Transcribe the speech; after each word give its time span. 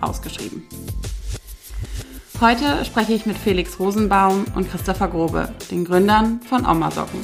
ausgeschrieben. 0.00 0.62
Heute 2.40 2.84
spreche 2.84 3.14
ich 3.14 3.24
mit 3.24 3.38
Felix 3.38 3.78
Rosenbaum 3.78 4.44
und 4.54 4.70
Christopher 4.70 5.08
Grobe, 5.08 5.48
den 5.70 5.84
Gründern 5.84 6.40
von 6.46 6.66
Oma 6.66 6.90
Socken. 6.90 7.20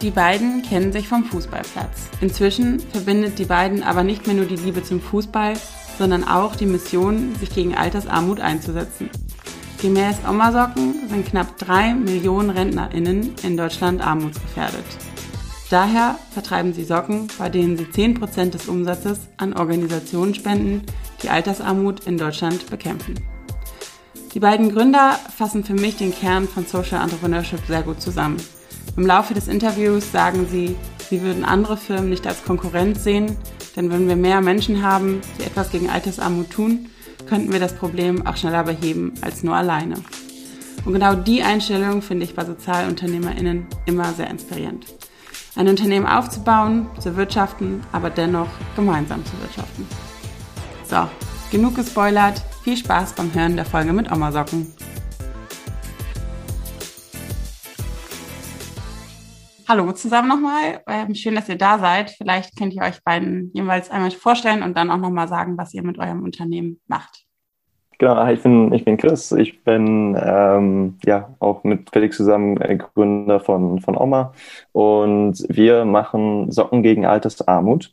Die 0.00 0.10
beiden 0.10 0.62
kennen 0.62 0.92
sich 0.92 1.08
vom 1.08 1.24
Fußballplatz. 1.24 2.08
Inzwischen 2.20 2.78
verbindet 2.78 3.38
die 3.38 3.44
beiden 3.44 3.82
aber 3.82 4.04
nicht 4.04 4.26
mehr 4.26 4.36
nur 4.36 4.46
die 4.46 4.56
Liebe 4.56 4.82
zum 4.82 5.00
Fußball, 5.00 5.54
sondern 5.98 6.22
auch 6.24 6.54
die 6.54 6.66
Mission, 6.66 7.34
sich 7.34 7.50
gegen 7.50 7.74
Altersarmut 7.74 8.40
einzusetzen. 8.40 9.10
Gemäß 9.82 10.16
Oma 10.28 10.52
Socken 10.52 11.08
sind 11.08 11.26
knapp 11.26 11.58
drei 11.58 11.94
Millionen 11.94 12.50
RentnerInnen 12.50 13.34
in 13.42 13.56
Deutschland 13.56 14.00
armutsgefährdet. 14.00 14.84
Daher 15.70 16.18
vertreiben 16.30 16.72
sie 16.72 16.84
Socken, 16.84 17.28
bei 17.38 17.50
denen 17.50 17.76
sie 17.76 17.84
10% 17.84 18.50
des 18.50 18.68
Umsatzes 18.68 19.20
an 19.36 19.52
Organisationen 19.52 20.34
spenden, 20.34 20.82
die 21.22 21.28
Altersarmut 21.28 22.06
in 22.06 22.16
Deutschland 22.16 22.70
bekämpfen. 22.70 23.14
Die 24.32 24.40
beiden 24.40 24.72
Gründer 24.72 25.18
fassen 25.36 25.64
für 25.64 25.74
mich 25.74 25.96
den 25.96 26.14
Kern 26.14 26.48
von 26.48 26.64
Social 26.64 27.02
Entrepreneurship 27.02 27.60
sehr 27.66 27.82
gut 27.82 28.00
zusammen. 28.00 28.38
Im 28.96 29.06
Laufe 29.06 29.34
des 29.34 29.48
Interviews 29.48 30.10
sagen 30.10 30.46
sie, 30.50 30.74
sie 31.10 31.20
würden 31.20 31.44
andere 31.44 31.76
Firmen 31.76 32.10
nicht 32.10 32.26
als 32.26 32.44
Konkurrenz 32.44 33.04
sehen, 33.04 33.36
denn 33.76 33.90
wenn 33.90 34.08
wir 34.08 34.16
mehr 34.16 34.40
Menschen 34.40 34.82
haben, 34.82 35.20
die 35.38 35.44
etwas 35.44 35.70
gegen 35.70 35.90
Altersarmut 35.90 36.50
tun, 36.50 36.88
könnten 37.26 37.52
wir 37.52 37.60
das 37.60 37.74
Problem 37.74 38.26
auch 38.26 38.36
schneller 38.36 38.64
beheben 38.64 39.12
als 39.20 39.42
nur 39.42 39.54
alleine. 39.54 39.94
Und 40.84 40.94
genau 40.94 41.14
die 41.14 41.42
Einstellung 41.42 42.00
finde 42.00 42.24
ich 42.24 42.34
bei 42.34 42.44
SozialunternehmerInnen 42.44 43.66
immer 43.86 44.12
sehr 44.14 44.30
inspirierend. 44.30 44.86
Ein 45.58 45.66
Unternehmen 45.66 46.06
aufzubauen, 46.06 46.86
zu 47.00 47.16
wirtschaften, 47.16 47.82
aber 47.90 48.10
dennoch 48.10 48.46
gemeinsam 48.76 49.26
zu 49.26 49.32
wirtschaften. 49.40 49.88
So, 50.84 51.08
genug 51.50 51.74
gespoilert. 51.74 52.40
Viel 52.62 52.76
Spaß 52.76 53.14
beim 53.14 53.34
Hören 53.34 53.56
der 53.56 53.64
Folge 53.64 53.92
mit 53.92 54.08
Oma 54.12 54.30
Socken. 54.30 54.72
Hallo 59.66 59.90
zusammen 59.90 60.28
nochmal. 60.28 60.80
Ähm, 60.86 61.16
schön, 61.16 61.34
dass 61.34 61.48
ihr 61.48 61.58
da 61.58 61.80
seid. 61.80 62.12
Vielleicht 62.12 62.56
könnt 62.56 62.74
ihr 62.74 62.82
euch 62.82 63.02
beiden 63.02 63.50
jeweils 63.52 63.90
einmal 63.90 64.12
vorstellen 64.12 64.62
und 64.62 64.76
dann 64.76 64.92
auch 64.92 64.98
nochmal 64.98 65.26
sagen, 65.26 65.58
was 65.58 65.74
ihr 65.74 65.82
mit 65.82 65.98
eurem 65.98 66.22
Unternehmen 66.22 66.80
macht. 66.86 67.27
Genau, 67.98 68.28
ich 68.30 68.42
bin, 68.42 68.72
ich 68.72 68.84
bin 68.84 68.96
Chris. 68.96 69.32
Ich 69.32 69.64
bin 69.64 70.16
ähm, 70.20 70.98
ja 71.04 71.34
auch 71.40 71.64
mit 71.64 71.90
Felix 71.92 72.16
zusammen 72.16 72.54
Gründer 72.56 73.40
von, 73.40 73.80
von 73.80 73.96
Oma. 73.96 74.32
Und 74.72 75.44
wir 75.48 75.84
machen 75.84 76.52
Socken 76.52 76.82
gegen 76.84 77.06
Altersarmut. 77.06 77.92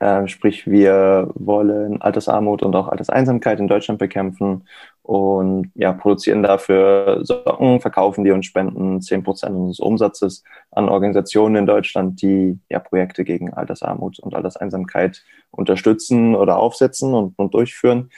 Äh, 0.00 0.28
sprich, 0.28 0.66
wir 0.66 1.30
wollen 1.34 2.02
Altersarmut 2.02 2.62
und 2.62 2.76
auch 2.76 2.88
Alterseinsamkeit 2.88 3.60
in 3.60 3.68
Deutschland 3.68 3.98
bekämpfen 3.98 4.68
und 5.02 5.70
ja, 5.74 5.92
produzieren 5.92 6.42
dafür 6.42 7.20
Socken, 7.24 7.80
verkaufen 7.80 8.24
die 8.24 8.32
und 8.32 8.44
spenden 8.44 9.00
zehn 9.00 9.22
Prozent 9.24 9.56
unseres 9.56 9.80
Umsatzes 9.80 10.44
an 10.72 10.88
Organisationen 10.88 11.56
in 11.56 11.66
Deutschland, 11.66 12.20
die 12.22 12.58
ja 12.68 12.78
Projekte 12.80 13.24
gegen 13.24 13.54
Altersarmut 13.54 14.18
und 14.20 14.34
Alterseinsamkeit 14.34 15.24
unterstützen 15.50 16.34
oder 16.36 16.58
aufsetzen 16.58 17.14
und, 17.14 17.38
und 17.38 17.54
durchführen. 17.54 18.10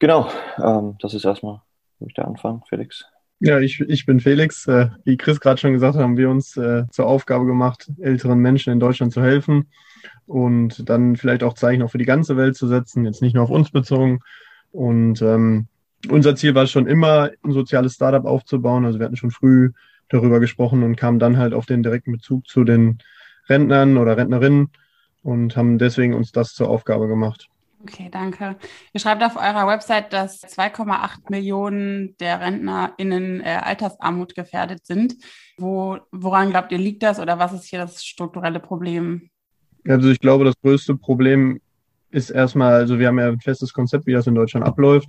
Genau, 0.00 0.30
ähm, 0.56 0.96
das 0.98 1.12
ist 1.12 1.26
erstmal, 1.26 1.60
da 2.14 2.22
anfangen, 2.22 2.62
Felix. 2.68 3.04
Ja, 3.38 3.60
ich, 3.60 3.80
ich 3.80 4.06
bin 4.06 4.18
Felix. 4.18 4.66
Äh, 4.66 4.88
wie 5.04 5.18
Chris 5.18 5.40
gerade 5.40 5.60
schon 5.60 5.74
gesagt 5.74 5.94
hat, 5.94 6.02
haben 6.02 6.16
wir 6.16 6.30
uns 6.30 6.56
äh, 6.56 6.84
zur 6.90 7.06
Aufgabe 7.06 7.44
gemacht, 7.44 7.90
älteren 8.00 8.38
Menschen 8.38 8.72
in 8.72 8.80
Deutschland 8.80 9.12
zu 9.12 9.22
helfen 9.22 9.68
und 10.26 10.88
dann 10.88 11.16
vielleicht 11.16 11.42
auch 11.42 11.52
Zeichen 11.52 11.82
auch 11.82 11.90
für 11.90 11.98
die 11.98 12.06
ganze 12.06 12.38
Welt 12.38 12.56
zu 12.56 12.66
setzen, 12.66 13.04
jetzt 13.04 13.20
nicht 13.20 13.34
nur 13.34 13.44
auf 13.44 13.50
uns 13.50 13.70
bezogen. 13.70 14.20
Und 14.72 15.20
ähm, 15.20 15.68
unser 16.08 16.34
Ziel 16.34 16.54
war 16.54 16.66
schon 16.66 16.86
immer, 16.86 17.30
ein 17.42 17.52
soziales 17.52 17.94
Startup 17.94 18.24
aufzubauen. 18.24 18.86
Also 18.86 18.98
wir 18.98 19.04
hatten 19.04 19.16
schon 19.16 19.30
früh 19.30 19.72
darüber 20.08 20.40
gesprochen 20.40 20.82
und 20.82 20.96
kamen 20.96 21.18
dann 21.18 21.36
halt 21.36 21.52
auf 21.52 21.66
den 21.66 21.82
direkten 21.82 22.12
Bezug 22.12 22.48
zu 22.48 22.64
den 22.64 22.98
Rentnern 23.50 23.98
oder 23.98 24.16
Rentnerinnen 24.16 24.70
und 25.22 25.56
haben 25.58 25.76
deswegen 25.76 26.14
uns 26.14 26.32
das 26.32 26.54
zur 26.54 26.70
Aufgabe 26.70 27.06
gemacht. 27.06 27.49
Okay, 27.82 28.08
danke. 28.10 28.56
Ihr 28.92 29.00
schreibt 29.00 29.22
auf 29.22 29.36
eurer 29.36 29.66
Website, 29.66 30.12
dass 30.12 30.42
2,8 30.42 31.30
Millionen 31.30 32.14
der 32.18 32.40
RentnerInnen 32.40 33.40
äh, 33.40 33.60
Altersarmut 33.62 34.34
gefährdet 34.34 34.84
sind. 34.84 35.16
Wo, 35.56 35.98
woran 36.12 36.50
glaubt 36.50 36.72
ihr, 36.72 36.78
liegt 36.78 37.02
das 37.02 37.18
oder 37.18 37.38
was 37.38 37.54
ist 37.54 37.64
hier 37.64 37.78
das 37.78 38.04
strukturelle 38.04 38.60
Problem? 38.60 39.30
Also 39.88 40.10
ich 40.10 40.20
glaube, 40.20 40.44
das 40.44 40.60
größte 40.60 40.94
Problem 40.94 41.60
ist 42.10 42.28
erstmal, 42.28 42.74
also 42.74 42.98
wir 42.98 43.08
haben 43.08 43.18
ja 43.18 43.28
ein 43.28 43.40
festes 43.40 43.72
Konzept, 43.72 44.06
wie 44.06 44.12
das 44.12 44.26
in 44.26 44.34
Deutschland 44.34 44.66
abläuft. 44.66 45.08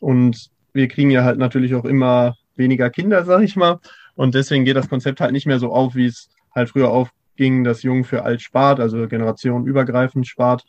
Und 0.00 0.50
wir 0.72 0.88
kriegen 0.88 1.10
ja 1.10 1.24
halt 1.24 1.38
natürlich 1.38 1.74
auch 1.74 1.84
immer 1.84 2.36
weniger 2.56 2.88
Kinder, 2.88 3.24
sag 3.24 3.42
ich 3.42 3.54
mal. 3.54 3.80
Und 4.14 4.34
deswegen 4.34 4.64
geht 4.64 4.76
das 4.76 4.88
Konzept 4.88 5.20
halt 5.20 5.32
nicht 5.32 5.46
mehr 5.46 5.58
so 5.58 5.72
auf, 5.72 5.94
wie 5.94 6.06
es 6.06 6.30
halt 6.54 6.70
früher 6.70 6.90
aufging, 6.90 7.64
dass 7.64 7.82
Jung 7.82 8.04
für 8.04 8.22
alt 8.22 8.40
spart, 8.40 8.80
also 8.80 9.06
generationenübergreifend 9.06 10.26
spart. 10.26 10.64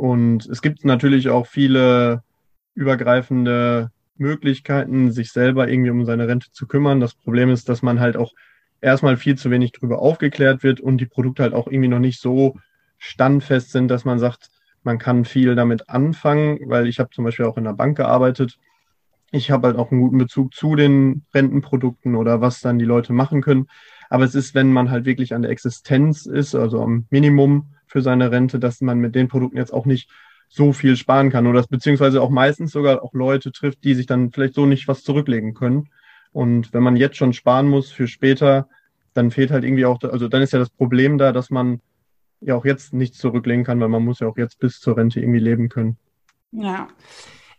Und 0.00 0.46
es 0.46 0.62
gibt 0.62 0.86
natürlich 0.86 1.28
auch 1.28 1.46
viele 1.46 2.22
übergreifende 2.74 3.90
Möglichkeiten, 4.16 5.12
sich 5.12 5.30
selber 5.30 5.68
irgendwie 5.68 5.90
um 5.90 6.06
seine 6.06 6.26
Rente 6.26 6.50
zu 6.52 6.66
kümmern. 6.66 7.00
Das 7.00 7.12
Problem 7.12 7.50
ist, 7.50 7.68
dass 7.68 7.82
man 7.82 8.00
halt 8.00 8.16
auch 8.16 8.32
erstmal 8.80 9.18
viel 9.18 9.36
zu 9.36 9.50
wenig 9.50 9.72
darüber 9.72 10.00
aufgeklärt 10.00 10.62
wird 10.62 10.80
und 10.80 11.02
die 11.02 11.06
Produkte 11.06 11.42
halt 11.42 11.52
auch 11.52 11.66
irgendwie 11.66 11.90
noch 11.90 11.98
nicht 11.98 12.18
so 12.18 12.56
standfest 12.96 13.72
sind, 13.72 13.88
dass 13.88 14.06
man 14.06 14.18
sagt, 14.18 14.48
man 14.84 14.98
kann 14.98 15.26
viel 15.26 15.54
damit 15.54 15.90
anfangen, 15.90 16.60
weil 16.64 16.86
ich 16.86 16.98
habe 16.98 17.10
zum 17.10 17.26
Beispiel 17.26 17.44
auch 17.44 17.58
in 17.58 17.64
der 17.64 17.74
Bank 17.74 17.98
gearbeitet. 17.98 18.56
Ich 19.32 19.50
habe 19.50 19.66
halt 19.66 19.76
auch 19.76 19.90
einen 19.90 20.00
guten 20.00 20.16
Bezug 20.16 20.54
zu 20.54 20.76
den 20.76 21.26
Rentenprodukten 21.34 22.14
oder 22.14 22.40
was 22.40 22.60
dann 22.60 22.78
die 22.78 22.86
Leute 22.86 23.12
machen 23.12 23.42
können. 23.42 23.66
Aber 24.08 24.24
es 24.24 24.34
ist, 24.34 24.54
wenn 24.54 24.72
man 24.72 24.90
halt 24.90 25.04
wirklich 25.04 25.34
an 25.34 25.42
der 25.42 25.50
Existenz 25.50 26.24
ist, 26.24 26.54
also 26.54 26.80
am 26.80 27.04
Minimum 27.10 27.66
für 27.90 28.02
seine 28.02 28.30
Rente, 28.30 28.58
dass 28.58 28.80
man 28.80 28.98
mit 28.98 29.14
den 29.14 29.28
Produkten 29.28 29.56
jetzt 29.56 29.72
auch 29.72 29.86
nicht 29.86 30.08
so 30.48 30.72
viel 30.72 30.96
sparen 30.96 31.30
kann 31.30 31.46
oder 31.46 31.64
beziehungsweise 31.68 32.20
auch 32.22 32.30
meistens 32.30 32.72
sogar 32.72 33.02
auch 33.02 33.14
Leute 33.14 33.52
trifft, 33.52 33.84
die 33.84 33.94
sich 33.94 34.06
dann 34.06 34.32
vielleicht 34.32 34.54
so 34.54 34.66
nicht 34.66 34.88
was 34.88 35.02
zurücklegen 35.04 35.54
können. 35.54 35.90
Und 36.32 36.72
wenn 36.72 36.82
man 36.82 36.96
jetzt 36.96 37.16
schon 37.16 37.32
sparen 37.32 37.68
muss 37.68 37.90
für 37.90 38.08
später, 38.08 38.68
dann 39.14 39.30
fehlt 39.30 39.50
halt 39.50 39.64
irgendwie 39.64 39.86
auch, 39.86 40.00
also 40.02 40.28
dann 40.28 40.42
ist 40.42 40.52
ja 40.52 40.58
das 40.58 40.70
Problem 40.70 41.18
da, 41.18 41.32
dass 41.32 41.50
man 41.50 41.80
ja 42.40 42.54
auch 42.54 42.64
jetzt 42.64 42.92
nichts 42.92 43.18
zurücklegen 43.18 43.64
kann, 43.64 43.80
weil 43.80 43.88
man 43.88 44.04
muss 44.04 44.20
ja 44.20 44.26
auch 44.26 44.36
jetzt 44.36 44.58
bis 44.58 44.80
zur 44.80 44.96
Rente 44.96 45.20
irgendwie 45.20 45.40
leben 45.40 45.68
können. 45.68 45.96
Ja. 46.52 46.88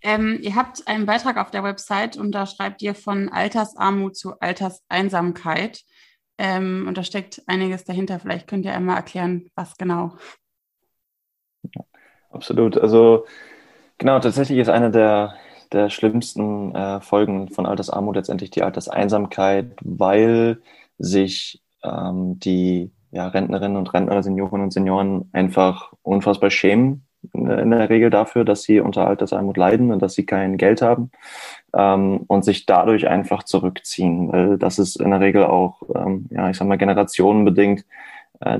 Ähm, 0.02 0.40
ihr 0.42 0.56
habt 0.56 0.88
einen 0.88 1.06
Beitrag 1.06 1.38
auf 1.38 1.52
der 1.52 1.64
Website 1.64 2.18
und 2.18 2.32
da 2.32 2.46
schreibt 2.46 2.82
ihr 2.82 2.96
von 2.96 3.30
Altersarmut 3.30 4.16
zu 4.16 4.40
Alterseinsamkeit. 4.40 5.84
Ähm, 6.38 6.86
und 6.88 6.98
da 6.98 7.04
steckt 7.04 7.42
einiges 7.48 7.84
dahinter. 7.84 8.20
Vielleicht 8.20 8.48
könnt 8.48 8.66
ihr 8.66 8.74
einmal 8.74 8.98
erklären, 8.98 9.50
was 9.56 9.78
genau. 9.78 10.14
absolut. 12.30 12.78
Also 12.78 13.26
genau, 13.98 14.20
tatsächlich 14.20 14.58
ist 14.58 14.70
eine 14.70 14.92
der, 14.92 15.36
der 15.72 15.90
schlimmsten 15.90 16.74
äh, 16.76 17.02
Folgen 17.02 17.50
von 17.50 17.66
Altersarmut 17.66 18.16
letztendlich 18.16 18.50
die 18.50 18.64
Alterseinsamkeit, 18.64 19.76
weil 19.82 20.62
sich 20.98 21.62
ähm, 21.84 22.40
die 22.40 22.92
ja, 23.12 23.28
Rentnerinnen 23.28 23.78
und 23.78 23.94
Rentner, 23.94 24.24
Senioren 24.24 24.62
und 24.62 24.72
Senioren 24.72 25.30
einfach 25.34 25.94
unfassbar 26.02 26.50
schämen 26.50 27.06
in 27.34 27.72
der 27.72 27.90
Regel 27.90 28.10
dafür, 28.10 28.46
dass 28.46 28.64
sie 28.64 28.80
unter 28.80 29.08
Altersarmut 29.08 29.58
leiden 29.58 29.92
und 29.92 30.02
dass 30.02 30.14
sie 30.14 30.26
kein 30.26 30.58
Geld 30.58 30.82
haben 30.82 31.12
ähm, 31.74 32.22
und 32.28 32.44
sich 32.44 32.66
dadurch 32.66 33.08
einfach 33.08 33.44
zurückziehen, 33.44 34.32
weil 34.32 34.58
das 34.58 34.80
ist 34.80 35.00
in 35.00 35.12
der 35.12 35.20
Regel 35.20 35.46
auch, 35.46 35.82
ähm, 35.96 36.28
ja, 36.30 36.50
ich 36.50 36.58
sag 36.58 36.68
mal, 36.68 36.78
generationenbedingt 36.78 37.86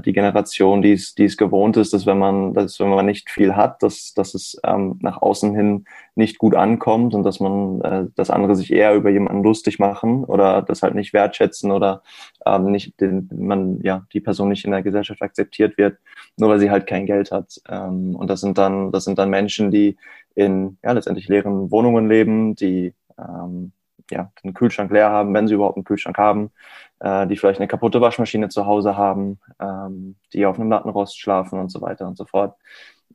die 0.06 0.14
Generation, 0.14 0.84
die 0.84 0.94
es, 0.94 1.16
die 1.16 1.26
es 1.26 1.38
gewohnt 1.38 1.76
ist, 1.76 1.92
dass 1.94 2.06
wenn 2.06 2.20
man, 2.20 2.54
dass 2.54 2.80
wenn 2.80 2.90
man 2.90 3.06
nicht 3.06 3.32
viel 3.32 3.56
hat, 3.56 3.82
dass, 3.82 4.14
dass 4.14 4.36
es 4.36 4.60
ähm, 4.64 5.00
nach 5.02 5.22
außen 5.22 5.56
hin 5.56 5.86
nicht 6.14 6.38
gut 6.38 6.54
ankommt 6.54 7.16
und 7.16 7.24
dass 7.24 7.40
man, 7.40 7.82
äh, 7.82 8.06
dass 8.16 8.30
andere 8.30 8.56
sich 8.56 8.72
eher 8.72 8.94
über 8.94 9.10
jemanden 9.10 9.42
lustig 9.42 9.80
machen 9.80 10.24
oder 10.24 10.62
das 10.62 10.84
halt 10.84 10.94
nicht 10.94 11.14
wertschätzen 11.14 11.72
oder 11.72 12.04
ähm, 12.46 12.72
nicht 12.72 13.00
den, 13.02 13.28
man, 13.34 13.82
ja, 13.82 14.06
die 14.14 14.20
Person 14.20 14.50
nicht 14.50 14.66
in 14.66 14.72
der 14.72 14.84
Gesellschaft 14.84 15.22
akzeptiert 15.22 15.78
wird, 15.80 15.98
nur 16.38 16.50
weil 16.50 16.60
sie 16.60 16.70
halt 16.70 16.86
kein 16.86 17.08
Geld 17.08 17.32
hat. 17.32 17.60
Ähm, 17.68 18.16
und 18.16 18.30
das 18.30 18.42
sind 18.42 18.60
dann, 18.60 18.92
das 18.92 19.06
sind 19.06 19.18
dann 19.18 19.32
Menschen, 19.32 19.72
die 19.72 19.98
in, 20.36 20.78
ja, 20.84 20.92
letztendlich 20.92 21.28
leeren 21.28 21.72
Wohnungen 21.72 22.08
leben, 22.08 22.56
die, 22.56 22.94
ähm, 23.18 23.72
ja, 24.12 24.32
den 24.44 24.54
Kühlschrank 24.54 24.92
leer 24.92 25.10
haben, 25.10 25.34
wenn 25.34 25.48
sie 25.48 25.56
überhaupt 25.56 25.78
einen 25.78 25.86
Kühlschrank 25.86 26.18
haben, 26.18 26.52
äh, 27.02 27.28
die 27.28 27.38
vielleicht 27.38 27.60
eine 27.60 27.68
kaputte 27.68 28.02
Waschmaschine 28.02 28.50
zu 28.50 28.66
Hause 28.66 28.98
haben, 28.98 29.40
ähm, 29.60 30.16
die 30.34 30.46
auf 30.46 30.60
einem 30.60 30.70
Lattenrost 30.70 31.20
schlafen 31.20 31.60
und 31.60 31.70
so 31.70 31.82
weiter 31.82 32.08
und 32.08 32.18
so 32.18 32.26
fort. 32.26 32.56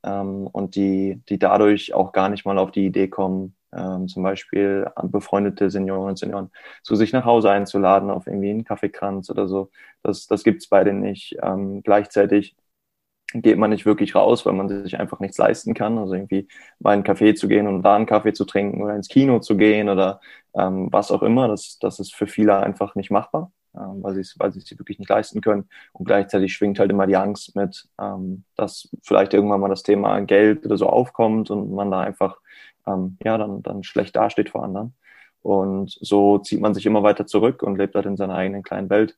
Ähm, 0.05 0.47
und 0.49 0.77
die, 0.77 1.23
die 1.29 1.39
dadurch 1.39 1.95
auch 1.95 2.13
gar 2.13 2.29
nicht 2.29 2.45
mal 2.45 2.59
auf 2.59 2.73
die 2.73 2.87
Idee 2.87 3.09
kommen, 3.09 3.57
ähm, 3.73 4.09
zum 4.09 4.23
Beispiel 4.23 4.87
befreundete 5.05 5.71
Senioren 5.71 6.11
und 6.11 6.19
Senioren 6.19 6.51
zu 6.83 6.97
sich 6.97 7.13
nach 7.13 7.25
Hause 7.25 7.51
einzuladen 7.51 8.11
auf 8.11 8.27
irgendwie 8.27 8.51
einen 8.51 8.65
Kaffeekranz 8.65 9.31
oder 9.31 9.49
so. 9.49 9.71
Das, 10.03 10.27
das 10.27 10.45
gibt's 10.45 10.69
bei 10.69 10.85
denen 10.85 11.01
nicht. 11.01 11.37
Ähm, 11.43 11.83
gleichzeitig 11.83 12.57
geht 13.35 13.59
man 13.59 13.71
nicht 13.71 13.87
wirklich 13.87 14.15
raus, 14.15 14.47
weil 14.47 14.53
man 14.55 14.69
sich 14.69 14.99
einfach 14.99 15.21
nichts 15.21 15.39
leisten 15.39 15.75
kann. 15.75 15.99
Also 15.99 16.15
irgendwie 16.15 16.49
mal 16.79 16.95
in 16.95 17.05
einen 17.05 17.17
Café 17.17 17.35
zu 17.35 17.49
gehen 17.49 17.67
und 17.67 17.83
da 17.83 17.97
einen 17.97 18.07
Kaffee 18.07 18.33
zu 18.33 18.45
trinken 18.45 18.83
oder 18.83 18.95
ins 18.95 19.09
Kino 19.09 19.41
zu 19.41 19.57
gehen 19.57 19.89
oder 19.89 20.21
ähm, 20.55 20.89
was 20.93 21.11
auch 21.11 21.23
immer, 21.23 21.49
das, 21.49 21.79
das 21.81 21.99
ist 22.01 22.15
für 22.15 22.27
viele 22.27 22.59
einfach 22.59 22.95
nicht 22.95 23.11
machbar, 23.11 23.53
weil 23.77 24.15
sie 24.15 24.21
es 24.21 24.35
weil 24.39 24.53
sie 24.53 24.61
es 24.61 24.79
wirklich 24.79 24.99
nicht 24.99 25.09
leisten 25.09 25.41
können. 25.41 25.69
Und 25.93 26.05
gleichzeitig 26.07 26.53
schwingt 26.53 26.79
halt 26.79 26.91
immer 26.91 27.07
die 27.07 27.17
Angst 27.17 27.55
mit, 27.57 27.89
ähm, 28.01 28.45
dass 28.57 28.89
vielleicht 29.03 29.35
irgendwann 29.35 29.61
mal 29.61 29.69
das 29.69 29.83
Thema 29.83 30.21
Geld 30.21 30.65
oder 30.67 30.77
so 30.77 30.89
aufkommt 30.89 31.51
und 31.51 31.73
man 31.73 31.91
da 31.91 32.01
einfach 32.01 32.39
ähm, 32.87 33.19
ja 33.25 33.39
dann, 33.39 33.63
dann 33.63 33.83
schlecht 33.83 34.17
dasteht 34.17 34.51
vor 34.51 34.65
anderen. 34.65 34.95
Und 35.43 35.97
so 36.01 36.39
zieht 36.39 36.61
man 36.61 36.75
sich 36.75 36.87
immer 36.87 37.03
weiter 37.03 37.27
zurück 37.27 37.63
und 37.63 37.77
lebt 37.77 37.95
halt 37.95 38.07
in 38.07 38.17
seiner 38.17 38.35
eigenen 38.35 38.63
kleinen 38.63 38.91
Welt. 38.91 39.17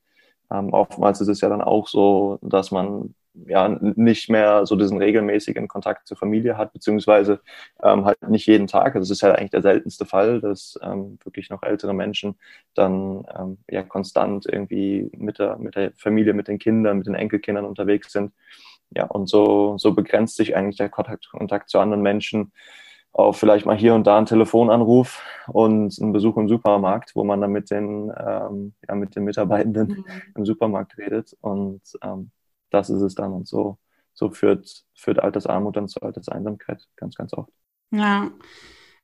Ähm, 0.51 0.73
oftmals 0.73 1.21
ist 1.21 1.29
es 1.29 1.41
ja 1.41 1.49
dann 1.49 1.63
auch 1.63 1.89
so, 1.89 2.39
dass 2.43 2.71
man 2.71 3.15
ja 3.35 3.69
nicht 3.69 4.29
mehr 4.31 4.67
so 4.67 4.77
diesen 4.77 4.99
regelmäßigen 4.99 5.69
Kontakt 5.69 6.09
zur 6.09 6.17
Familie 6.17 6.57
hat, 6.57 6.73
beziehungsweise 6.73 7.41
ähm, 7.83 8.05
halt 8.05 8.21
nicht 8.29 8.47
jeden 8.47 8.67
Tag. 8.67 8.95
Also 8.95 9.05
es 9.05 9.11
ist 9.19 9.21
ja 9.23 9.33
eigentlich 9.33 9.51
der 9.51 9.63
seltenste 9.63 10.07
Fall, 10.07 10.41
dass 10.41 10.79
ähm, 10.83 11.19
wirklich 11.25 11.51
noch 11.51 11.63
ältere 11.63 11.95
Menschen 11.95 12.39
dann 12.75 13.25
ähm, 13.39 13.59
ja 13.71 13.83
konstant 13.83 14.47
irgendwie 14.47 15.11
mit 15.17 15.39
der, 15.39 15.59
mit 15.59 15.77
der 15.77 15.93
Familie, 15.97 16.35
mit 16.35 16.49
den 16.49 16.59
Kindern, 16.59 16.99
mit 16.99 17.07
den 17.07 17.15
Enkelkindern 17.15 17.65
unterwegs 17.65 18.13
sind. 18.13 18.33
Ja, 18.91 19.05
und 19.05 19.29
so, 19.29 19.77
so 19.79 19.93
begrenzt 19.95 20.37
sich 20.37 20.57
eigentlich 20.57 20.77
der 20.77 20.89
Kontakt, 20.89 21.29
Kontakt 21.31 21.69
zu 21.69 21.79
anderen 21.79 22.03
Menschen 22.03 22.53
auf 23.13 23.39
vielleicht 23.39 23.67
mal 23.67 23.77
hier 23.77 23.95
und 23.95 24.07
da 24.07 24.17
einen 24.17 24.27
Telefonanruf 24.27 25.23
und 25.49 26.01
einen 26.01 26.13
Besuch 26.13 26.37
im 26.37 26.49
Supermarkt, 26.49 27.17
wo 27.17 27.25
man 27.25 27.41
dann 27.41 27.51
mit 27.51 27.71
den, 27.71 28.13
ähm, 28.17 28.75
ja, 28.89 28.95
mit 28.95 29.17
den 29.17 29.25
Mitarbeitenden 29.25 29.89
mhm. 29.89 30.05
im 30.37 30.47
Supermarkt 30.47 30.97
redet. 30.99 31.37
Und 31.41 31.83
ähm, 32.03 32.31
das 32.71 32.91
ist 32.91 33.03
es 33.03 33.15
dann. 33.15 33.33
Und 33.33 33.49
so, 33.49 33.79
so 34.15 34.31
führt, 34.31 34.85
führt 34.95 35.19
Altersarmut 35.19 35.77
dann 35.77 35.89
zur 35.89 36.03
Alterseinsamkeit 36.03 36.83
ganz, 36.97 37.15
ganz 37.15 37.33
oft. 37.33 37.53
Ja. 37.91 38.31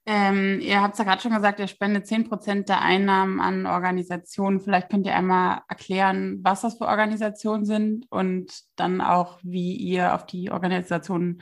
Ähm, 0.07 0.61
ihr 0.61 0.83
habt 0.83 0.95
es 0.95 0.99
ja 0.99 1.05
gerade 1.05 1.23
schon 1.23 1.33
gesagt, 1.33 1.61
ihr 1.61 1.67
spendet 1.67 2.07
10 2.07 2.29
Prozent 2.29 2.69
der 2.69 2.83
Einnahmen 2.83 3.41
an 3.41 3.67
Organisationen. 3.67 4.61
Vielleicht 4.61 4.91
könnt 4.91 5.07
ihr 5.07 5.15
einmal 5.15 5.63
erklären, 5.67 6.41
was 6.43 6.61
das 6.61 6.77
für 6.77 6.87
Organisationen 6.87 7.65
sind 7.65 8.07
und 8.11 8.53
dann 8.77 9.01
auch, 9.01 9.39
wie 9.43 9.75
ihr 9.77 10.15
auf 10.15 10.27
die 10.27 10.51
Organisationen 10.51 11.41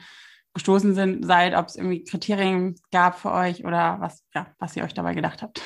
gestoßen 0.53 0.93
sind, 0.93 1.25
seid, 1.25 1.55
ob 1.55 1.67
es 1.67 1.75
irgendwie 1.75 2.03
Kriterien 2.03 2.75
gab 2.91 3.19
für 3.19 3.31
euch 3.31 3.65
oder 3.65 3.97
was, 3.99 4.23
ja, 4.33 4.47
was 4.59 4.75
ihr 4.77 4.83
euch 4.83 4.93
dabei 4.93 5.13
gedacht 5.13 5.41
habt. 5.41 5.61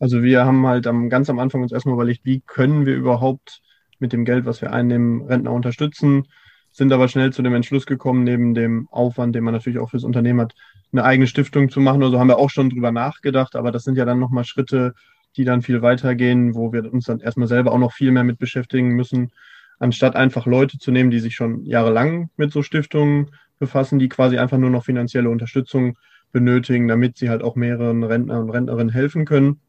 Also 0.00 0.24
wir 0.24 0.44
haben 0.44 0.66
halt 0.66 0.88
am, 0.88 1.08
ganz 1.08 1.30
am 1.30 1.38
Anfang 1.38 1.62
uns 1.62 1.70
erstmal 1.70 1.94
überlegt, 1.94 2.24
wie 2.24 2.40
können 2.40 2.86
wir 2.86 2.96
überhaupt 2.96 3.62
mit 4.02 4.12
dem 4.12 4.26
Geld, 4.26 4.44
was 4.44 4.60
wir 4.60 4.72
einnehmen, 4.72 5.22
Rentner 5.22 5.52
unterstützen, 5.52 6.26
sind 6.72 6.92
aber 6.92 7.08
schnell 7.08 7.32
zu 7.32 7.42
dem 7.42 7.54
Entschluss 7.54 7.86
gekommen, 7.86 8.24
neben 8.24 8.52
dem 8.52 8.88
Aufwand, 8.90 9.34
den 9.34 9.44
man 9.44 9.54
natürlich 9.54 9.78
auch 9.78 9.90
fürs 9.90 10.04
Unternehmen 10.04 10.40
hat, 10.40 10.54
eine 10.92 11.04
eigene 11.04 11.26
Stiftung 11.26 11.70
zu 11.70 11.80
machen. 11.80 12.02
Also 12.02 12.18
haben 12.18 12.28
wir 12.28 12.38
auch 12.38 12.50
schon 12.50 12.68
drüber 12.68 12.92
nachgedacht, 12.92 13.56
aber 13.56 13.70
das 13.70 13.84
sind 13.84 13.96
ja 13.96 14.04
dann 14.04 14.18
nochmal 14.18 14.44
Schritte, 14.44 14.94
die 15.36 15.44
dann 15.44 15.62
viel 15.62 15.80
weitergehen, 15.80 16.54
wo 16.54 16.72
wir 16.72 16.92
uns 16.92 17.06
dann 17.06 17.20
erstmal 17.20 17.48
selber 17.48 17.72
auch 17.72 17.78
noch 17.78 17.92
viel 17.92 18.10
mehr 18.10 18.24
mit 18.24 18.38
beschäftigen 18.38 18.88
müssen, 18.90 19.30
anstatt 19.78 20.16
einfach 20.16 20.46
Leute 20.46 20.78
zu 20.78 20.90
nehmen, 20.90 21.10
die 21.10 21.20
sich 21.20 21.34
schon 21.34 21.64
jahrelang 21.64 22.30
mit 22.36 22.52
so 22.52 22.62
Stiftungen 22.62 23.30
befassen, 23.58 23.98
die 23.98 24.08
quasi 24.08 24.38
einfach 24.38 24.58
nur 24.58 24.70
noch 24.70 24.84
finanzielle 24.84 25.30
Unterstützung 25.30 25.96
benötigen, 26.32 26.88
damit 26.88 27.18
sie 27.18 27.30
halt 27.30 27.42
auch 27.42 27.54
mehreren 27.54 28.02
Rentner 28.02 28.40
und 28.40 28.50
Rentnerinnen 28.50 28.92
helfen 28.92 29.24
können. 29.26 29.60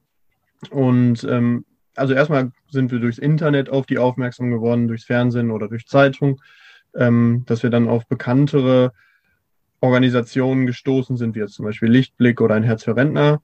Und 0.69 1.25
ähm, 1.29 1.65
also 1.95 2.13
erstmal 2.13 2.51
sind 2.69 2.91
wir 2.91 2.99
durchs 2.99 3.17
Internet 3.17 3.69
auf 3.69 3.85
die 3.85 3.97
aufmerksam 3.97 4.51
geworden, 4.51 4.87
durchs 4.87 5.05
Fernsehen 5.05 5.51
oder 5.51 5.67
durch 5.67 5.87
Zeitung, 5.87 6.41
ähm, 6.95 7.43
dass 7.45 7.63
wir 7.63 7.69
dann 7.69 7.87
auf 7.87 8.07
bekanntere 8.07 8.91
Organisationen 9.81 10.65
gestoßen 10.65 11.17
sind, 11.17 11.35
wie 11.35 11.39
jetzt 11.39 11.53
zum 11.53 11.65
Beispiel 11.65 11.89
Lichtblick 11.89 12.41
oder 12.41 12.55
ein 12.55 12.63
Herz 12.63 12.83
für 12.83 12.95
Rentner, 12.95 13.41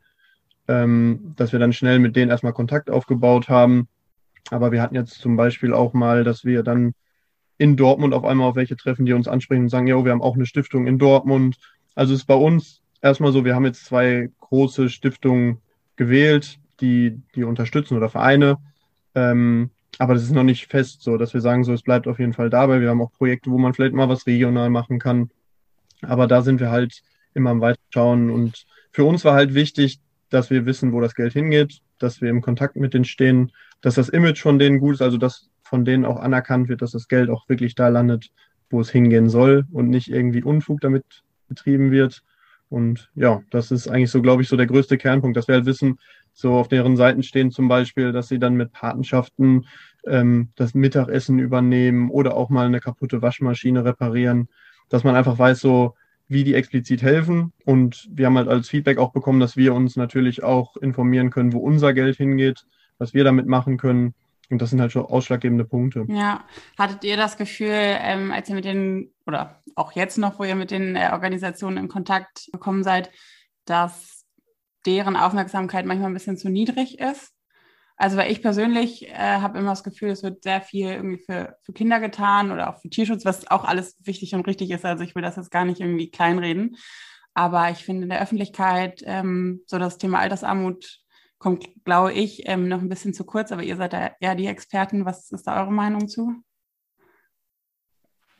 ähm, 0.67 1.33
dass 1.35 1.51
wir 1.51 1.59
dann 1.59 1.73
schnell 1.73 1.99
mit 1.99 2.15
denen 2.15 2.31
erstmal 2.31 2.53
Kontakt 2.53 2.89
aufgebaut 2.89 3.49
haben. 3.49 3.87
Aber 4.49 4.71
wir 4.71 4.81
hatten 4.81 4.95
jetzt 4.95 5.15
zum 5.15 5.35
Beispiel 5.35 5.73
auch 5.73 5.93
mal, 5.93 6.23
dass 6.23 6.45
wir 6.45 6.63
dann 6.63 6.93
in 7.57 7.75
Dortmund 7.75 8.13
auf 8.13 8.23
einmal 8.23 8.47
auf 8.47 8.55
welche 8.55 8.77
treffen, 8.77 9.05
die 9.05 9.13
uns 9.13 9.27
ansprechen 9.27 9.63
und 9.63 9.69
sagen, 9.69 9.87
ja, 9.87 10.03
wir 10.03 10.11
haben 10.11 10.21
auch 10.21 10.35
eine 10.35 10.45
Stiftung 10.45 10.87
in 10.87 10.97
Dortmund. 10.97 11.57
Also 11.93 12.13
es 12.13 12.21
ist 12.21 12.25
bei 12.25 12.35
uns 12.35 12.81
erstmal 13.01 13.31
so, 13.31 13.43
wir 13.43 13.53
haben 13.53 13.65
jetzt 13.65 13.85
zwei 13.85 14.29
große 14.39 14.89
Stiftungen 14.89 15.57
gewählt, 15.97 16.58
die, 16.81 17.21
die 17.35 17.43
unterstützen 17.43 17.97
oder 17.97 18.09
Vereine. 18.09 18.57
Ähm, 19.15 19.69
aber 19.97 20.13
das 20.13 20.23
ist 20.23 20.31
noch 20.31 20.43
nicht 20.43 20.67
fest 20.67 21.01
so, 21.01 21.17
dass 21.17 21.33
wir 21.33 21.41
sagen, 21.41 21.63
so, 21.63 21.73
es 21.73 21.81
bleibt 21.81 22.07
auf 22.07 22.19
jeden 22.19 22.33
Fall 22.33 22.49
dabei. 22.49 22.79
Wir 22.81 22.89
haben 22.89 23.01
auch 23.01 23.11
Projekte, 23.11 23.51
wo 23.51 23.57
man 23.57 23.73
vielleicht 23.73 23.93
mal 23.93 24.09
was 24.09 24.27
regional 24.27 24.69
machen 24.69 24.99
kann. 24.99 25.29
Aber 26.01 26.27
da 26.27 26.41
sind 26.41 26.59
wir 26.59 26.71
halt 26.71 27.01
immer 27.33 27.49
am 27.49 27.61
Weiterschauen. 27.61 28.29
Und 28.29 28.65
für 28.91 29.03
uns 29.03 29.25
war 29.25 29.33
halt 29.33 29.53
wichtig, 29.53 29.99
dass 30.29 30.49
wir 30.49 30.65
wissen, 30.65 30.93
wo 30.93 31.01
das 31.01 31.15
Geld 31.15 31.33
hingeht, 31.33 31.81
dass 31.97 32.21
wir 32.21 32.29
im 32.29 32.41
Kontakt 32.41 32.75
mit 32.75 32.93
denen 32.93 33.05
stehen, 33.05 33.51
dass 33.81 33.95
das 33.95 34.09
Image 34.09 34.41
von 34.41 34.59
denen 34.59 34.79
gut 34.79 34.95
ist, 34.95 35.01
also 35.01 35.17
dass 35.17 35.49
von 35.63 35.85
denen 35.85 36.05
auch 36.05 36.17
anerkannt 36.17 36.69
wird, 36.69 36.81
dass 36.81 36.91
das 36.91 37.07
Geld 37.07 37.29
auch 37.29 37.47
wirklich 37.49 37.75
da 37.75 37.89
landet, 37.89 38.31
wo 38.69 38.81
es 38.81 38.89
hingehen 38.89 39.29
soll 39.29 39.65
und 39.71 39.89
nicht 39.89 40.09
irgendwie 40.09 40.43
Unfug 40.43 40.81
damit 40.81 41.03
betrieben 41.47 41.91
wird. 41.91 42.23
Und 42.69 43.09
ja, 43.15 43.41
das 43.49 43.71
ist 43.71 43.87
eigentlich 43.87 44.11
so, 44.11 44.21
glaube 44.21 44.41
ich, 44.41 44.47
so 44.47 44.55
der 44.55 44.67
größte 44.67 44.97
Kernpunkt, 44.97 45.35
dass 45.37 45.47
wir 45.47 45.55
halt 45.55 45.65
wissen, 45.65 45.99
so 46.39 46.53
auf 46.53 46.67
deren 46.67 46.95
Seiten 46.95 47.23
stehen 47.23 47.51
zum 47.51 47.67
Beispiel, 47.67 48.11
dass 48.11 48.27
sie 48.27 48.39
dann 48.39 48.55
mit 48.55 48.71
Patenschaften 48.71 49.67
ähm, 50.05 50.49
das 50.55 50.73
Mittagessen 50.73 51.39
übernehmen 51.39 52.09
oder 52.09 52.35
auch 52.35 52.49
mal 52.49 52.65
eine 52.65 52.79
kaputte 52.79 53.21
Waschmaschine 53.21 53.83
reparieren, 53.83 54.47
dass 54.89 55.03
man 55.03 55.15
einfach 55.15 55.37
weiß, 55.37 55.59
so 55.59 55.95
wie 56.27 56.43
die 56.43 56.53
explizit 56.53 57.01
helfen. 57.01 57.51
Und 57.65 58.07
wir 58.11 58.27
haben 58.27 58.37
halt 58.37 58.47
als 58.47 58.69
Feedback 58.69 58.99
auch 58.99 59.11
bekommen, 59.11 59.39
dass 59.39 59.57
wir 59.57 59.73
uns 59.73 59.95
natürlich 59.95 60.43
auch 60.43 60.77
informieren 60.77 61.29
können, 61.31 61.53
wo 61.53 61.59
unser 61.59 61.93
Geld 61.93 62.17
hingeht, 62.17 62.65
was 62.99 63.13
wir 63.13 63.23
damit 63.23 63.47
machen 63.47 63.77
können. 63.77 64.13
Und 64.49 64.61
das 64.61 64.69
sind 64.69 64.81
halt 64.81 64.91
schon 64.91 65.05
ausschlaggebende 65.05 65.65
Punkte. 65.65 66.05
Ja, 66.07 66.43
hattet 66.77 67.03
ihr 67.03 67.17
das 67.17 67.37
Gefühl, 67.37 67.69
ähm, 67.71 68.31
als 68.31 68.49
ihr 68.49 68.55
mit 68.55 68.65
den, 68.65 69.11
oder 69.27 69.61
auch 69.75 69.91
jetzt 69.91 70.17
noch, 70.17 70.39
wo 70.39 70.43
ihr 70.43 70.55
mit 70.55 70.71
den 70.71 70.95
äh, 70.95 71.09
Organisationen 71.11 71.77
in 71.77 71.87
Kontakt 71.87 72.49
gekommen 72.51 72.83
seid, 72.83 73.11
dass 73.65 74.18
deren 74.85 75.15
Aufmerksamkeit 75.15 75.85
manchmal 75.85 76.09
ein 76.09 76.13
bisschen 76.13 76.37
zu 76.37 76.49
niedrig 76.49 76.99
ist? 76.99 77.33
Also, 77.97 78.15
weil 78.15 78.31
ich 78.31 78.41
persönlich 78.41 79.09
äh, 79.09 79.13
habe 79.13 79.59
immer 79.59 79.71
das 79.71 79.83
Gefühl, 79.83 80.09
es 80.09 80.23
wird 80.23 80.43
sehr 80.43 80.61
viel 80.61 80.87
irgendwie 80.87 81.21
für, 81.21 81.57
für 81.63 81.73
Kinder 81.73 81.99
getan 81.99 82.51
oder 82.51 82.69
auch 82.69 82.79
für 82.81 82.89
Tierschutz, 82.89 83.25
was 83.25 83.51
auch 83.51 83.65
alles 83.65 83.97
wichtig 83.99 84.33
und 84.35 84.47
richtig 84.47 84.71
ist. 84.71 84.85
Also, 84.85 85.03
ich 85.03 85.15
will 85.15 85.21
das 85.21 85.35
jetzt 85.35 85.51
gar 85.51 85.65
nicht 85.65 85.81
irgendwie 85.81 86.09
kleinreden. 86.09 86.77
Aber 87.33 87.69
ich 87.71 87.83
finde 87.83 88.03
in 88.03 88.09
der 88.09 88.21
Öffentlichkeit 88.21 89.03
ähm, 89.05 89.63
so 89.65 89.77
das 89.79 89.97
Thema 89.97 90.19
Altersarmut 90.19 91.01
kommt, 91.39 91.67
glaube 91.83 92.13
ich, 92.13 92.47
ähm, 92.47 92.67
noch 92.67 92.81
ein 92.81 92.89
bisschen 92.89 93.13
zu 93.13 93.25
kurz, 93.25 93.51
aber 93.51 93.63
ihr 93.63 93.77
seid 93.77 93.93
da 93.93 94.11
eher 94.19 94.35
die 94.35 94.47
Experten. 94.47 95.05
Was 95.05 95.31
ist 95.31 95.47
da 95.47 95.61
eure 95.61 95.71
Meinung 95.71 96.07
zu? 96.07 96.43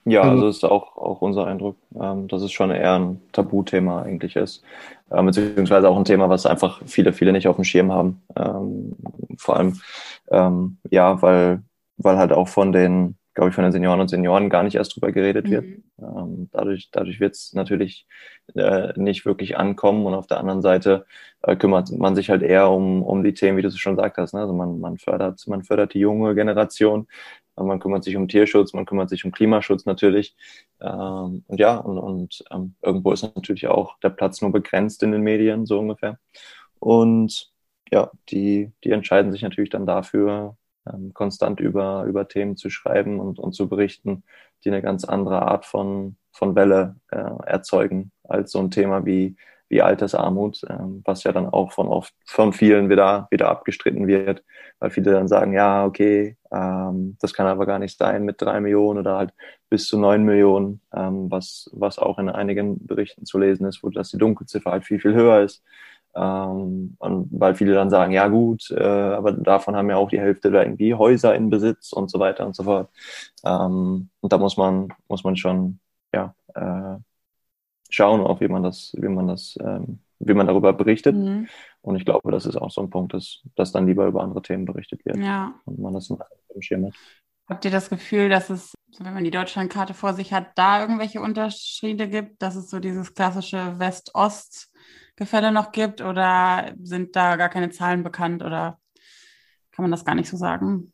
Ja, 0.06 0.22
also 0.22 0.48
ist 0.48 0.64
auch, 0.64 0.98
auch 0.98 1.22
unser 1.22 1.46
Eindruck, 1.46 1.78
ähm, 2.00 2.28
dass 2.28 2.42
es 2.42 2.52
schon 2.52 2.72
eher 2.72 2.96
ein 2.96 3.22
Tabuthema 3.32 4.02
eigentlich 4.02 4.36
ist. 4.36 4.64
Ähm, 5.12 5.26
beziehungsweise 5.26 5.90
auch 5.90 5.98
ein 5.98 6.06
Thema, 6.06 6.30
was 6.30 6.46
einfach 6.46 6.82
viele, 6.86 7.14
viele 7.14 7.32
nicht 7.32 7.48
auf 7.48 7.58
dem 7.58 7.66
Schirm 7.66 7.92
haben. 7.92 8.22
Ähm, 8.36 8.96
vor 9.38 9.58
allem, 9.58 9.80
ähm, 10.32 10.78
ja, 10.90 11.22
weil, 11.22 11.64
weil 11.98 12.18
halt 12.18 12.32
auch 12.32 12.48
von 12.48 12.72
den 12.72 13.20
glaube 13.40 13.50
ich, 13.50 13.56
von 13.56 13.64
den 13.64 13.72
Senioren 13.72 14.02
und 14.02 14.10
Senioren 14.10 14.50
gar 14.50 14.64
nicht 14.64 14.76
erst 14.76 14.96
drüber 14.96 15.14
geredet 15.14 15.50
wird. 15.50 15.64
Mhm. 15.64 15.84
Ähm, 15.98 16.50
dadurch 16.52 16.90
dadurch 16.92 17.22
wird 17.22 17.36
es 17.36 17.54
natürlich 17.54 18.06
äh, 18.56 18.92
nicht 18.98 19.26
wirklich 19.26 19.58
ankommen 19.58 20.06
und 20.06 20.14
auf 20.14 20.28
der 20.28 20.40
anderen 20.42 20.62
Seite 20.62 21.06
äh, 21.44 21.56
kümmert 21.56 21.90
man 21.92 22.16
sich 22.16 22.30
halt 22.30 22.42
eher 22.42 22.70
um, 22.70 23.02
um 23.02 23.24
die 23.24 23.34
Themen, 23.34 23.58
wie 23.58 23.62
du 23.62 23.70
es 23.70 23.78
schon 23.78 23.96
gesagt 23.96 24.18
hast. 24.18 24.34
Ne? 24.34 24.42
Also 24.42 24.54
man, 24.54 24.82
man, 24.82 24.98
fördert, 24.98 25.42
man 25.48 25.64
fördert 25.64 25.94
die 25.94 26.00
junge 26.00 26.36
Generation, 26.36 27.08
man 27.64 27.80
kümmert 27.80 28.04
sich 28.04 28.16
um 28.16 28.28
Tierschutz, 28.28 28.74
man 28.74 28.86
kümmert 28.86 29.10
sich 29.10 29.26
um 29.26 29.32
Klimaschutz 29.32 29.86
natürlich. 29.86 30.36
Ähm, 30.82 31.44
und 31.48 31.60
ja, 31.60 31.78
und, 31.78 31.98
und 31.98 32.44
ähm, 32.52 32.76
irgendwo 32.82 33.12
ist 33.12 33.24
natürlich 33.24 33.68
auch 33.68 34.00
der 34.00 34.10
Platz 34.10 34.42
nur 34.42 34.52
begrenzt 34.52 35.04
in 35.04 35.12
den 35.12 35.22
Medien, 35.22 35.66
so 35.66 35.80
ungefähr. 35.80 36.20
Und 36.80 37.52
ja, 37.92 38.12
die, 38.30 38.72
die 38.84 38.92
entscheiden 38.92 39.32
sich 39.32 39.42
natürlich 39.42 39.70
dann 39.70 39.86
dafür, 39.86 40.58
ähm, 40.92 41.14
konstant 41.14 41.60
über, 41.60 42.06
über 42.06 42.28
Themen 42.28 42.58
zu 42.58 42.70
schreiben 42.70 43.20
und, 43.20 43.40
und 43.40 43.54
zu 43.54 43.68
berichten, 43.68 44.24
die 44.64 44.70
eine 44.70 44.82
ganz 44.82 45.06
andere 45.06 45.42
Art 45.44 45.66
von, 45.66 46.18
von 46.32 46.56
Welle 46.56 46.96
äh, 47.12 47.18
erzeugen 47.46 48.12
als 48.24 48.52
so 48.52 48.60
ein 48.60 48.72
Thema 48.72 49.06
wie, 49.06 49.36
wie 49.70 49.82
Altersarmut, 49.82 50.62
ähm, 50.70 51.02
was 51.06 51.24
ja 51.24 51.32
dann 51.32 51.48
auch 51.48 51.72
von 51.72 51.88
oft 51.88 52.14
von 52.26 52.54
vielen 52.54 52.90
wieder, 52.90 53.28
wieder 53.32 53.50
abgestritten 53.50 54.08
wird, 54.08 54.44
weil 54.80 54.90
viele 54.90 55.12
dann 55.12 55.28
sagen, 55.28 55.54
ja, 55.54 55.86
okay, 55.86 56.38
ähm, 56.52 57.18
das 57.22 57.34
kann 57.34 57.48
aber 57.48 57.66
gar 57.66 57.80
nicht 57.80 57.98
sein 57.98 58.24
mit 58.26 58.42
drei 58.42 58.60
Millionen 58.60 59.00
oder 59.00 59.18
halt 59.18 59.34
bis 59.70 59.88
zu 59.88 59.98
neun 60.00 60.24
Millionen, 60.24 60.82
ähm, 60.94 61.30
was, 61.32 61.70
was 61.74 62.00
auch 62.00 62.18
in 62.20 62.30
einigen 62.30 62.86
Berichten 62.86 63.26
zu 63.26 63.38
lesen 63.38 63.66
ist, 63.68 63.84
wo 63.84 63.90
dass 63.90 64.10
die 64.10 64.18
Dunkelziffer 64.18 64.72
halt 64.72 64.86
viel, 64.86 65.00
viel 65.00 65.14
höher 65.14 65.42
ist. 65.42 65.64
Ähm, 66.16 66.96
und 66.98 67.30
weil 67.32 67.56
viele 67.56 67.74
dann 67.76 67.90
sagen, 67.92 68.12
ja 68.12 68.28
gut, 68.28 68.72
äh, 68.72 68.84
aber 68.84 69.32
davon 69.34 69.76
haben 69.76 69.90
ja 69.90 69.98
auch 69.98 70.10
die 70.10 70.20
Hälfte 70.20 70.52
da 70.52 70.64
irgendwie 70.64 70.96
Häuser 70.96 71.36
in 71.36 71.50
Besitz 71.52 71.94
und 71.94 72.10
so 72.10 72.20
weiter 72.20 72.46
und 72.46 72.56
so 72.56 72.64
fort. 72.64 72.90
Ähm, 73.46 74.10
und 74.22 74.34
da 74.34 74.38
muss 74.40 74.58
man, 74.58 74.90
muss 75.08 75.24
man 75.24 75.36
schon, 75.38 75.80
ja, 76.14 76.34
äh, 76.56 76.98
schauen, 77.90 78.22
auch 78.22 78.42
wie 78.42 78.48
man 78.48 78.64
das, 78.64 78.94
wie 78.98 79.08
man 79.08 79.28
das, 79.28 79.58
ähm, 79.62 80.00
wie 80.20 80.34
man 80.34 80.48
darüber 80.48 80.74
berichtet. 80.74 81.16
Mhm. 81.16 81.48
Und 81.82 81.96
ich 81.96 82.06
glaube, 82.06 82.32
das 82.32 82.46
ist 82.46 82.56
auch 82.56 82.72
so 82.72 82.82
ein 82.82 82.90
Punkt, 82.90 83.14
dass, 83.14 83.42
dass 83.56 83.72
dann 83.72 83.88
lieber 83.88 84.06
über 84.06 84.22
andere 84.22 84.42
Themen 84.42 84.66
berichtet 84.66 85.06
wird. 85.06 85.18
Ja. 85.18 85.54
Und 85.66 85.80
man 85.80 85.94
das 85.94 86.10
im 86.10 86.62
Schirm 86.62 86.86
hat. 86.88 86.94
Habt 87.48 87.66
ihr 87.66 87.72
das 87.72 87.90
Gefühl, 87.90 88.30
dass 88.30 88.50
es, 88.50 88.76
wenn 89.00 89.14
man 89.14 89.24
die 89.24 89.32
Deutschlandkarte 89.32 89.96
vor 89.96 90.14
sich 90.14 90.34
hat, 90.34 90.52
da 90.56 90.82
irgendwelche 90.82 91.20
Unterschiede 91.20 92.08
gibt, 92.08 92.42
dass 92.42 92.56
es 92.56 92.70
so 92.70 92.80
dieses 92.80 93.14
klassische 93.14 93.80
West-Ost- 93.80 94.70
Gefälle 95.20 95.52
noch 95.52 95.74
gibt 95.74 96.00
oder 96.02 96.74
sind 96.82 97.16
da 97.16 97.36
gar 97.36 97.50
keine 97.50 97.70
Zahlen 97.70 98.04
bekannt 98.04 98.42
oder 98.42 98.80
kann 99.72 99.84
man 99.84 99.92
das 99.92 100.06
gar 100.06 100.16
nicht 100.16 100.30
so 100.30 100.38
sagen? 100.38 100.94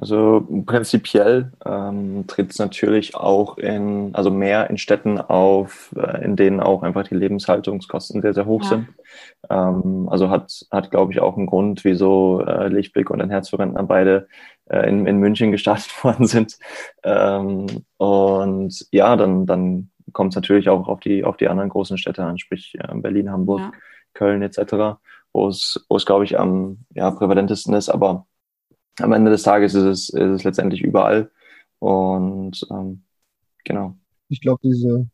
Also 0.00 0.46
prinzipiell 0.64 1.52
ähm, 1.66 2.24
tritt 2.26 2.50
es 2.50 2.58
natürlich 2.58 3.14
auch 3.14 3.58
in, 3.58 4.14
also 4.14 4.30
mehr 4.30 4.70
in 4.70 4.78
Städten 4.78 5.18
auf, 5.18 5.94
äh, 5.96 6.24
in 6.24 6.34
denen 6.34 6.60
auch 6.60 6.82
einfach 6.82 7.06
die 7.06 7.14
Lebenshaltungskosten 7.14 8.22
sehr, 8.22 8.32
sehr 8.32 8.46
hoch 8.46 8.62
ja. 8.62 8.68
sind. 8.70 8.88
Ähm, 9.50 10.08
also 10.08 10.30
hat, 10.30 10.66
hat 10.70 10.90
glaube 10.90 11.12
ich, 11.12 11.20
auch 11.20 11.36
einen 11.36 11.46
Grund, 11.46 11.84
wieso 11.84 12.40
äh, 12.40 12.68
Lichtblick 12.68 13.10
und 13.10 13.20
ein 13.20 13.28
Herz 13.28 13.50
für 13.50 13.58
Rentner 13.58 13.82
beide 13.82 14.28
äh, 14.70 14.88
in, 14.88 15.06
in 15.06 15.18
München 15.18 15.52
gestartet 15.52 15.92
worden 16.02 16.26
sind. 16.26 16.58
Ähm, 17.04 17.66
und 17.98 18.86
ja, 18.92 19.14
dann, 19.16 19.44
dann 19.44 19.90
kommt 20.12 20.32
es 20.32 20.36
natürlich 20.36 20.70
auch 20.70 20.88
auf 20.88 21.00
die, 21.00 21.22
auf 21.22 21.36
die 21.36 21.48
anderen 21.48 21.68
großen 21.68 21.98
Städte 21.98 22.24
an, 22.24 22.38
sprich 22.38 22.74
äh, 22.78 22.94
Berlin, 22.94 23.30
Hamburg, 23.30 23.60
ja. 23.60 23.72
Köln 24.14 24.40
etc., 24.40 24.98
wo 25.34 25.48
es, 25.48 25.84
wo 25.90 25.96
es 25.96 26.06
glaube 26.06 26.24
ich, 26.24 26.38
am 26.38 26.86
ja, 26.94 27.10
prävalentesten 27.10 27.74
ist. 27.74 27.90
Aber 27.90 28.26
am 29.00 29.12
Ende 29.12 29.30
des 29.30 29.42
Tages 29.42 29.74
ist 29.74 29.84
es, 29.84 30.08
ist 30.10 30.30
es 30.30 30.44
letztendlich 30.44 30.82
überall. 30.82 31.30
Und 31.78 32.66
ähm, 32.70 33.02
genau. 33.64 33.96
Ich 34.28 34.40
glaube, 34.40 34.60
diese, 34.62 35.06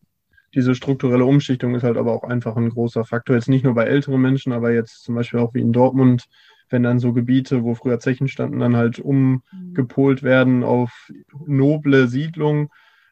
diese 0.55 0.75
strukturelle 0.75 1.25
Umschichtung 1.25 1.75
ist 1.75 1.83
halt 1.83 1.97
aber 1.97 2.13
auch 2.13 2.25
einfach 2.25 2.57
ein 2.57 2.71
großer 2.71 3.05
Faktor. 3.05 3.37
Jetzt 3.37 3.49
nicht 3.49 3.65
nur 3.65 3.75
bei 3.75 3.85
älteren 3.85 4.21
Menschen, 4.21 4.53
aber 4.53 4.73
jetzt 4.73 5.05
zum 5.05 5.15
Beispiel 5.15 5.41
auch 5.41 5.55
wie 5.55 5.61
in 5.61 5.73
Dortmund, 5.73 6.27
wenn 6.71 6.83
dann 6.83 6.99
so 6.99 7.13
Gebiete, 7.13 7.65
wo 7.65 7.75
früher 7.75 7.99
Zechen 7.99 8.29
standen, 8.29 8.59
dann 8.59 8.77
halt 8.77 8.99
umgepolt 8.99 10.23
werden 10.23 10.63
auf 10.63 11.11
noble 11.47 12.09
Siedlungen 12.09 12.69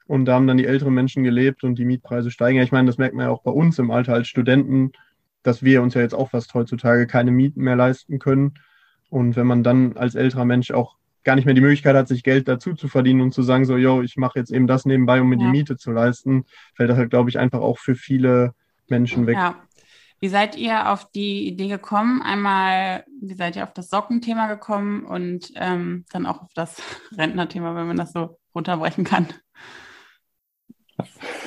und 0.07 0.27
da 0.27 0.35
haben 0.35 0.47
dann 0.47 0.59
die 0.59 0.67
älteren 0.67 0.95
Menschen 0.95 1.25
gelebt 1.25 1.65
und 1.65 1.79
die 1.79 1.85
Mietpreise 1.85 2.31
steigen. 2.31 2.59
Ja, 2.59 2.65
ich 2.65 2.73
meine, 2.73 2.87
das 2.87 2.99
merkt 2.99 3.15
man 3.15 3.27
ja 3.27 3.33
auch 3.33 3.43
bei 3.43 3.51
uns 3.51 3.79
im 3.79 3.91
Alter 3.91 4.15
als 4.15 4.29
Studenten, 4.29 4.93
dass 5.43 5.63
wir 5.63 5.83
uns 5.83 5.95
ja 5.95 6.01
jetzt 6.01 6.15
auch 6.15 6.31
fast 6.31 6.55
heutzutage 6.55 7.07
keine 7.07 7.31
Mieten 7.31 7.63
mehr 7.63 7.77
leisten 7.77 8.19
können. 8.19 8.55
Und 9.09 9.37
wenn 9.37 9.47
man 9.47 9.63
dann 9.63 9.97
als 9.97 10.15
älterer 10.15 10.45
Mensch 10.45 10.71
auch 10.71 10.97
gar 11.25 11.35
nicht 11.35 11.45
mehr 11.45 11.55
die 11.55 11.61
Möglichkeit 11.61 11.97
hat, 11.97 12.09
sich 12.09 12.23
Geld 12.23 12.49
dazu 12.49 12.75
zu 12.75 12.89
verdienen 12.89 13.21
und 13.21 13.33
zu 13.33 13.43
sagen, 13.43 13.65
so, 13.65 13.77
yo, 13.77 14.01
ich 14.01 14.17
mache 14.17 14.39
jetzt 14.39 14.53
eben 14.53 14.67
das 14.67 14.85
nebenbei, 14.87 15.21
um 15.21 15.29
mir 15.29 15.39
ja. 15.39 15.45
die 15.45 15.51
Miete 15.51 15.77
zu 15.77 15.91
leisten, 15.91 16.45
fällt 16.75 16.89
das 16.89 16.97
halt, 16.97 17.11
glaube 17.11 17.29
ich, 17.31 17.39
einfach 17.39 17.61
auch 17.61 17.79
für 17.79 17.97
viele 17.97 18.55
Menschen 18.89 19.27
weg. 19.27 19.37
Ja. 19.37 19.61
Wie 20.21 20.29
seid 20.29 20.57
ihr 20.57 20.91
auf 20.91 21.11
die 21.11 21.47
Idee 21.47 21.69
gekommen? 21.69 22.23
Einmal, 22.23 23.05
wie 23.21 23.35
seid 23.35 23.57
ihr 23.57 23.65
auf 23.65 23.75
das 23.75 23.91
Sockenthema 23.91 24.47
gekommen 24.47 25.05
und 25.05 25.53
ähm, 25.57 26.05
dann 26.11 26.27
auch 26.27 26.43
auf 26.43 26.55
das 26.55 26.81
Rentnerthema, 27.19 27.75
wenn 27.75 27.89
man 27.89 27.97
das 27.97 28.13
so 28.13 28.39
runterbrechen 28.55 29.05
kann? 29.05 29.27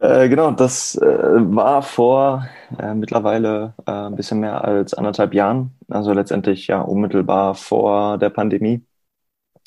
Äh, 0.00 0.28
genau, 0.28 0.52
das 0.52 0.94
äh, 0.96 1.06
war 1.06 1.82
vor 1.82 2.46
äh, 2.78 2.94
mittlerweile 2.94 3.74
äh, 3.86 3.90
ein 3.90 4.14
bisschen 4.14 4.38
mehr 4.40 4.64
als 4.64 4.94
anderthalb 4.94 5.34
Jahren, 5.34 5.72
also 5.88 6.12
letztendlich 6.12 6.68
ja 6.68 6.80
unmittelbar 6.80 7.54
vor 7.56 8.16
der 8.18 8.30
Pandemie. 8.30 8.84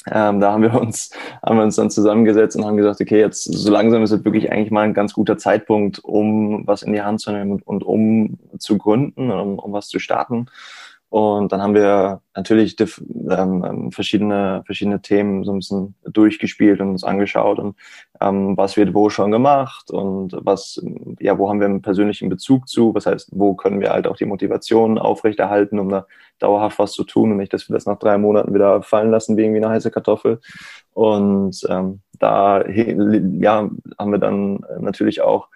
Ähm, 0.08 0.40
da 0.40 0.54
haben 0.54 0.64
wir 0.64 0.74
uns 0.82 1.12
haben 1.44 1.58
wir 1.58 1.64
uns 1.64 1.76
dann 1.76 1.92
zusammengesetzt 1.92 2.56
und 2.58 2.66
haben 2.66 2.78
gesagt, 2.78 3.02
okay, 3.02 3.20
jetzt 3.20 3.44
so 3.46 3.72
langsam 3.72 4.04
ist 4.04 4.12
es 4.12 4.26
wirklich 4.26 4.52
eigentlich 4.52 4.72
mal 4.72 4.82
ein 4.84 4.96
ganz 4.96 5.14
guter 5.14 5.38
Zeitpunkt, 5.38 6.00
um 6.00 6.66
was 6.68 6.84
in 6.84 6.94
die 6.94 7.02
Hand 7.04 7.22
zu 7.22 7.32
nehmen 7.32 7.52
und, 7.54 7.64
und 7.68 7.84
um 7.84 8.40
zu 8.60 8.78
gründen, 8.80 9.32
um, 9.32 9.60
um 9.60 9.74
was 9.74 9.90
zu 9.90 10.00
starten. 10.00 10.48
Und 11.12 11.52
dann 11.52 11.62
haben 11.62 11.74
wir 11.74 12.22
natürlich 12.38 12.78
ähm, 12.80 13.66
ähm, 13.68 13.92
verschiedene, 13.92 14.64
verschiedene 14.66 15.02
Themen 15.02 15.44
so 15.44 15.52
ein 15.52 15.60
bisschen 15.60 15.94
durchgespielt 16.06 16.80
und 16.80 16.92
uns 16.92 17.04
angeschaut 17.04 17.60
und 17.60 17.76
ähm, 18.22 18.56
was 18.56 18.78
wird 18.78 18.94
wo 18.94 19.10
schon 19.10 19.30
gemacht 19.30 19.92
und 19.92 20.38
was, 20.40 20.82
ja, 21.20 21.38
wo 21.38 21.50
haben 21.50 21.60
wir 21.60 21.66
einen 21.68 21.82
persönlichen 21.82 22.30
Bezug 22.30 22.70
zu? 22.70 22.96
Was 22.96 23.08
heißt, 23.08 23.32
wo 23.34 23.56
können 23.56 23.82
wir 23.82 23.90
halt 23.90 24.08
auch 24.08 24.16
die 24.16 24.24
Motivation 24.24 24.98
aufrechterhalten, 24.98 25.80
um 25.80 25.90
da 25.90 26.06
dauerhaft 26.40 26.80
was 26.80 26.94
zu 26.94 27.04
tun 27.04 27.32
und 27.32 27.38
nicht, 27.40 27.52
dass 27.52 27.68
wir 27.68 27.74
das 27.74 27.86
nach 27.86 28.00
drei 28.00 28.18
Monaten 28.18 28.54
wieder 28.54 28.82
fallen 28.82 29.12
lassen 29.12 29.36
wie 29.36 29.42
irgendwie 29.42 29.62
eine 29.62 29.74
heiße 29.74 29.92
Kartoffel. 29.92 30.40
Und 30.94 31.60
ähm, 31.68 32.00
da 32.20 32.66
ja, 32.66 33.70
haben 34.00 34.12
wir 34.12 34.18
dann 34.18 34.64
natürlich 34.80 35.20
auch 35.20 35.50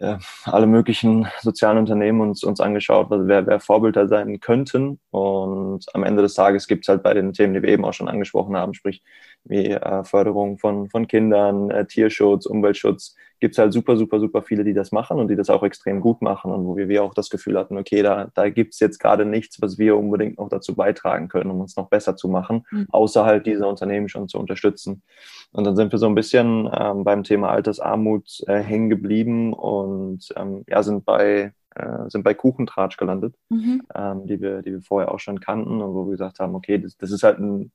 äh, 0.00 0.18
alle 0.44 0.66
möglichen 0.66 1.26
sozialen 1.40 1.78
Unternehmen 1.78 2.20
uns, 2.20 2.44
uns 2.44 2.60
angeschaut, 2.60 3.08
wer, 3.10 3.46
wer 3.46 3.60
Vorbilder 3.60 4.08
sein 4.08 4.40
könnten. 4.40 5.00
Und 5.10 5.84
am 5.94 6.04
Ende 6.04 6.22
des 6.22 6.34
Tages 6.34 6.66
gibt 6.66 6.84
es 6.84 6.88
halt 6.88 7.02
bei 7.02 7.14
den 7.14 7.32
Themen, 7.32 7.54
die 7.54 7.62
wir 7.62 7.70
eben 7.70 7.84
auch 7.84 7.94
schon 7.94 8.08
angesprochen 8.08 8.56
haben, 8.56 8.74
sprich 8.74 9.02
wie 9.44 9.66
äh, 9.66 10.04
Förderung 10.04 10.58
von, 10.58 10.88
von 10.88 11.06
Kindern, 11.06 11.70
äh, 11.70 11.86
Tierschutz, 11.86 12.46
Umweltschutz, 12.46 13.16
gibt 13.40 13.54
es 13.54 13.58
halt 13.58 13.72
super, 13.72 13.96
super, 13.96 14.20
super 14.20 14.42
viele, 14.42 14.64
die 14.64 14.72
das 14.72 14.92
machen 14.92 15.18
und 15.18 15.28
die 15.28 15.36
das 15.36 15.50
auch 15.50 15.62
extrem 15.62 16.00
gut 16.00 16.22
machen 16.22 16.50
und 16.52 16.64
wo 16.64 16.76
wir, 16.76 16.88
wir 16.88 17.02
auch 17.02 17.14
das 17.14 17.30
Gefühl 17.30 17.58
hatten, 17.58 17.76
okay, 17.76 18.02
da, 18.02 18.30
da 18.34 18.48
gibt 18.48 18.74
es 18.74 18.80
jetzt 18.80 18.98
gerade 18.98 19.24
nichts, 19.24 19.60
was 19.60 19.78
wir 19.78 19.96
unbedingt 19.96 20.38
noch 20.38 20.48
dazu 20.48 20.74
beitragen 20.74 21.28
können, 21.28 21.50
um 21.50 21.60
uns 21.60 21.76
noch 21.76 21.88
besser 21.88 22.16
zu 22.16 22.28
machen, 22.28 22.64
mhm. 22.70 22.86
außer 22.90 23.24
halt 23.24 23.46
diese 23.46 23.66
Unternehmen 23.66 24.08
schon 24.08 24.28
zu 24.28 24.38
unterstützen. 24.38 25.02
Und 25.52 25.64
dann 25.64 25.76
sind 25.76 25.92
wir 25.92 25.98
so 25.98 26.06
ein 26.06 26.14
bisschen 26.14 26.68
ähm, 26.72 27.04
beim 27.04 27.24
Thema 27.24 27.50
Altersarmut 27.50 28.42
äh, 28.46 28.60
hängen 28.60 28.88
geblieben 28.88 29.52
und 29.52 30.28
ähm, 30.36 30.64
ja, 30.68 30.82
sind 30.82 31.04
bei 31.04 31.52
äh, 31.74 32.08
sind 32.08 32.24
bei 32.24 32.32
Kuchentratsch 32.32 32.96
gelandet, 32.96 33.34
mhm. 33.50 33.82
ähm, 33.94 34.26
die, 34.26 34.40
wir, 34.40 34.62
die 34.62 34.72
wir 34.72 34.80
vorher 34.80 35.12
auch 35.12 35.20
schon 35.20 35.40
kannten 35.40 35.82
und 35.82 35.94
wo 35.94 36.06
wir 36.06 36.12
gesagt 36.12 36.40
haben, 36.40 36.54
okay, 36.54 36.78
das, 36.78 36.96
das 36.96 37.10
ist 37.10 37.22
halt 37.22 37.38
ein 37.38 37.70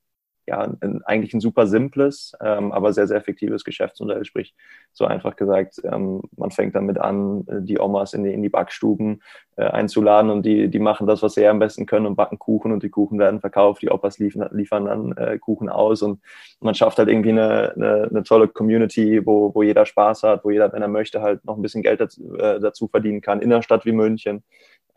ja, 0.46 0.60
ein, 0.80 1.02
eigentlich 1.04 1.34
ein 1.34 1.40
super 1.40 1.66
simples, 1.66 2.32
ähm, 2.40 2.72
aber 2.72 2.92
sehr, 2.92 3.06
sehr 3.06 3.16
effektives 3.16 3.62
Geschäftsmodell. 3.62 4.24
Sprich, 4.24 4.54
so 4.92 5.04
einfach 5.04 5.36
gesagt, 5.36 5.80
ähm, 5.84 6.22
man 6.36 6.50
fängt 6.50 6.74
damit 6.74 6.98
an, 6.98 7.46
äh, 7.46 7.62
die 7.62 7.78
Omas 7.78 8.12
in 8.12 8.24
die, 8.24 8.32
in 8.32 8.42
die 8.42 8.48
Backstuben 8.48 9.22
äh, 9.56 9.64
einzuladen 9.64 10.30
und 10.30 10.44
die, 10.44 10.68
die 10.68 10.80
machen 10.80 11.06
das, 11.06 11.22
was 11.22 11.34
sie 11.34 11.46
am 11.46 11.60
besten 11.60 11.86
können 11.86 12.06
und 12.06 12.16
backen 12.16 12.38
Kuchen 12.38 12.72
und 12.72 12.82
die 12.82 12.90
Kuchen 12.90 13.18
werden 13.20 13.40
verkauft, 13.40 13.82
die 13.82 13.90
Opas 13.90 14.18
liefern, 14.18 14.48
liefern 14.52 14.86
dann 14.86 15.12
äh, 15.12 15.38
Kuchen 15.38 15.68
aus 15.68 16.02
und 16.02 16.20
man 16.60 16.74
schafft 16.74 16.98
halt 16.98 17.08
irgendwie 17.08 17.30
eine, 17.30 17.72
eine, 17.76 18.08
eine, 18.10 18.22
tolle 18.24 18.48
Community, 18.48 19.24
wo, 19.24 19.54
wo 19.54 19.62
jeder 19.62 19.86
Spaß 19.86 20.24
hat, 20.24 20.44
wo 20.44 20.50
jeder, 20.50 20.72
wenn 20.72 20.82
er 20.82 20.88
möchte, 20.88 21.22
halt 21.22 21.44
noch 21.44 21.56
ein 21.56 21.62
bisschen 21.62 21.82
Geld 21.82 22.00
dazu, 22.00 22.34
äh, 22.34 22.58
dazu 22.58 22.88
verdienen 22.88 23.20
kann, 23.20 23.40
in 23.40 23.52
einer 23.52 23.62
Stadt 23.62 23.84
wie 23.84 23.92
München 23.92 24.42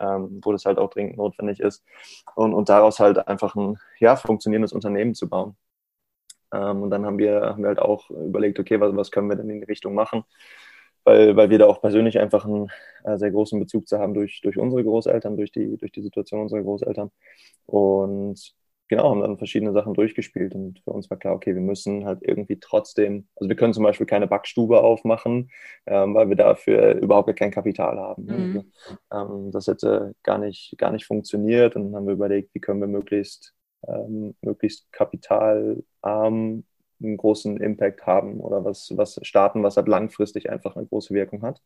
ähm, 0.00 0.40
wo 0.44 0.52
das 0.52 0.64
halt 0.64 0.78
auch 0.78 0.90
dringend 0.90 1.16
notwendig 1.16 1.60
ist. 1.60 1.84
Und, 2.34 2.54
und 2.54 2.68
daraus 2.68 3.00
halt 3.00 3.26
einfach 3.28 3.54
ein 3.54 3.78
ja, 3.98 4.16
funktionierendes 4.16 4.72
Unternehmen 4.72 5.14
zu 5.14 5.28
bauen. 5.28 5.56
Ähm, 6.52 6.82
und 6.82 6.90
dann 6.90 7.06
haben 7.06 7.18
wir, 7.18 7.40
haben 7.40 7.62
wir 7.62 7.68
halt 7.68 7.78
auch 7.78 8.10
überlegt, 8.10 8.58
okay, 8.58 8.80
was, 8.80 8.94
was 8.96 9.10
können 9.10 9.28
wir 9.28 9.36
denn 9.36 9.50
in 9.50 9.60
die 9.60 9.66
Richtung 9.66 9.94
machen? 9.94 10.24
Weil, 11.04 11.36
weil 11.36 11.50
wir 11.50 11.58
da 11.58 11.66
auch 11.66 11.80
persönlich 11.80 12.18
einfach 12.18 12.44
einen 12.44 12.68
äh, 13.04 13.16
sehr 13.16 13.30
großen 13.30 13.60
Bezug 13.60 13.86
zu 13.88 13.98
haben 13.98 14.14
durch, 14.14 14.40
durch 14.42 14.58
unsere 14.58 14.82
Großeltern, 14.82 15.36
durch 15.36 15.52
die, 15.52 15.76
durch 15.76 15.92
die 15.92 16.02
Situation 16.02 16.40
unserer 16.40 16.62
Großeltern. 16.62 17.10
Und 17.66 18.54
genau, 18.88 19.10
haben 19.10 19.20
dann 19.20 19.38
verschiedene 19.38 19.72
Sachen 19.72 19.94
durchgespielt 19.94 20.54
und 20.54 20.80
für 20.80 20.90
uns 20.90 21.10
war 21.10 21.18
klar, 21.18 21.34
okay, 21.34 21.54
wir 21.54 21.62
müssen 21.62 22.04
halt 22.04 22.20
irgendwie 22.22 22.58
trotzdem, 22.60 23.26
also 23.36 23.48
wir 23.48 23.56
können 23.56 23.74
zum 23.74 23.84
Beispiel 23.84 24.06
keine 24.06 24.26
Backstube 24.26 24.80
aufmachen, 24.80 25.50
ähm, 25.86 26.14
weil 26.14 26.28
wir 26.28 26.36
dafür 26.36 26.94
überhaupt 26.94 27.34
kein 27.36 27.50
Kapital 27.50 27.98
haben. 27.98 28.24
Mhm. 28.24 28.72
Also, 29.10 29.34
ähm, 29.34 29.50
das 29.52 29.66
hätte 29.66 30.14
gar 30.22 30.38
nicht, 30.38 30.74
gar 30.78 30.92
nicht 30.92 31.06
funktioniert 31.06 31.76
und 31.76 31.84
dann 31.84 31.96
haben 31.96 32.06
wir 32.06 32.14
überlegt, 32.14 32.54
wie 32.54 32.60
können 32.60 32.80
wir 32.80 32.88
möglichst, 32.88 33.54
ähm, 33.86 34.34
möglichst 34.40 34.90
kapitalarm 34.92 36.64
einen 37.02 37.16
großen 37.16 37.58
Impact 37.60 38.06
haben 38.06 38.40
oder 38.40 38.64
was, 38.64 38.90
was 38.96 39.20
starten, 39.22 39.62
was 39.62 39.76
halt 39.76 39.88
langfristig 39.88 40.50
einfach 40.50 40.76
eine 40.76 40.86
große 40.86 41.12
Wirkung 41.12 41.42
hat. 41.42 41.60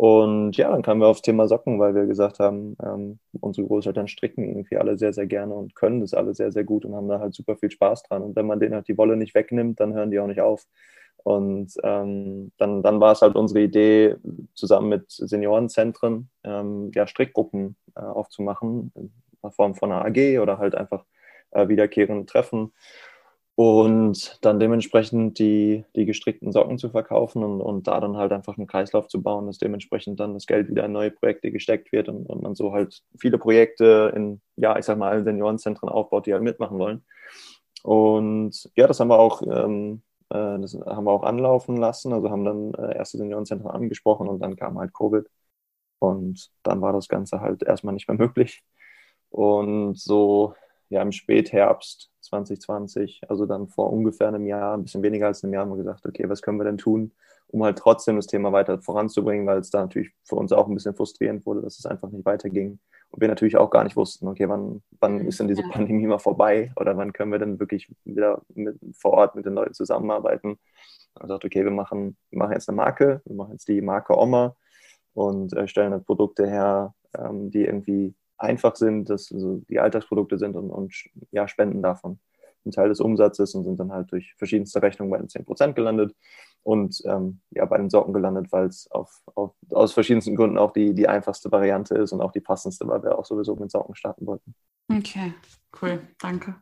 Und 0.00 0.56
ja, 0.56 0.70
dann 0.70 0.80
kamen 0.80 1.02
wir 1.02 1.08
aufs 1.08 1.20
Thema 1.20 1.46
Socken, 1.46 1.78
weil 1.78 1.94
wir 1.94 2.06
gesagt 2.06 2.38
haben, 2.38 2.74
ähm, 2.82 3.18
unsere 3.38 3.66
Großeltern 3.66 4.08
stricken 4.08 4.48
irgendwie 4.48 4.78
alle 4.78 4.96
sehr, 4.96 5.12
sehr 5.12 5.26
gerne 5.26 5.52
und 5.52 5.74
können 5.74 6.00
das 6.00 6.14
alle 6.14 6.32
sehr, 6.32 6.52
sehr 6.52 6.64
gut 6.64 6.86
und 6.86 6.94
haben 6.94 7.06
da 7.06 7.20
halt 7.20 7.34
super 7.34 7.54
viel 7.54 7.70
Spaß 7.70 8.04
dran. 8.04 8.22
Und 8.22 8.34
wenn 8.34 8.46
man 8.46 8.60
denen 8.60 8.74
halt 8.74 8.88
die 8.88 8.96
Wolle 8.96 9.18
nicht 9.18 9.34
wegnimmt, 9.34 9.78
dann 9.78 9.92
hören 9.92 10.10
die 10.10 10.18
auch 10.18 10.26
nicht 10.26 10.40
auf. 10.40 10.66
Und 11.18 11.74
ähm, 11.82 12.50
dann, 12.56 12.82
dann 12.82 12.98
war 12.98 13.12
es 13.12 13.20
halt 13.20 13.36
unsere 13.36 13.60
Idee, 13.60 14.16
zusammen 14.54 14.88
mit 14.88 15.10
Seniorenzentren 15.10 16.30
ähm, 16.44 16.92
ja, 16.94 17.06
Strickgruppen 17.06 17.76
äh, 17.94 18.00
aufzumachen, 18.00 18.92
in 18.94 19.50
Form 19.50 19.74
von 19.74 19.92
einer 19.92 20.06
AG 20.06 20.38
oder 20.38 20.56
halt 20.56 20.76
einfach 20.76 21.04
äh, 21.50 21.68
wiederkehrende 21.68 22.24
Treffen 22.24 22.72
und 23.54 24.38
dann 24.42 24.58
dementsprechend 24.58 25.38
die, 25.38 25.84
die 25.94 26.06
gestrickten 26.06 26.52
Socken 26.52 26.78
zu 26.78 26.90
verkaufen 26.90 27.44
und, 27.44 27.60
und 27.60 27.86
da 27.86 28.00
dann 28.00 28.16
halt 28.16 28.32
einfach 28.32 28.56
einen 28.56 28.66
Kreislauf 28.66 29.08
zu 29.08 29.22
bauen, 29.22 29.46
dass 29.46 29.58
dementsprechend 29.58 30.18
dann 30.20 30.34
das 30.34 30.46
Geld 30.46 30.68
wieder 30.68 30.84
in 30.86 30.92
neue 30.92 31.10
Projekte 31.10 31.50
gesteckt 31.50 31.92
wird 31.92 32.08
und, 32.08 32.26
und 32.26 32.42
man 32.42 32.54
so 32.54 32.72
halt 32.72 33.02
viele 33.18 33.38
Projekte 33.38 34.12
in, 34.16 34.40
ja, 34.56 34.78
ich 34.78 34.84
sag 34.86 34.98
mal, 34.98 35.10
allen 35.10 35.24
Seniorenzentren 35.24 35.88
aufbaut, 35.88 36.26
die 36.26 36.32
halt 36.32 36.42
mitmachen 36.42 36.78
wollen. 36.78 37.04
Und 37.82 38.70
ja, 38.76 38.86
das 38.86 39.00
haben 39.00 39.08
wir 39.08 39.18
auch, 39.18 39.42
ähm, 39.42 40.02
äh, 40.30 40.58
das 40.58 40.74
haben 40.74 41.04
wir 41.04 41.12
auch 41.12 41.22
anlaufen 41.22 41.76
lassen, 41.76 42.12
also 42.12 42.30
haben 42.30 42.44
dann 42.44 42.74
äh, 42.74 42.96
erste 42.96 43.18
Seniorenzentren 43.18 43.70
angesprochen 43.70 44.28
und 44.28 44.40
dann 44.40 44.56
kam 44.56 44.78
halt 44.78 44.94
Covid. 44.94 45.26
Und 45.98 46.50
dann 46.62 46.80
war 46.80 46.92
das 46.92 47.08
Ganze 47.08 47.40
halt 47.40 47.62
erstmal 47.62 47.94
nicht 47.94 48.08
mehr 48.08 48.16
möglich. 48.18 48.62
Und 49.30 49.98
so 49.98 50.54
ja 50.90 51.02
im 51.02 51.12
Spätherbst 51.12 52.10
2020, 52.30 53.22
also 53.28 53.46
dann 53.46 53.68
vor 53.68 53.92
ungefähr 53.92 54.28
einem 54.28 54.46
Jahr, 54.46 54.76
ein 54.76 54.84
bisschen 54.84 55.02
weniger 55.02 55.26
als 55.26 55.44
einem 55.44 55.52
Jahr, 55.52 55.62
haben 55.62 55.70
wir 55.70 55.76
gesagt, 55.76 56.06
okay, 56.06 56.28
was 56.28 56.42
können 56.42 56.58
wir 56.58 56.64
denn 56.64 56.78
tun, 56.78 57.12
um 57.48 57.64
halt 57.64 57.78
trotzdem 57.78 58.16
das 58.16 58.26
Thema 58.26 58.52
weiter 58.52 58.80
voranzubringen, 58.80 59.46
weil 59.46 59.58
es 59.58 59.70
da 59.70 59.80
natürlich 59.80 60.12
für 60.24 60.36
uns 60.36 60.52
auch 60.52 60.68
ein 60.68 60.74
bisschen 60.74 60.94
frustrierend 60.94 61.44
wurde, 61.44 61.62
dass 61.62 61.78
es 61.78 61.86
einfach 61.86 62.10
nicht 62.10 62.24
weiterging. 62.24 62.78
Und 63.10 63.20
wir 63.20 63.28
natürlich 63.28 63.56
auch 63.56 63.70
gar 63.70 63.82
nicht 63.84 63.96
wussten, 63.96 64.28
okay, 64.28 64.48
wann, 64.48 64.82
wann 65.00 65.26
ist 65.26 65.40
denn 65.40 65.48
diese 65.48 65.62
Pandemie 65.70 66.06
mal 66.06 66.18
vorbei 66.18 66.72
oder 66.76 66.96
wann 66.96 67.12
können 67.12 67.32
wir 67.32 67.40
denn 67.40 67.58
wirklich 67.58 67.92
wieder 68.04 68.42
mit, 68.54 68.78
vor 68.94 69.12
Ort 69.12 69.34
mit 69.34 69.46
den 69.46 69.54
Leuten 69.54 69.74
zusammenarbeiten. 69.74 70.58
Und 71.14 71.22
gesagt, 71.22 71.44
okay, 71.44 71.64
wir 71.64 71.72
machen, 71.72 72.16
wir 72.30 72.38
machen 72.38 72.52
jetzt 72.52 72.68
eine 72.68 72.76
Marke, 72.76 73.20
wir 73.24 73.34
machen 73.34 73.52
jetzt 73.52 73.66
die 73.66 73.80
Marke 73.80 74.16
Oma 74.16 74.54
und 75.14 75.52
äh, 75.54 75.66
stellen 75.66 75.92
halt 75.92 76.06
Produkte 76.06 76.46
her, 76.46 76.94
ähm, 77.18 77.50
die 77.50 77.64
irgendwie 77.64 78.14
einfach 78.40 78.76
sind, 78.76 79.10
dass 79.10 79.32
also 79.32 79.62
die 79.68 79.78
Alltagsprodukte 79.78 80.38
sind 80.38 80.56
und, 80.56 80.70
und 80.70 80.94
ja, 81.30 81.46
spenden 81.46 81.82
davon 81.82 82.18
einen 82.64 82.72
Teil 82.72 82.88
des 82.88 83.00
Umsatzes 83.00 83.54
und 83.54 83.64
sind 83.64 83.78
dann 83.78 83.92
halt 83.92 84.10
durch 84.12 84.34
verschiedenste 84.36 84.82
Rechnungen 84.82 85.10
bei 85.10 85.18
den 85.18 85.28
10% 85.28 85.74
gelandet 85.74 86.14
und 86.62 87.00
ähm, 87.06 87.40
ja, 87.50 87.64
bei 87.64 87.78
den 87.78 87.88
Socken 87.90 88.12
gelandet, 88.12 88.52
weil 88.52 88.66
es 88.66 88.90
auf, 88.90 89.22
auf, 89.34 89.54
aus 89.70 89.92
verschiedensten 89.92 90.36
Gründen 90.36 90.58
auch 90.58 90.72
die, 90.72 90.94
die 90.94 91.08
einfachste 91.08 91.50
Variante 91.50 91.94
ist 91.94 92.12
und 92.12 92.20
auch 92.20 92.32
die 92.32 92.40
passendste, 92.40 92.86
weil 92.86 93.02
wir 93.02 93.18
auch 93.18 93.24
sowieso 93.24 93.56
mit 93.56 93.70
Socken 93.70 93.94
starten 93.94 94.26
wollten. 94.26 94.54
Okay, 94.92 95.32
cool, 95.80 96.00
danke. 96.18 96.56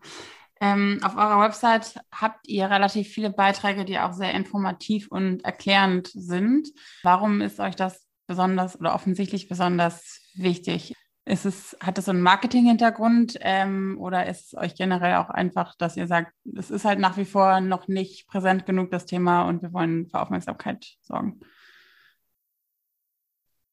Ähm, 0.60 1.00
auf 1.02 1.16
eurer 1.16 1.40
Website 1.40 2.00
habt 2.12 2.46
ihr 2.48 2.68
relativ 2.68 3.08
viele 3.08 3.30
Beiträge, 3.30 3.84
die 3.84 3.98
auch 3.98 4.12
sehr 4.12 4.34
informativ 4.34 5.08
und 5.10 5.44
erklärend 5.44 6.10
sind. 6.12 6.68
Warum 7.02 7.40
ist 7.40 7.60
euch 7.60 7.76
das 7.76 8.06
besonders 8.26 8.78
oder 8.78 8.94
offensichtlich 8.94 9.48
besonders 9.48 10.20
wichtig? 10.34 10.94
Ist 11.28 11.44
es, 11.44 11.76
hat 11.80 11.98
es 11.98 12.06
so 12.06 12.10
einen 12.10 12.22
Marketing-Hintergrund 12.22 13.38
ähm, 13.42 13.96
oder 14.00 14.26
ist 14.26 14.46
es 14.46 14.54
euch 14.54 14.74
generell 14.74 15.16
auch 15.16 15.28
einfach, 15.28 15.74
dass 15.76 15.96
ihr 15.96 16.06
sagt, 16.06 16.32
es 16.56 16.70
ist 16.70 16.86
halt 16.86 16.98
nach 16.98 17.18
wie 17.18 17.26
vor 17.26 17.60
noch 17.60 17.86
nicht 17.86 18.26
präsent 18.28 18.64
genug, 18.64 18.90
das 18.90 19.04
Thema, 19.04 19.42
und 19.42 19.60
wir 19.60 19.72
wollen 19.74 20.08
für 20.08 20.20
Aufmerksamkeit 20.20 20.96
sorgen? 21.02 21.40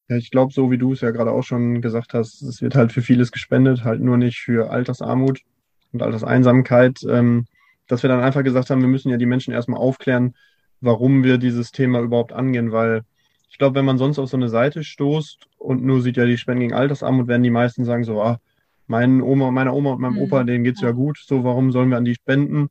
Ja, 0.08 0.16
ich 0.16 0.30
glaube, 0.30 0.52
so 0.52 0.70
wie 0.70 0.78
du 0.78 0.92
es 0.92 1.00
ja 1.00 1.10
gerade 1.12 1.32
auch 1.32 1.42
schon 1.42 1.80
gesagt 1.80 2.12
hast, 2.12 2.42
es 2.42 2.60
wird 2.60 2.74
halt 2.74 2.92
für 2.92 3.02
vieles 3.02 3.32
gespendet, 3.32 3.84
halt 3.84 4.02
nur 4.02 4.18
nicht 4.18 4.38
für 4.38 4.70
Altersarmut 4.70 5.40
und 5.92 6.02
Alterseinsamkeit. 6.02 7.00
Ähm, 7.08 7.46
dass 7.86 8.02
wir 8.02 8.08
dann 8.08 8.20
einfach 8.20 8.42
gesagt 8.42 8.70
haben, 8.70 8.80
wir 8.80 8.88
müssen 8.88 9.10
ja 9.10 9.16
die 9.16 9.26
Menschen 9.26 9.54
erstmal 9.54 9.80
aufklären, 9.80 10.34
warum 10.80 11.24
wir 11.24 11.38
dieses 11.38 11.72
Thema 11.72 12.00
überhaupt 12.00 12.32
angehen, 12.32 12.72
weil 12.72 13.02
ich 13.56 13.58
glaube, 13.58 13.76
wenn 13.76 13.86
man 13.86 13.96
sonst 13.96 14.18
auf 14.18 14.28
so 14.28 14.36
eine 14.36 14.50
Seite 14.50 14.84
stoßt 14.84 15.48
und 15.56 15.82
nur 15.82 16.02
sieht 16.02 16.18
ja 16.18 16.26
die 16.26 16.36
Spenden 16.36 16.60
gegen 16.60 16.74
Altersarmut, 16.74 17.26
werden 17.26 17.42
die 17.42 17.48
meisten 17.48 17.86
sagen 17.86 18.04
so, 18.04 18.20
ah, 18.20 18.38
mein 18.86 19.22
Oma, 19.22 19.50
meiner 19.50 19.72
Oma 19.72 19.92
und 19.92 20.00
meinem 20.02 20.16
mhm. 20.16 20.20
Opa, 20.24 20.44
denen 20.44 20.62
geht's 20.62 20.82
ja 20.82 20.90
gut, 20.90 21.16
so 21.24 21.42
warum 21.42 21.72
sollen 21.72 21.88
wir 21.88 21.96
an 21.96 22.04
die 22.04 22.16
spenden, 22.16 22.68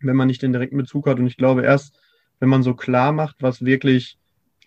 wenn 0.00 0.16
man 0.16 0.28
nicht 0.28 0.40
den 0.40 0.54
direkten 0.54 0.78
Bezug 0.78 1.06
hat? 1.06 1.18
Und 1.18 1.26
ich 1.26 1.36
glaube, 1.36 1.64
erst 1.64 2.00
wenn 2.40 2.48
man 2.48 2.62
so 2.62 2.72
klar 2.72 3.12
macht, 3.12 3.42
was 3.42 3.62
wirklich 3.62 4.16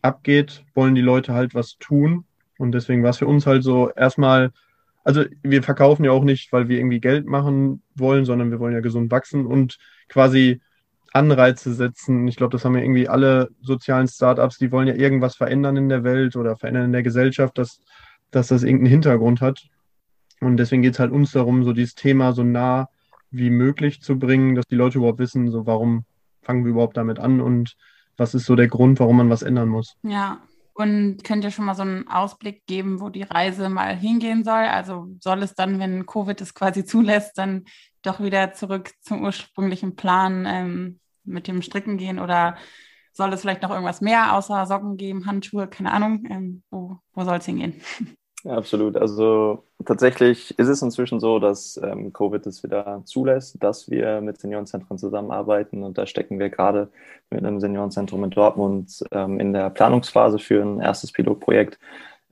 abgeht, 0.04 0.64
wollen 0.76 0.94
die 0.94 1.02
Leute 1.02 1.34
halt 1.34 1.56
was 1.56 1.78
tun. 1.80 2.26
Und 2.60 2.74
deswegen 2.74 3.02
war 3.02 3.10
es 3.10 3.18
für 3.18 3.26
uns 3.26 3.48
halt 3.48 3.64
so 3.64 3.90
erstmal, 3.90 4.52
also 5.04 5.24
wir 5.42 5.64
verkaufen 5.64 6.04
ja 6.04 6.12
auch 6.12 6.26
nicht, 6.26 6.54
weil 6.54 6.70
wir 6.70 6.78
irgendwie 6.78 7.00
Geld 7.00 7.26
machen 7.26 7.82
wollen, 7.96 8.24
sondern 8.24 8.52
wir 8.52 8.60
wollen 8.60 8.76
ja 8.76 8.82
gesund 8.82 9.10
wachsen 9.10 9.48
und 9.48 9.80
quasi 10.10 10.62
Anreize 11.16 11.74
setzen. 11.74 12.28
Ich 12.28 12.36
glaube, 12.36 12.52
das 12.52 12.66
haben 12.66 12.76
ja 12.76 12.84
irgendwie 12.84 13.08
alle 13.08 13.50
sozialen 13.62 14.08
Startups, 14.08 14.58
die 14.58 14.72
wollen 14.72 14.88
ja 14.88 14.96
irgendwas 14.96 15.36
verändern 15.36 15.78
in 15.78 15.90
der 15.90 16.04
Welt 16.04 16.36
oder 16.36 16.58
verändern 16.58 16.86
in 16.86 16.92
der 16.92 17.04
Gesellschaft, 17.04 17.58
dass, 17.58 17.82
dass 18.32 18.48
das 18.48 18.64
irgendeinen 18.64 18.92
Hintergrund 18.92 19.42
hat. 19.42 19.68
Und 20.42 20.58
deswegen 20.58 20.82
geht 20.82 20.94
es 20.94 21.00
halt 21.00 21.12
uns 21.12 21.32
darum, 21.32 21.64
so 21.64 21.74
dieses 21.74 21.96
Thema 21.96 22.34
so 22.34 22.44
nah 22.44 22.90
wie 23.32 23.50
möglich 23.50 24.02
zu 24.02 24.20
bringen, 24.20 24.56
dass 24.56 24.66
die 24.68 24.76
Leute 24.76 24.98
überhaupt 24.98 25.20
wissen, 25.20 25.50
so 25.50 25.66
warum 25.66 26.06
fangen 26.42 26.66
wir 26.66 26.72
überhaupt 26.72 26.98
damit 26.98 27.20
an 27.20 27.42
und 27.42 27.76
was 28.18 28.34
ist 28.34 28.46
so 28.46 28.56
der 28.56 28.68
Grund, 28.68 29.00
warum 29.00 29.18
man 29.18 29.30
was 29.30 29.42
ändern 29.42 29.70
muss. 29.70 29.96
Ja, 30.04 30.40
und 30.74 31.24
könnt 31.24 31.46
ihr 31.46 31.52
schon 31.52 31.66
mal 31.66 31.76
so 31.76 31.84
einen 31.84 32.08
Ausblick 32.10 32.66
geben, 32.66 33.00
wo 33.00 33.10
die 33.10 33.24
Reise 33.24 33.70
mal 33.70 33.96
hingehen 33.96 34.44
soll? 34.44 34.66
Also 34.66 35.08
soll 35.22 35.42
es 35.42 35.56
dann, 35.56 35.80
wenn 35.80 36.06
Covid 36.06 36.40
es 36.42 36.54
quasi 36.54 36.84
zulässt, 36.86 37.38
dann 37.38 37.64
doch 38.02 38.20
wieder 38.20 38.54
zurück 38.54 38.92
zum 39.02 39.24
ursprünglichen 39.24 39.96
Plan 39.96 40.46
ähm, 40.46 41.00
mit 41.26 41.48
dem 41.48 41.62
Stricken 41.62 41.98
gehen 41.98 42.20
oder 42.20 42.56
soll 43.14 43.32
es 43.34 43.42
vielleicht 43.42 43.62
noch 43.62 43.72
irgendwas 43.72 44.02
mehr 44.02 44.36
außer 44.36 44.66
Socken 44.66 44.98
geben, 44.98 45.26
Handschuhe, 45.26 45.68
keine 45.68 45.94
Ahnung? 45.94 46.26
Ähm, 46.30 46.64
wo 46.70 46.98
wo 47.14 47.24
soll 47.24 47.38
es 47.38 47.46
hingehen? 47.46 47.82
Ja, 48.46 48.58
absolut. 48.58 48.96
Also 48.96 49.64
tatsächlich 49.86 50.58
ist 50.60 50.68
es 50.68 50.84
inzwischen 50.84 51.20
so, 51.20 51.40
dass 51.40 51.80
ähm, 51.84 52.14
Covid 52.14 52.46
es 52.46 52.62
wieder 52.62 53.02
zulässt, 53.04 53.58
dass 53.64 53.90
wir 53.90 54.22
mit 54.22 54.40
Seniorenzentren 54.40 55.00
zusammenarbeiten. 55.00 55.82
Und 55.82 55.98
da 55.98 56.06
stecken 56.06 56.38
wir 56.38 56.52
gerade 56.52 56.92
mit 57.32 57.44
einem 57.44 57.60
Seniorenzentrum 57.60 58.24
in 58.24 58.30
Dortmund 58.30 59.04
ähm, 59.12 59.40
in 59.40 59.52
der 59.52 59.72
Planungsphase 59.72 60.38
für 60.38 60.62
ein 60.62 60.80
erstes 60.80 61.12
Pilotprojekt, 61.12 61.80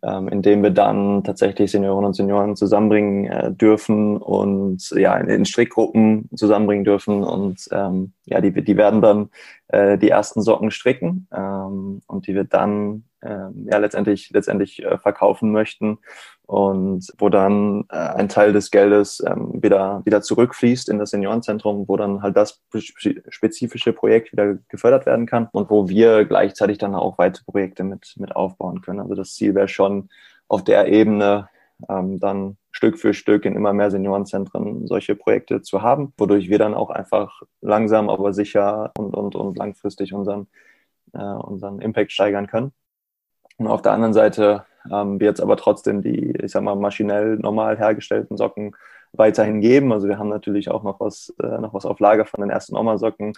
ähm, 0.04 0.28
indem 0.28 0.64
wir 0.64 0.72
dann 0.72 1.24
tatsächlich 1.24 1.72
Senioren 1.72 2.06
und 2.06 2.14
Senioren 2.14 2.56
zusammenbringen 2.56 3.26
äh, 3.26 3.52
dürfen 3.52 4.18
und 4.18 4.90
ja 4.92 5.16
in, 5.18 5.30
in 5.30 5.46
Strickgruppen 5.46 6.30
zusammenbringen 6.36 6.84
dürfen 6.84 7.24
und 7.24 7.68
ähm, 7.72 8.14
ja 8.26 8.42
die 8.42 8.52
die 8.52 8.78
werden 8.78 9.02
dann 9.02 9.30
äh, 9.70 9.98
die 9.98 10.10
ersten 10.10 10.42
Socken 10.42 10.72
stricken 10.72 11.28
ähm, 11.34 12.02
und 12.08 12.28
die 12.28 12.36
wir 12.36 12.44
dann 12.44 13.06
äh, 13.22 13.48
ja 13.66 13.78
letztendlich 13.78 14.30
letztendlich 14.32 14.84
äh, 14.84 14.98
verkaufen 14.98 15.52
möchten 15.52 16.00
und 16.46 17.08
wo 17.18 17.30
dann 17.30 17.86
äh, 17.90 17.96
ein 17.96 18.30
Teil 18.30 18.54
des 18.54 18.70
Geldes 18.70 19.24
ähm, 19.26 19.64
wieder 19.64 20.02
wieder 20.06 20.22
zurückfließt 20.22 20.90
in 20.90 21.00
das 21.00 21.12
Seniorenzentrum, 21.12 21.88
wo 21.88 21.98
dann 21.98 22.22
halt 22.22 22.36
das 22.36 22.62
spezifische 23.30 23.94
Projekt 23.94 24.32
wieder 24.32 24.56
gefördert 24.68 25.06
werden 25.06 25.26
kann 25.26 25.48
und 25.52 25.70
wo 25.70 25.88
wir 25.88 26.26
gleichzeitig 26.26 26.78
dann 26.78 26.96
auch 26.96 27.18
weitere 27.18 27.46
Projekte 27.46 27.84
mit 27.84 28.14
mit 28.18 28.36
aufbauen 28.36 28.82
können. 28.82 29.00
Also 29.00 29.16
das 29.16 29.34
Ziel 29.34 29.56
wäre 29.56 29.68
schon 29.68 30.10
auf 30.48 30.64
der 30.64 30.88
Ebene 30.88 31.50
ähm, 31.90 32.20
dann 32.20 32.58
Stück 32.72 32.98
für 32.98 33.14
Stück 33.14 33.46
in 33.46 33.56
immer 33.56 33.74
mehr 33.74 33.92
Seniorenzentren 33.92 34.88
solche 34.88 35.16
Projekte 35.16 35.62
zu 35.62 35.82
haben, 35.82 36.14
wodurch 36.18 36.50
wir 36.50 36.58
dann 36.58 36.74
auch 36.74 36.90
einfach 36.90 37.42
langsam, 37.62 38.10
aber 38.10 38.34
sicher 38.34 38.92
und, 38.98 39.14
und, 39.14 39.36
und 39.36 39.58
langfristig 39.58 40.14
unseren, 40.14 40.48
äh, 41.14 41.20
unseren 41.20 41.80
Impact 41.80 42.12
steigern 42.12 42.48
können. 42.48 42.74
Und 43.58 43.68
auf 43.68 43.82
der 43.82 43.92
anderen 43.92 44.14
Seite 44.14 44.66
ähm, 44.92 45.20
wird 45.20 45.36
es 45.36 45.42
aber 45.42 45.58
trotzdem 45.58 46.02
die, 46.02 46.32
ich 46.32 46.52
sag 46.52 46.64
mal, 46.64 46.76
maschinell 46.76 47.38
normal 47.38 47.78
hergestellten 47.78 48.38
Socken 48.38 48.76
weiterhin 49.14 49.62
geben. 49.62 49.94
Also 49.94 50.08
wir 50.08 50.18
haben 50.18 50.30
natürlich 50.30 50.70
auch 50.70 50.84
noch 50.84 51.00
was, 51.00 51.34
äh, 51.42 51.60
noch 51.60 51.74
was 51.74 51.86
auf 51.86 52.00
Lager 52.00 52.26
von 52.26 52.42
den 52.42 52.50
ersten 52.50 52.76
Oma-Socken. 52.76 53.34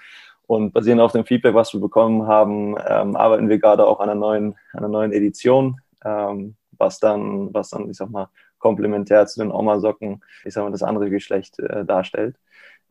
Und 0.47 0.73
basierend 0.73 1.01
auf 1.01 1.11
dem 1.11 1.25
Feedback, 1.25 1.55
was 1.55 1.73
wir 1.73 1.81
bekommen 1.81 2.27
haben, 2.27 2.75
ähm, 2.87 3.15
arbeiten 3.15 3.49
wir 3.49 3.57
gerade 3.59 3.85
auch 3.85 3.99
an 3.99 4.09
einer 4.09 4.19
neuen, 4.19 4.55
einer 4.73 4.87
neuen 4.87 5.11
Edition, 5.11 5.81
ähm, 6.03 6.55
was 6.77 6.99
dann, 6.99 7.53
was 7.53 7.71
dann, 7.71 7.89
ich 7.89 7.97
sag 7.97 8.09
mal, 8.09 8.29
komplementär 8.59 9.25
zu 9.27 9.41
den 9.41 9.51
Oma-Socken, 9.51 10.23
ich 10.43 10.53
sag 10.53 10.63
mal, 10.63 10.71
das 10.71 10.83
andere 10.83 11.09
Geschlecht 11.09 11.59
äh, 11.59 11.83
darstellt. 11.85 12.37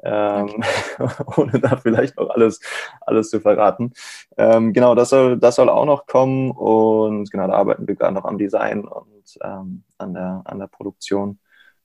Ähm, 0.04 0.62
ohne 1.36 1.58
da 1.60 1.76
vielleicht 1.76 2.16
noch 2.18 2.30
alles, 2.30 2.60
alles 3.00 3.30
zu 3.30 3.40
verraten. 3.40 3.92
Ähm, 4.36 4.72
genau, 4.72 4.94
das 4.94 5.10
soll, 5.10 5.38
das 5.38 5.56
soll 5.56 5.70
auch 5.70 5.86
noch 5.86 6.06
kommen 6.06 6.50
und 6.50 7.30
genau, 7.30 7.46
da 7.46 7.54
arbeiten 7.54 7.88
wir 7.88 7.94
gerade 7.94 8.14
noch 8.14 8.24
am 8.24 8.38
Design 8.38 8.84
und 8.84 9.38
ähm, 9.42 9.84
an, 9.98 10.14
der, 10.14 10.42
an 10.44 10.58
der 10.58 10.66
Produktion. 10.66 11.38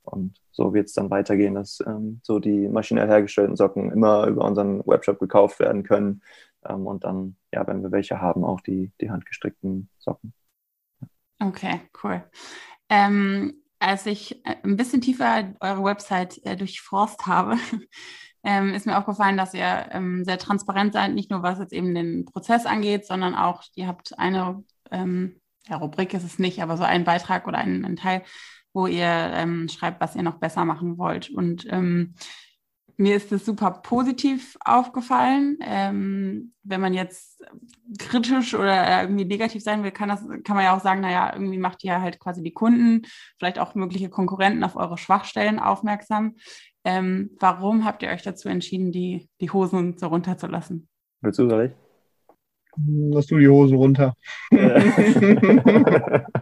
Und 0.03 0.41
so 0.51 0.73
wird 0.73 0.87
es 0.87 0.93
dann 0.93 1.09
weitergehen, 1.09 1.55
dass 1.55 1.81
ähm, 1.85 2.19
so 2.23 2.39
die 2.39 2.67
maschinell 2.67 3.07
hergestellten 3.07 3.55
Socken 3.55 3.91
immer 3.91 4.27
über 4.27 4.43
unseren 4.43 4.85
Webshop 4.85 5.19
gekauft 5.19 5.59
werden 5.59 5.83
können. 5.83 6.21
Ähm, 6.67 6.87
und 6.87 7.03
dann, 7.03 7.37
ja, 7.53 7.65
wenn 7.67 7.83
wir 7.83 7.91
welche 7.91 8.19
haben, 8.19 8.43
auch 8.43 8.61
die, 8.61 8.91
die 8.99 9.09
handgestrickten 9.09 9.89
Socken. 9.99 10.33
Okay, 11.41 11.81
cool. 12.03 12.23
Ähm, 12.89 13.53
als 13.79 14.05
ich 14.05 14.45
äh, 14.45 14.55
ein 14.63 14.77
bisschen 14.77 15.01
tiefer 15.01 15.53
eure 15.59 15.83
Website 15.83 16.39
äh, 16.45 16.55
durchforst 16.55 17.25
habe, 17.25 17.57
ähm, 18.43 18.73
ist 18.73 18.85
mir 18.85 18.97
aufgefallen, 18.97 19.37
dass 19.37 19.53
ihr 19.53 19.87
ähm, 19.91 20.23
sehr 20.23 20.37
transparent 20.37 20.93
seid, 20.93 21.13
nicht 21.13 21.31
nur 21.31 21.43
was 21.43 21.59
jetzt 21.59 21.73
eben 21.73 21.95
den 21.95 22.25
Prozess 22.25 22.65
angeht, 22.65 23.05
sondern 23.05 23.35
auch, 23.35 23.63
ihr 23.75 23.87
habt 23.87 24.17
eine 24.17 24.63
ähm, 24.91 25.39
ja, 25.69 25.77
Rubrik 25.77 26.13
ist 26.13 26.23
es 26.23 26.39
nicht, 26.39 26.61
aber 26.61 26.77
so 26.77 26.83
einen 26.83 27.03
Beitrag 27.03 27.47
oder 27.47 27.59
einen, 27.59 27.85
einen 27.85 27.95
Teil, 27.95 28.23
wo 28.73 28.87
ihr 28.87 29.05
ähm, 29.05 29.67
schreibt, 29.69 30.01
was 30.01 30.15
ihr 30.15 30.23
noch 30.23 30.39
besser 30.39 30.65
machen 30.65 30.97
wollt. 30.97 31.29
Und 31.29 31.65
ähm, 31.69 32.15
mir 32.99 33.15
ist 33.15 33.31
es 33.31 33.45
super 33.45 33.71
positiv 33.71 34.57
aufgefallen. 34.59 35.57
Ähm, 35.61 36.51
wenn 36.63 36.81
man 36.81 36.93
jetzt 36.93 37.41
kritisch 37.97 38.53
oder 38.53 39.03
irgendwie 39.03 39.23
negativ 39.23 39.63
sein 39.63 39.83
will, 39.83 39.91
kann, 39.91 40.09
das, 40.09 40.21
kann 40.43 40.57
man 40.57 40.65
ja 40.65 40.75
auch 40.75 40.81
sagen, 40.81 40.99
naja, 40.99 41.31
irgendwie 41.33 41.57
macht 41.57 41.81
ihr 41.85 42.01
halt 42.01 42.19
quasi 42.19 42.43
die 42.43 42.51
Kunden, 42.51 43.03
vielleicht 43.37 43.57
auch 43.57 43.73
mögliche 43.73 44.09
Konkurrenten 44.09 44.65
auf 44.65 44.75
eure 44.75 44.97
Schwachstellen 44.97 45.59
aufmerksam. 45.59 46.35
Ähm, 46.83 47.31
warum 47.39 47.85
habt 47.85 48.03
ihr 48.03 48.09
euch 48.09 48.21
dazu 48.21 48.49
entschieden, 48.49 48.91
die, 48.91 49.29
die 49.39 49.49
Hosen 49.49 49.97
so 49.97 50.07
runterzulassen? 50.07 50.89
Willst 51.21 51.39
du, 51.39 51.49
soll 51.49 51.65
ich? 51.67 51.71
Lass 53.13 53.27
du 53.27 53.37
die 53.37 53.47
Hosen 53.47 53.77
runter. 53.77 54.13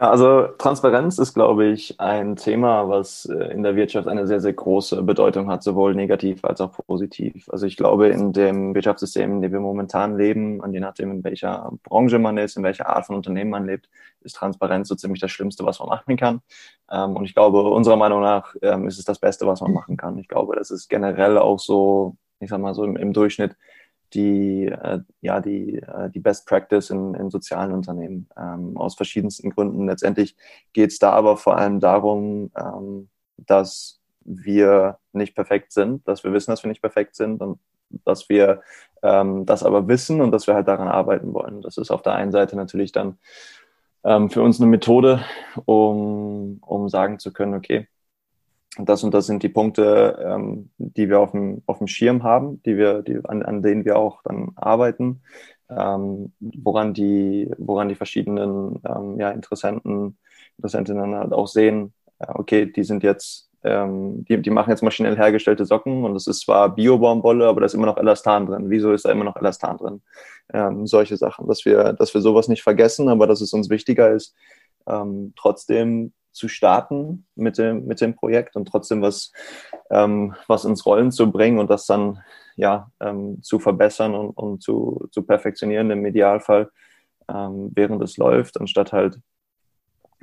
Ja, 0.00 0.10
also 0.10 0.48
Transparenz 0.58 1.18
ist, 1.18 1.34
glaube 1.34 1.66
ich, 1.66 2.00
ein 2.00 2.34
Thema, 2.34 2.88
was 2.88 3.26
äh, 3.26 3.52
in 3.52 3.62
der 3.62 3.76
Wirtschaft 3.76 4.08
eine 4.08 4.26
sehr, 4.26 4.40
sehr 4.40 4.52
große 4.52 5.00
Bedeutung 5.04 5.48
hat, 5.48 5.62
sowohl 5.62 5.94
negativ 5.94 6.44
als 6.44 6.60
auch 6.60 6.72
positiv. 6.86 7.48
Also 7.50 7.66
ich 7.66 7.76
glaube, 7.76 8.08
in 8.08 8.32
dem 8.32 8.74
Wirtschaftssystem, 8.74 9.30
in 9.34 9.42
dem 9.42 9.52
wir 9.52 9.60
momentan 9.60 10.16
leben, 10.18 10.58
und 10.58 10.72
je 10.72 10.80
nachdem, 10.80 11.12
in 11.12 11.24
welcher 11.24 11.70
Branche 11.84 12.18
man 12.18 12.38
ist, 12.38 12.56
in 12.56 12.64
welcher 12.64 12.88
Art 12.88 13.06
von 13.06 13.14
Unternehmen 13.14 13.50
man 13.50 13.66
lebt, 13.66 13.88
ist 14.22 14.34
Transparenz 14.34 14.88
so 14.88 14.96
ziemlich 14.96 15.20
das 15.20 15.30
Schlimmste, 15.30 15.64
was 15.64 15.78
man 15.78 15.88
machen 15.88 16.16
kann. 16.16 16.40
Ähm, 16.90 17.14
und 17.14 17.24
ich 17.24 17.34
glaube, 17.34 17.62
unserer 17.62 17.96
Meinung 17.96 18.20
nach 18.20 18.56
ähm, 18.62 18.88
ist 18.88 18.98
es 18.98 19.04
das 19.04 19.20
Beste, 19.20 19.46
was 19.46 19.60
man 19.60 19.72
machen 19.72 19.96
kann. 19.96 20.18
Ich 20.18 20.26
glaube, 20.26 20.56
das 20.56 20.72
ist 20.72 20.88
generell 20.88 21.38
auch 21.38 21.60
so, 21.60 22.16
ich 22.40 22.50
sag 22.50 22.58
mal 22.60 22.74
so 22.74 22.82
im, 22.82 22.96
im 22.96 23.12
Durchschnitt 23.12 23.56
die, 24.14 24.66
äh, 24.66 25.00
ja, 25.20 25.40
die, 25.40 25.76
äh, 25.76 26.10
die 26.10 26.20
Best 26.20 26.46
Practice 26.46 26.90
in, 26.90 27.14
in 27.14 27.30
sozialen 27.30 27.72
Unternehmen 27.72 28.28
ähm, 28.36 28.76
aus 28.76 28.94
verschiedensten 28.94 29.50
Gründen. 29.50 29.86
Letztendlich 29.86 30.36
geht 30.72 30.90
es 30.90 30.98
da 30.98 31.10
aber 31.10 31.36
vor 31.36 31.56
allem 31.56 31.80
darum, 31.80 32.50
ähm, 32.56 33.08
dass 33.36 34.00
wir 34.20 34.98
nicht 35.12 35.34
perfekt 35.34 35.72
sind, 35.72 36.06
dass 36.08 36.24
wir 36.24 36.32
wissen, 36.32 36.50
dass 36.50 36.62
wir 36.62 36.68
nicht 36.68 36.80
perfekt 36.80 37.16
sind 37.16 37.42
und 37.42 37.58
dass 38.04 38.28
wir 38.28 38.62
ähm, 39.02 39.46
das 39.46 39.62
aber 39.62 39.86
wissen 39.88 40.20
und 40.20 40.30
dass 40.30 40.46
wir 40.46 40.54
halt 40.54 40.68
daran 40.68 40.88
arbeiten 40.88 41.34
wollen. 41.34 41.62
Das 41.62 41.76
ist 41.76 41.90
auf 41.90 42.02
der 42.02 42.14
einen 42.14 42.32
Seite 42.32 42.56
natürlich 42.56 42.92
dann 42.92 43.18
ähm, 44.04 44.30
für 44.30 44.42
uns 44.42 44.60
eine 44.60 44.70
Methode, 44.70 45.24
um, 45.64 46.58
um 46.60 46.88
sagen 46.88 47.18
zu 47.18 47.32
können, 47.32 47.54
okay, 47.54 47.88
das 48.78 49.04
und 49.04 49.14
das 49.14 49.26
sind 49.26 49.42
die 49.42 49.48
Punkte, 49.48 50.18
ähm, 50.24 50.70
die 50.78 51.08
wir 51.08 51.20
auf 51.20 51.30
dem, 51.30 51.62
auf 51.66 51.78
dem 51.78 51.86
Schirm 51.86 52.22
haben, 52.22 52.62
die 52.64 52.76
wir, 52.76 53.02
die, 53.02 53.20
an, 53.24 53.42
an 53.42 53.62
denen 53.62 53.84
wir 53.84 53.96
auch 53.96 54.22
dann 54.24 54.50
arbeiten, 54.56 55.22
ähm, 55.70 56.32
woran 56.40 56.94
die, 56.94 57.50
woran 57.58 57.88
die 57.88 57.94
verschiedenen 57.94 58.80
ähm, 58.86 59.18
ja, 59.18 59.30
Interessenten, 59.30 60.18
Interessentinnen 60.58 61.14
halt 61.14 61.32
auch 61.32 61.46
sehen, 61.46 61.92
ja, 62.20 62.36
okay, 62.36 62.66
die 62.66 62.84
sind 62.84 63.02
jetzt, 63.02 63.50
ähm, 63.62 64.24
die, 64.24 64.40
die 64.40 64.50
machen 64.50 64.70
jetzt 64.70 64.82
maschinell 64.82 65.16
hergestellte 65.16 65.64
Socken 65.64 66.04
und 66.04 66.16
es 66.16 66.26
ist 66.26 66.40
zwar 66.40 66.74
Bio-Baumwolle, 66.74 67.46
aber 67.46 67.60
da 67.60 67.66
ist 67.66 67.74
immer 67.74 67.86
noch 67.86 67.96
Elastan 67.96 68.46
drin. 68.46 68.70
Wieso 68.70 68.92
ist 68.92 69.04
da 69.04 69.12
immer 69.12 69.24
noch 69.24 69.36
Elastan 69.36 69.78
drin? 69.78 70.02
Ähm, 70.52 70.86
solche 70.86 71.16
Sachen, 71.16 71.46
dass 71.48 71.64
wir, 71.64 71.92
dass 71.94 72.12
wir 72.12 72.20
sowas 72.20 72.48
nicht 72.48 72.62
vergessen, 72.62 73.08
aber 73.08 73.26
dass 73.26 73.40
es 73.40 73.52
uns 73.52 73.70
wichtiger 73.70 74.10
ist, 74.10 74.34
ähm, 74.86 75.32
trotzdem 75.36 76.12
zu 76.34 76.48
starten 76.48 77.26
mit 77.34 77.58
dem, 77.58 77.86
mit 77.86 78.00
dem 78.00 78.14
Projekt 78.14 78.56
und 78.56 78.66
trotzdem 78.66 79.02
was, 79.02 79.32
ähm, 79.90 80.34
was 80.46 80.64
ins 80.64 80.84
Rollen 80.84 81.12
zu 81.12 81.30
bringen 81.30 81.58
und 81.58 81.70
das 81.70 81.86
dann 81.86 82.22
ja, 82.56 82.90
ähm, 83.00 83.42
zu 83.42 83.58
verbessern 83.58 84.14
und, 84.14 84.30
und 84.30 84.62
zu, 84.62 85.08
zu 85.10 85.22
perfektionieren 85.22 85.90
im 85.90 86.06
Idealfall, 86.06 86.70
ähm, 87.28 87.70
während 87.74 88.02
es 88.02 88.16
läuft, 88.16 88.60
anstatt 88.60 88.92
halt 88.92 89.18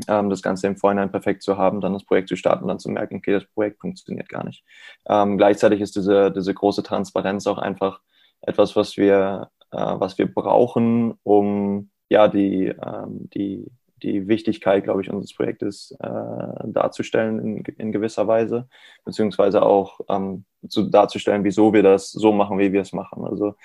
ähm, 0.08 0.30
das 0.30 0.42
Ganze 0.42 0.68
im 0.68 0.78
Vorhinein 0.78 1.12
perfekt 1.12 1.44
zu 1.44 1.58
haben, 1.58 1.82
dann 1.82 1.94
das 1.94 2.06
Projekt 2.06 2.30
zu 2.30 2.36
starten 2.36 2.68
dann 2.68 2.80
zu 2.80 2.90
merken, 2.90 3.18
okay, 3.18 3.34
das 3.34 3.46
Projekt 3.46 3.80
funktioniert 3.80 4.30
gar 4.30 4.46
nicht. 4.46 4.64
Ähm, 5.08 5.38
gleichzeitig 5.38 5.82
ist 5.82 5.96
diese, 5.96 6.32
diese 6.32 6.54
große 6.54 6.84
Transparenz 6.84 7.48
auch 7.48 7.58
einfach 7.58 8.00
etwas, 8.42 8.76
was 8.76 8.98
wir, 8.98 9.50
äh, 9.72 9.78
was 9.78 10.18
wir 10.18 10.34
brauchen, 10.34 11.16
um 11.24 11.90
ja 12.10 12.28
die, 12.28 12.68
ähm, 12.68 13.30
die 13.34 13.66
die 14.04 14.28
Wichtigkeit, 14.28 14.84
glaube 14.84 15.02
ich, 15.02 15.10
unseres 15.10 15.34
Projektes 15.34 15.96
äh, 16.00 16.68
darzustellen 16.68 17.40
in, 17.40 17.64
in, 17.78 17.92
gewisser 17.92 18.28
Weise, 18.28 18.68
beziehungsweise 19.06 19.64
auch 19.64 20.00
ähm, 20.10 20.46
zu, 20.68 20.84
darzustellen, 20.84 21.44
wieso 21.44 21.74
wir 21.74 21.84
das 21.84 22.12
so 22.12 22.32
machen, 22.32 22.60
wie 22.60 22.74
wir 22.74 22.82
es 22.82 22.94
machen. 22.94 23.26
Also 23.26 23.56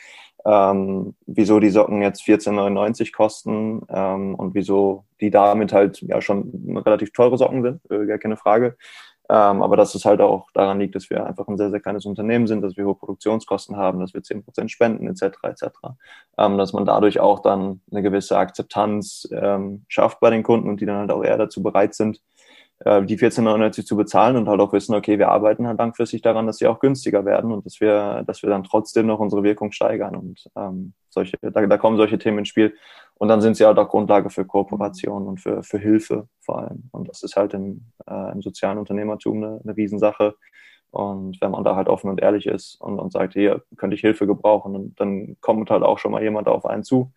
ähm, 0.45 1.15
wieso 1.27 1.59
die 1.59 1.71
Socken 1.71 2.03
jetzt 2.03 2.23
14,99 2.23 3.13
kosten 3.13 3.83
ähm, 3.89 4.35
und 4.37 4.55
wieso 4.55 5.05
die 5.21 5.31
damit 5.31 5.73
halt 5.73 6.01
ja 6.03 6.21
schon 6.21 6.81
relativ 6.85 7.13
teure 7.13 7.37
Socken 7.37 7.63
sind, 7.63 7.81
äh, 7.91 8.07
gar 8.07 8.19
keine 8.19 8.37
Frage. 8.37 8.77
Ähm, 9.29 9.63
aber 9.63 9.77
dass 9.77 9.95
es 9.95 10.05
halt 10.05 10.21
auch 10.21 10.49
daran 10.53 10.79
liegt, 10.79 10.95
dass 10.95 11.11
wir 11.11 11.27
einfach 11.27 11.49
ein 11.49 11.57
sehr, 11.57 11.71
sehr 11.71 11.81
kleines 11.81 12.07
Unternehmen 12.07 12.47
sind, 12.47 12.63
dass 12.63 12.77
wir 12.77 12.85
hohe 12.85 12.95
Produktionskosten 12.95 13.77
haben, 13.77 13.99
dass 13.99 14.15
wir 14.15 14.21
10% 14.21 14.69
spenden 14.69 15.09
etc. 15.09 15.37
etc. 15.43 15.65
Ähm, 16.39 16.59
dass 16.59 16.73
man 16.73 16.85
dadurch 16.85 17.19
auch 17.19 17.41
dann 17.41 17.81
eine 17.91 18.03
gewisse 18.03 18.39
Akzeptanz 18.39 19.29
ähm, 19.33 19.85
schafft 19.89 20.21
bei 20.21 20.31
den 20.31 20.45
Kunden 20.45 20.69
und 20.69 20.81
die 20.81 20.87
dann 20.87 20.99
halt 20.99 21.11
auch 21.11 21.25
eher 21.25 21.39
dazu 21.39 21.63
bereit 21.63 21.95
sind, 21.95 22.21
äh, 22.81 23.03
die 23.03 23.19
14,99 23.19 23.85
zu 23.85 23.97
bezahlen 23.97 24.37
und 24.37 24.49
halt 24.49 24.61
auch 24.61 24.73
wissen, 24.73 24.95
okay, 24.95 25.19
wir 25.19 25.29
arbeiten 25.29 25.67
halt 25.67 25.79
langfristig 25.79 26.23
daran, 26.23 26.47
dass 26.47 26.59
sie 26.59 26.69
auch 26.69 26.79
günstiger 26.79 27.25
werden 27.25 27.51
und 27.51 27.67
dass 27.67 27.81
wir, 27.81 28.23
dass 28.27 28.43
wir 28.43 28.51
dann 28.51 28.65
trotzdem 28.65 29.07
noch 29.07 29.19
unsere 29.19 29.43
Wirkung 29.43 29.73
steigern 29.73 30.15
und 30.15 30.49
ähm, 30.57 30.93
solche, 31.09 31.37
da, 31.41 31.67
da 31.67 31.79
kommen 31.79 31.97
solche 31.97 32.19
Themen 32.19 32.41
ins 32.41 32.49
Spiel. 32.49 32.75
Und 33.19 33.29
dann 33.29 33.41
sind 33.41 33.57
sie 33.57 33.65
halt 33.65 33.79
auch 33.79 33.89
Grundlage 33.89 34.29
für 34.31 34.45
Kooperation 34.45 35.27
und 35.27 35.41
für, 35.41 35.63
für 35.63 35.79
Hilfe 35.79 36.29
vor 36.41 36.59
allem. 36.59 36.89
Und 36.93 37.09
das 37.09 37.23
ist 37.23 37.37
halt 37.37 37.55
im, 37.55 37.87
äh, 38.07 38.33
im 38.33 38.43
sozialen 38.43 38.79
Unternehmertum 38.79 39.43
eine, 39.43 39.61
eine 39.65 39.77
Riesensache. 39.77 40.35
Und 40.91 41.41
wenn 41.41 41.51
man 41.51 41.65
da 41.65 41.77
halt 41.77 41.89
offen 41.89 42.11
und 42.11 42.21
ehrlich 42.21 42.47
ist 42.47 42.81
und, 42.81 42.99
und 42.99 43.13
sagt, 43.13 43.33
hier 43.33 43.63
könnte 43.77 43.95
ich 43.95 44.03
Hilfe 44.03 44.27
gebrauchen, 44.27 44.73
dann, 44.73 44.95
dann 44.97 45.37
kommt 45.41 45.71
halt 45.71 45.83
auch 45.83 45.99
schon 45.99 46.13
mal 46.13 46.23
jemand 46.23 46.49
auf 46.49 46.67
einen 46.67 46.85
zu 46.85 47.13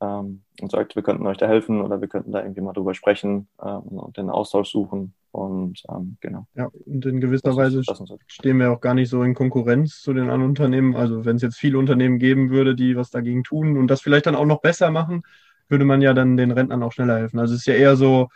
ähm, 0.00 0.42
und 0.60 0.70
sagt, 0.70 0.96
wir 0.96 1.02
könnten 1.02 1.26
euch 1.26 1.38
da 1.38 1.46
helfen 1.46 1.80
oder 1.80 2.00
wir 2.00 2.08
könnten 2.08 2.32
da 2.32 2.42
irgendwie 2.42 2.60
mal 2.60 2.72
drüber 2.72 2.94
sprechen 2.94 3.48
ähm, 3.62 3.98
und 3.98 4.16
den 4.16 4.28
Austausch 4.28 4.70
suchen. 4.70 5.14
Und 5.32 5.82
ähm, 5.88 6.18
genau. 6.20 6.46
Ja, 6.54 6.68
und 6.84 7.06
in 7.06 7.20
gewisser 7.20 7.48
das 7.48 7.56
Weise 7.56 7.80
ist, 7.80 7.90
stehen 8.26 8.58
wir 8.58 8.70
auch 8.70 8.82
gar 8.82 8.92
nicht 8.92 9.08
so 9.08 9.22
in 9.22 9.32
Konkurrenz 9.32 10.02
zu 10.02 10.12
den 10.12 10.24
anderen 10.24 10.50
Unternehmen. 10.50 10.94
Also 10.94 11.24
wenn 11.24 11.36
es 11.36 11.42
jetzt 11.42 11.58
viele 11.58 11.78
Unternehmen 11.78 12.18
geben 12.18 12.50
würde, 12.50 12.74
die 12.74 12.96
was 12.96 13.10
dagegen 13.10 13.42
tun 13.42 13.78
und 13.78 13.88
das 13.88 14.02
vielleicht 14.02 14.26
dann 14.26 14.36
auch 14.36 14.44
noch 14.44 14.60
besser 14.60 14.90
machen, 14.90 15.22
würde 15.68 15.86
man 15.86 16.02
ja 16.02 16.12
dann 16.12 16.36
den 16.36 16.50
Rentnern 16.50 16.82
auch 16.82 16.92
schneller 16.92 17.16
helfen. 17.16 17.38
Also 17.38 17.54
es 17.54 17.60
ist 17.60 17.66
ja 17.66 17.74
eher 17.74 17.96
so 17.96 18.28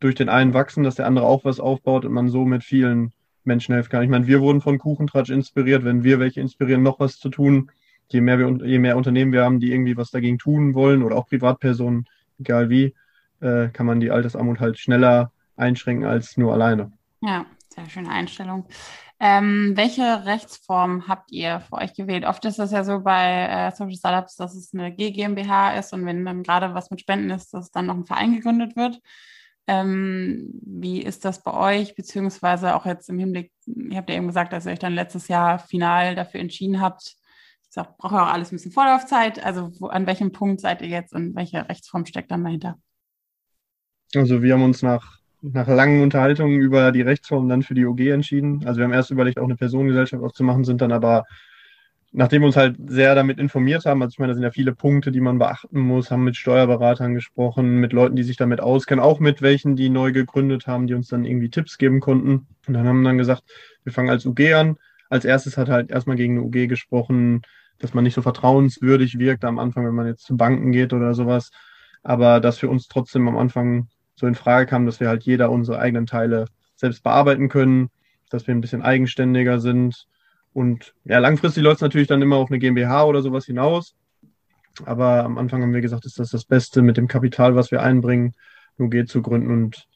durch 0.00 0.14
den 0.14 0.30
einen 0.30 0.54
wachsen, 0.54 0.84
dass 0.84 0.94
der 0.94 1.06
andere 1.06 1.26
auch 1.26 1.44
was 1.44 1.60
aufbaut 1.60 2.06
und 2.06 2.12
man 2.12 2.28
so 2.28 2.46
mit 2.46 2.64
vielen 2.64 3.12
Menschen 3.44 3.74
helfen 3.74 3.90
kann. 3.90 4.02
Ich 4.02 4.08
meine, 4.08 4.26
wir 4.26 4.40
wurden 4.40 4.62
von 4.62 4.78
Kuchentratsch 4.78 5.30
inspiriert. 5.30 5.84
Wenn 5.84 6.02
wir 6.02 6.18
welche 6.18 6.40
inspirieren, 6.40 6.82
noch 6.82 6.98
was 6.98 7.18
zu 7.18 7.28
tun, 7.28 7.70
je 8.08 8.22
mehr, 8.22 8.38
wir, 8.38 8.66
je 8.66 8.78
mehr 8.78 8.96
Unternehmen 8.96 9.32
wir 9.32 9.44
haben, 9.44 9.60
die 9.60 9.70
irgendwie 9.70 9.98
was 9.98 10.10
dagegen 10.10 10.38
tun 10.38 10.74
wollen 10.74 11.02
oder 11.02 11.16
auch 11.16 11.26
Privatpersonen, 11.26 12.06
egal 12.38 12.70
wie, 12.70 12.94
äh, 13.40 13.68
kann 13.68 13.84
man 13.84 14.00
die 14.00 14.10
Altersarmut 14.10 14.60
halt 14.60 14.78
schneller 14.78 15.30
einschränken 15.58 16.06
als 16.06 16.36
nur 16.36 16.52
alleine. 16.52 16.92
Ja, 17.20 17.46
sehr 17.68 17.88
schöne 17.88 18.10
Einstellung. 18.10 18.66
Ähm, 19.20 19.72
welche 19.74 20.24
Rechtsform 20.26 21.08
habt 21.08 21.32
ihr 21.32 21.60
für 21.60 21.74
euch 21.74 21.94
gewählt? 21.94 22.24
Oft 22.24 22.44
ist 22.44 22.58
es 22.58 22.70
ja 22.70 22.84
so 22.84 23.00
bei 23.00 23.46
äh, 23.48 23.72
Social 23.74 23.96
Startups, 23.96 24.36
dass 24.36 24.54
es 24.54 24.72
eine 24.72 24.94
GmbH 24.94 25.76
ist 25.76 25.92
und 25.92 26.06
wenn 26.06 26.24
dann 26.24 26.44
gerade 26.44 26.72
was 26.74 26.90
mit 26.90 27.00
Spenden 27.00 27.30
ist, 27.30 27.52
dass 27.52 27.72
dann 27.72 27.86
noch 27.86 27.96
ein 27.96 28.06
Verein 28.06 28.34
gegründet 28.34 28.76
wird. 28.76 29.00
Ähm, 29.66 30.50
wie 30.62 31.02
ist 31.02 31.24
das 31.24 31.42
bei 31.42 31.52
euch, 31.52 31.94
beziehungsweise 31.96 32.74
auch 32.76 32.86
jetzt 32.86 33.10
im 33.10 33.18
Hinblick, 33.18 33.52
ihr 33.66 33.98
habt 33.98 34.08
ja 34.08 34.16
eben 34.16 34.28
gesagt, 34.28 34.52
dass 34.52 34.66
ihr 34.66 34.72
euch 34.72 34.78
dann 34.78 34.94
letztes 34.94 35.28
Jahr 35.28 35.58
final 35.58 36.14
dafür 36.14 36.40
entschieden 36.40 36.80
habt, 36.80 37.18
ich 37.70 37.82
brauche 37.98 38.22
auch 38.22 38.32
alles 38.32 38.50
ein 38.50 38.56
bisschen 38.56 38.72
Vorlaufzeit. 38.72 39.44
Also 39.44 39.70
wo, 39.80 39.88
an 39.88 40.06
welchem 40.06 40.32
Punkt 40.32 40.60
seid 40.60 40.82
ihr 40.82 40.88
jetzt 40.88 41.12
und 41.12 41.34
welche 41.34 41.68
Rechtsform 41.68 42.06
steckt 42.06 42.30
dann 42.30 42.44
dahinter? 42.44 42.78
Also 44.14 44.42
wir 44.42 44.54
haben 44.54 44.62
uns 44.62 44.82
nach, 44.82 45.17
nach 45.40 45.68
langen 45.68 46.02
Unterhaltungen 46.02 46.60
über 46.60 46.92
die 46.92 47.02
Rechtsform 47.02 47.48
dann 47.48 47.62
für 47.62 47.74
die 47.74 47.86
OG 47.86 48.00
entschieden. 48.08 48.62
Also 48.66 48.78
wir 48.78 48.84
haben 48.84 48.92
erst 48.92 49.10
überlegt, 49.10 49.38
auch 49.38 49.44
eine 49.44 49.56
Personengesellschaft 49.56 50.22
aufzumachen, 50.22 50.64
sind 50.64 50.80
dann 50.80 50.92
aber 50.92 51.24
nachdem 52.12 52.42
wir 52.42 52.46
uns 52.46 52.56
halt 52.56 52.76
sehr 52.86 53.14
damit 53.14 53.38
informiert 53.38 53.84
haben, 53.84 54.02
also 54.02 54.12
ich 54.12 54.18
meine, 54.18 54.32
da 54.32 54.34
sind 54.34 54.42
ja 54.42 54.50
viele 54.50 54.74
Punkte, 54.74 55.12
die 55.12 55.20
man 55.20 55.38
beachten 55.38 55.78
muss, 55.80 56.10
haben 56.10 56.24
mit 56.24 56.36
Steuerberatern 56.36 57.14
gesprochen, 57.14 57.78
mit 57.78 57.92
Leuten, 57.92 58.16
die 58.16 58.22
sich 58.22 58.36
damit 58.36 58.60
auskennen, 58.60 59.04
auch 59.04 59.20
mit 59.20 59.42
welchen, 59.42 59.76
die 59.76 59.90
neu 59.90 60.12
gegründet 60.12 60.66
haben, 60.66 60.86
die 60.86 60.94
uns 60.94 61.08
dann 61.08 61.24
irgendwie 61.24 61.50
Tipps 61.50 61.78
geben 61.78 62.00
konnten. 62.00 62.46
Und 62.66 62.74
dann 62.74 62.86
haben 62.86 63.02
wir 63.02 63.10
dann 63.10 63.18
gesagt, 63.18 63.42
wir 63.84 63.92
fangen 63.92 64.10
als 64.10 64.24
UG 64.26 64.54
an. 64.54 64.76
Als 65.10 65.24
erstes 65.24 65.56
hat 65.56 65.68
halt 65.68 65.90
erstmal 65.90 66.16
gegen 66.16 66.38
eine 66.38 66.46
UG 66.46 66.68
gesprochen, 66.68 67.42
dass 67.78 67.94
man 67.94 68.04
nicht 68.04 68.14
so 68.14 68.22
vertrauenswürdig 68.22 69.18
wirkt 69.18 69.44
am 69.44 69.58
Anfang, 69.58 69.86
wenn 69.86 69.94
man 69.94 70.06
jetzt 70.06 70.24
zu 70.24 70.36
Banken 70.36 70.72
geht 70.72 70.92
oder 70.92 71.14
sowas. 71.14 71.50
Aber 72.02 72.40
dass 72.40 72.58
für 72.58 72.68
uns 72.68 72.88
trotzdem 72.88 73.28
am 73.28 73.36
Anfang 73.36 73.88
so 74.18 74.26
in 74.26 74.34
Frage 74.34 74.66
kam, 74.66 74.86
dass 74.86 75.00
wir 75.00 75.08
halt 75.08 75.22
jeder 75.22 75.50
unsere 75.50 75.78
eigenen 75.78 76.06
Teile 76.06 76.46
selbst 76.76 77.02
bearbeiten 77.02 77.48
können, 77.48 77.90
dass 78.30 78.46
wir 78.46 78.54
ein 78.54 78.60
bisschen 78.60 78.82
eigenständiger 78.82 79.60
sind 79.60 80.06
und 80.52 80.94
ja, 81.04 81.18
langfristig 81.18 81.62
läuft 81.62 81.76
es 81.76 81.82
natürlich 81.82 82.08
dann 82.08 82.20
immer 82.20 82.36
auf 82.36 82.50
eine 82.50 82.58
GmbH 82.58 83.04
oder 83.04 83.22
sowas 83.22 83.46
hinaus. 83.46 83.94
Aber 84.84 85.24
am 85.24 85.38
Anfang 85.38 85.62
haben 85.62 85.72
wir 85.72 85.80
gesagt, 85.80 86.04
ist 86.04 86.18
das 86.18 86.30
das 86.30 86.44
Beste 86.44 86.82
mit 86.82 86.96
dem 86.96 87.08
Kapital, 87.08 87.54
was 87.54 87.70
wir 87.70 87.82
einbringen, 87.82 88.34
eine 88.76 88.88
UG 88.88 89.06
zu 89.06 89.22
gründen. 89.22 89.52
Und 89.52 89.86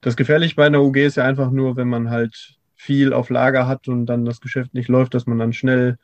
das 0.00 0.16
Gefährliche 0.16 0.54
bei 0.54 0.66
einer 0.66 0.82
UG 0.82 0.98
ist 0.98 1.16
ja 1.16 1.24
einfach 1.24 1.50
nur, 1.50 1.76
wenn 1.76 1.88
man 1.88 2.10
halt 2.10 2.58
viel 2.76 3.12
auf 3.12 3.30
Lager 3.30 3.66
hat 3.66 3.88
und 3.88 4.06
dann 4.06 4.24
das 4.24 4.40
Geschäft 4.40 4.72
nicht 4.72 4.88
läuft, 4.88 5.14
dass 5.14 5.26
man 5.26 5.38
dann 5.38 5.52
schnell 5.52 5.98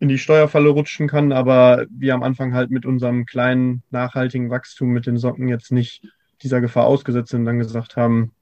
in 0.00 0.08
die 0.08 0.18
Steuerfalle 0.18 0.70
rutschen 0.70 1.06
kann. 1.06 1.30
Aber 1.30 1.86
wir 1.90 2.14
am 2.14 2.24
Anfang 2.24 2.54
halt 2.54 2.70
mit 2.70 2.86
unserem 2.86 3.26
kleinen 3.26 3.82
nachhaltigen 3.90 4.50
Wachstum 4.50 4.88
mit 4.90 5.06
den 5.06 5.16
Socken 5.16 5.48
jetzt 5.48 5.70
nicht 5.70 6.02
dieser 6.42 6.60
Gefahr 6.60 6.86
ausgesetzt 6.86 7.30
sind 7.30 7.40
und 7.40 7.46
dann 7.46 7.58
gesagt 7.58 7.96
haben, 7.96 8.32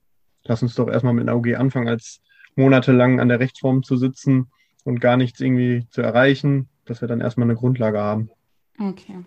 lass 0.44 0.62
uns 0.62 0.74
doch 0.74 0.88
erstmal 0.88 1.14
mit 1.14 1.28
einer 1.28 1.36
UG 1.36 1.56
anfangen 1.56 1.88
als 1.88 2.20
monatelang 2.56 3.20
an 3.20 3.28
der 3.28 3.40
Rechtsform 3.40 3.82
zu 3.82 3.96
sitzen 3.96 4.50
und 4.84 5.00
gar 5.00 5.16
nichts 5.16 5.40
irgendwie 5.40 5.86
zu 5.90 6.02
erreichen, 6.02 6.68
dass 6.84 7.00
wir 7.00 7.08
dann 7.08 7.20
erstmal 7.20 7.46
eine 7.46 7.56
Grundlage 7.56 8.00
haben. 8.00 8.30
Okay. 8.78 9.24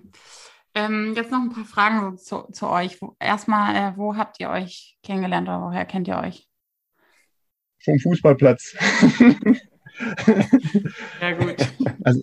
Ähm, 0.74 1.14
jetzt 1.16 1.32
noch 1.32 1.42
ein 1.42 1.52
paar 1.52 1.66
Fragen 1.66 2.18
zu, 2.18 2.48
zu 2.52 2.70
euch. 2.70 2.98
Erstmal, 3.20 3.76
äh, 3.76 3.98
wo 3.98 4.16
habt 4.16 4.40
ihr 4.40 4.50
euch 4.50 4.98
kennengelernt 5.04 5.50
oder 5.50 5.62
woher 5.62 5.86
kennt 5.86 6.08
ihr 6.08 6.18
euch? 6.18 6.48
Vom 7.84 8.00
Fußballplatz. 8.00 8.76
Sehr 11.20 11.36
gut. 11.36 11.56
Also, 12.04 12.22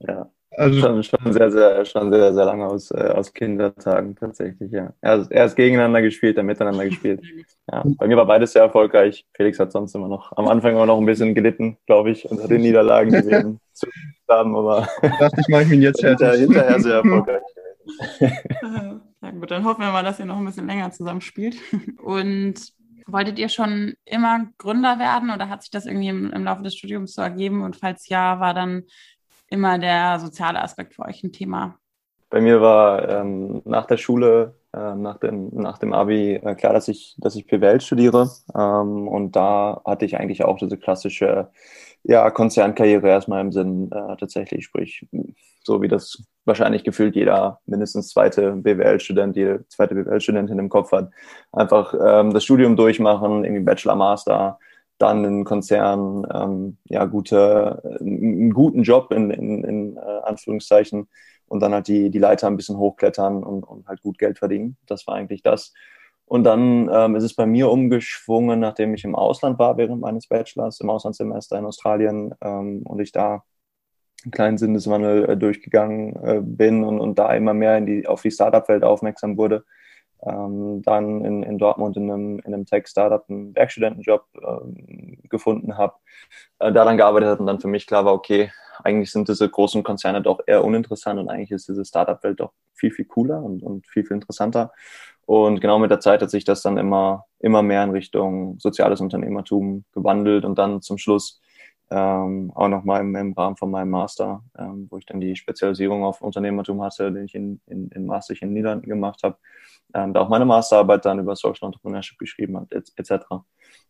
ja. 0.00 0.30
Also 0.58 0.80
schon, 0.80 1.02
schon 1.02 1.32
sehr, 1.32 1.50
sehr, 1.50 1.84
schon 1.84 2.12
sehr, 2.12 2.34
sehr 2.34 2.44
lange 2.44 2.66
aus, 2.66 2.90
äh, 2.90 3.12
aus 3.14 3.32
Kindertagen 3.32 4.16
tatsächlich, 4.16 4.72
ja. 4.72 4.92
Erst, 5.00 5.30
erst 5.30 5.56
gegeneinander 5.56 6.02
gespielt, 6.02 6.36
dann 6.36 6.46
miteinander 6.46 6.84
gespielt. 6.84 7.22
Ja, 7.70 7.84
bei 7.96 8.08
mir 8.08 8.16
war 8.16 8.26
beides 8.26 8.52
sehr 8.52 8.62
erfolgreich. 8.62 9.24
Felix 9.34 9.58
hat 9.60 9.70
sonst 9.70 9.94
immer 9.94 10.08
noch, 10.08 10.36
am 10.36 10.48
Anfang 10.48 10.72
immer 10.72 10.86
noch 10.86 10.98
ein 10.98 11.06
bisschen 11.06 11.34
gelitten, 11.34 11.78
glaube 11.86 12.10
ich, 12.10 12.28
unter 12.28 12.48
den 12.48 12.62
Niederlagen, 12.62 13.10
die 13.10 13.26
wir 13.28 13.56
zu 13.72 13.86
haben, 14.28 14.56
aber 14.56 14.88
dachte 15.00 15.40
ich, 15.40 15.48
mache 15.48 15.62
ich 15.62 15.70
ihn 15.70 15.82
jetzt 15.82 16.04
hinter, 16.04 16.32
hinterher 16.32 16.80
sehr 16.80 16.94
erfolgreich 16.96 17.42
Ja 19.20 19.30
gut, 19.32 19.50
dann 19.50 19.64
hoffen 19.64 19.82
wir 19.82 19.90
mal, 19.90 20.04
dass 20.04 20.18
ihr 20.18 20.26
noch 20.26 20.38
ein 20.38 20.44
bisschen 20.44 20.66
länger 20.66 20.90
zusammen 20.92 21.20
spielt. 21.20 21.56
Und 21.98 22.72
wolltet 23.06 23.38
ihr 23.38 23.48
schon 23.48 23.94
immer 24.04 24.46
Gründer 24.58 24.98
werden 24.98 25.30
oder 25.30 25.48
hat 25.48 25.62
sich 25.62 25.70
das 25.70 25.86
irgendwie 25.86 26.08
im, 26.08 26.32
im 26.32 26.44
Laufe 26.44 26.62
des 26.62 26.76
Studiums 26.76 27.14
so 27.14 27.22
ergeben? 27.22 27.62
Und 27.62 27.76
falls 27.76 28.08
ja, 28.08 28.38
war 28.38 28.54
dann 28.54 28.84
immer 29.50 29.78
der 29.78 30.18
soziale 30.20 30.62
Aspekt 30.62 30.94
für 30.94 31.02
euch 31.02 31.22
ein 31.22 31.32
Thema? 31.32 31.78
Bei 32.30 32.40
mir 32.40 32.60
war 32.60 33.08
ähm, 33.08 33.62
nach 33.64 33.86
der 33.86 33.96
Schule, 33.96 34.54
äh, 34.74 34.94
nach, 34.94 35.18
dem, 35.18 35.48
nach 35.54 35.78
dem 35.78 35.94
Abi 35.94 36.34
äh, 36.34 36.54
klar, 36.54 36.74
dass 36.74 36.88
ich, 36.88 37.16
dass 37.18 37.36
ich 37.36 37.46
PWL 37.46 37.80
studiere. 37.80 38.30
Ähm, 38.54 39.08
und 39.08 39.34
da 39.34 39.80
hatte 39.84 40.04
ich 40.04 40.18
eigentlich 40.18 40.44
auch 40.44 40.58
diese 40.58 40.76
klassische 40.76 41.48
ja, 42.02 42.30
Konzernkarriere 42.30 43.08
erstmal 43.08 43.40
im 43.40 43.52
Sinn 43.52 43.90
äh, 43.92 44.16
tatsächlich. 44.16 44.66
Sprich, 44.66 45.06
so 45.62 45.80
wie 45.80 45.88
das 45.88 46.22
wahrscheinlich 46.44 46.84
gefühlt 46.84 47.16
jeder 47.16 47.60
mindestens 47.66 48.08
zweite 48.08 48.52
BWL-Student, 48.52 49.36
jede 49.36 49.66
zweite 49.68 49.94
BWL-Studentin 49.94 50.58
im 50.58 50.68
Kopf 50.68 50.92
hat. 50.92 51.10
Einfach 51.52 51.94
ähm, 51.94 52.32
das 52.32 52.44
Studium 52.44 52.76
durchmachen, 52.76 53.44
irgendwie 53.44 53.64
Bachelor, 53.64 53.96
Master, 53.96 54.58
dann 54.98 55.24
einen 55.24 55.44
Konzern, 55.44 56.26
ähm, 56.32 56.78
ja, 56.84 57.04
gute, 57.04 57.98
einen 58.00 58.52
guten 58.52 58.82
Job 58.82 59.12
in, 59.12 59.30
in, 59.30 59.64
in 59.64 59.96
äh, 59.96 60.00
Anführungszeichen 60.00 61.08
und 61.46 61.60
dann 61.60 61.72
halt 61.72 61.88
die, 61.88 62.10
die 62.10 62.18
Leiter 62.18 62.46
ein 62.46 62.56
bisschen 62.56 62.76
hochklettern 62.76 63.42
und, 63.42 63.64
und 63.64 63.86
halt 63.88 64.02
gut 64.02 64.18
Geld 64.18 64.38
verdienen. 64.38 64.76
Das 64.86 65.06
war 65.06 65.14
eigentlich 65.14 65.42
das. 65.42 65.72
Und 66.26 66.44
dann 66.44 66.90
ähm, 66.92 67.16
ist 67.16 67.24
es 67.24 67.34
bei 67.34 67.46
mir 67.46 67.70
umgeschwungen, 67.70 68.60
nachdem 68.60 68.92
ich 68.92 69.04
im 69.04 69.14
Ausland 69.14 69.58
war 69.58 69.78
während 69.78 70.00
meines 70.02 70.26
Bachelors, 70.26 70.80
im 70.80 70.90
Auslandssemester 70.90 71.58
in 71.58 71.64
Australien 71.64 72.34
ähm, 72.42 72.82
und 72.84 73.00
ich 73.00 73.12
da 73.12 73.44
einen 74.24 74.32
kleinen 74.32 74.58
Sinneswandel 74.58 75.30
äh, 75.30 75.36
durchgegangen 75.36 76.16
äh, 76.16 76.40
bin 76.42 76.84
und, 76.84 77.00
und 77.00 77.18
da 77.18 77.32
immer 77.34 77.54
mehr 77.54 77.78
in 77.78 77.86
die, 77.86 78.06
auf 78.06 78.20
die 78.22 78.30
Startup-Welt 78.30 78.84
aufmerksam 78.84 79.38
wurde 79.38 79.64
ähm, 80.22 80.82
dann 80.82 81.24
in, 81.24 81.42
in 81.42 81.58
Dortmund 81.58 81.96
in 81.96 82.10
einem, 82.10 82.38
in 82.40 82.54
einem 82.54 82.66
Tech-Startup 82.66 83.24
einen 83.28 83.54
Werkstudentenjob 83.54 84.24
ähm, 84.42 85.18
gefunden 85.28 85.76
habe, 85.76 85.94
äh, 86.58 86.72
da 86.72 86.84
dann 86.84 86.96
gearbeitet 86.96 87.28
habe 87.30 87.40
und 87.40 87.46
dann 87.46 87.60
für 87.60 87.68
mich 87.68 87.86
klar 87.86 88.04
war, 88.04 88.14
okay, 88.14 88.50
eigentlich 88.84 89.10
sind 89.10 89.28
diese 89.28 89.48
großen 89.48 89.82
Konzerne 89.82 90.22
doch 90.22 90.40
eher 90.46 90.64
uninteressant 90.64 91.18
und 91.18 91.28
eigentlich 91.28 91.50
ist 91.50 91.68
diese 91.68 91.84
Startup-Welt 91.84 92.40
doch 92.40 92.52
viel, 92.74 92.90
viel 92.90 93.06
cooler 93.06 93.42
und, 93.42 93.62
und 93.62 93.86
viel, 93.86 94.04
viel 94.04 94.16
interessanter. 94.16 94.72
Und 95.26 95.60
genau 95.60 95.78
mit 95.78 95.90
der 95.90 96.00
Zeit 96.00 96.22
hat 96.22 96.30
sich 96.30 96.44
das 96.44 96.62
dann 96.62 96.78
immer, 96.78 97.26
immer 97.38 97.62
mehr 97.62 97.84
in 97.84 97.90
Richtung 97.90 98.58
soziales 98.58 99.00
Unternehmertum 99.00 99.84
gewandelt 99.92 100.44
und 100.44 100.58
dann 100.58 100.80
zum 100.80 100.96
Schluss 100.96 101.40
ähm, 101.90 102.52
auch 102.54 102.68
nochmal 102.68 103.00
im, 103.00 103.14
im 103.16 103.32
Rahmen 103.32 103.56
von 103.56 103.70
meinem 103.70 103.90
Master, 103.90 104.44
ähm, 104.58 104.86
wo 104.90 104.98
ich 104.98 105.06
dann 105.06 105.20
die 105.20 105.36
Spezialisierung 105.36 106.04
auf 106.04 106.20
Unternehmertum 106.20 106.82
hatte, 106.82 107.10
den 107.12 107.24
ich 107.24 107.34
in, 107.34 107.60
in, 107.66 107.88
in 107.90 108.06
Maastricht 108.06 108.42
in 108.42 108.50
den 108.50 108.54
Niederlanden 108.54 108.88
gemacht 108.88 109.22
habe, 109.22 109.38
ähm, 109.94 110.12
da 110.12 110.20
auch 110.20 110.28
meine 110.28 110.44
Masterarbeit 110.44 111.04
dann 111.04 111.18
über 111.18 111.34
Social 111.36 111.66
Entrepreneurship 111.66 112.18
geschrieben 112.18 112.58
hat, 112.58 112.72
etc. 112.72 113.24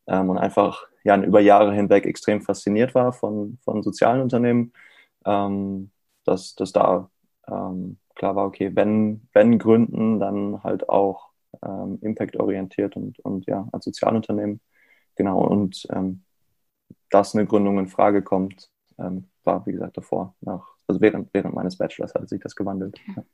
Ähm, 0.06 0.30
und 0.30 0.38
einfach 0.38 0.86
ja, 1.04 1.16
über 1.22 1.40
Jahre 1.40 1.74
hinweg 1.74 2.06
extrem 2.06 2.40
fasziniert 2.40 2.94
war 2.94 3.12
von, 3.12 3.58
von 3.64 3.82
sozialen 3.82 4.22
Unternehmen, 4.22 4.72
ähm, 5.26 5.90
dass, 6.24 6.54
dass 6.54 6.72
da 6.72 7.10
ähm, 7.48 7.98
klar 8.14 8.36
war, 8.36 8.46
okay, 8.46 8.70
wenn, 8.74 9.28
wenn 9.32 9.58
gründen, 9.58 10.20
dann 10.20 10.62
halt 10.62 10.88
auch 10.88 11.30
ähm, 11.62 11.98
impact-orientiert 12.02 12.96
und, 12.96 13.18
und 13.20 13.46
ja, 13.46 13.68
als 13.72 13.84
Sozialunternehmen. 13.84 14.60
Genau, 15.16 15.40
und 15.44 15.86
ähm, 15.90 16.22
dass 17.10 17.34
eine 17.34 17.46
Gründung 17.46 17.78
in 17.78 17.88
Frage 17.88 18.22
kommt, 18.22 18.70
ähm, 18.98 19.28
war, 19.44 19.64
wie 19.66 19.72
gesagt, 19.72 19.96
davor, 19.96 20.34
nach, 20.40 20.66
also 20.86 21.00
während, 21.00 21.32
während 21.32 21.54
meines 21.54 21.76
Bachelors 21.76 22.14
hat 22.14 22.28
sich 22.28 22.40
das 22.40 22.54
gewandelt. 22.54 22.98
Ja. 23.16 23.24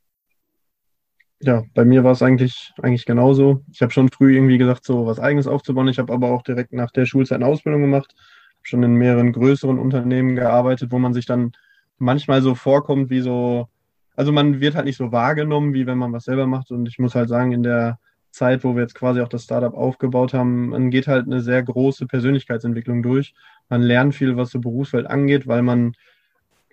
Ja, 1.41 1.63
bei 1.73 1.83
mir 1.83 2.03
war 2.03 2.13
es 2.13 2.21
eigentlich, 2.21 2.73
eigentlich 2.81 3.05
genauso. 3.05 3.61
Ich 3.71 3.81
habe 3.81 3.91
schon 3.91 4.09
früh 4.09 4.35
irgendwie 4.35 4.57
gesagt, 4.57 4.85
so 4.85 5.05
was 5.05 5.19
Eigenes 5.19 5.47
aufzubauen. 5.47 5.89
Ich 5.89 5.99
habe 5.99 6.13
aber 6.13 6.31
auch 6.31 6.43
direkt 6.43 6.71
nach 6.71 6.91
der 6.91 7.05
Schulzeit 7.05 7.35
eine 7.35 7.47
Ausbildung 7.47 7.81
gemacht, 7.81 8.15
schon 8.61 8.81
in 8.83 8.95
mehreren 8.95 9.33
größeren 9.33 9.77
Unternehmen 9.77 10.35
gearbeitet, 10.35 10.91
wo 10.91 10.97
man 10.97 11.13
sich 11.13 11.25
dann 11.25 11.51
manchmal 11.97 12.41
so 12.41 12.55
vorkommt, 12.55 13.09
wie 13.09 13.19
so, 13.19 13.67
also 14.15 14.31
man 14.31 14.61
wird 14.61 14.75
halt 14.75 14.85
nicht 14.85 14.97
so 14.97 15.11
wahrgenommen, 15.11 15.73
wie 15.73 15.85
wenn 15.85 15.97
man 15.97 16.13
was 16.13 16.23
selber 16.23 16.47
macht. 16.47 16.71
Und 16.71 16.87
ich 16.87 16.99
muss 16.99 17.15
halt 17.15 17.29
sagen, 17.29 17.51
in 17.51 17.63
der 17.63 17.99
Zeit, 18.35 18.63
wo 18.63 18.75
wir 18.75 18.83
jetzt 18.83 18.95
quasi 18.95 19.21
auch 19.21 19.27
das 19.27 19.43
Startup 19.43 19.73
aufgebaut 19.73 20.33
haben, 20.33 20.69
man 20.69 20.91
geht 20.91 21.07
halt 21.07 21.25
eine 21.25 21.41
sehr 21.41 21.63
große 21.63 22.05
Persönlichkeitsentwicklung 22.05 23.01
durch. 23.01 23.33
Man 23.69 23.81
lernt 23.81 24.13
viel, 24.15 24.37
was 24.37 24.51
so 24.51 24.59
Berufswelt 24.59 25.07
angeht, 25.07 25.47
weil 25.47 25.61
man 25.61 25.93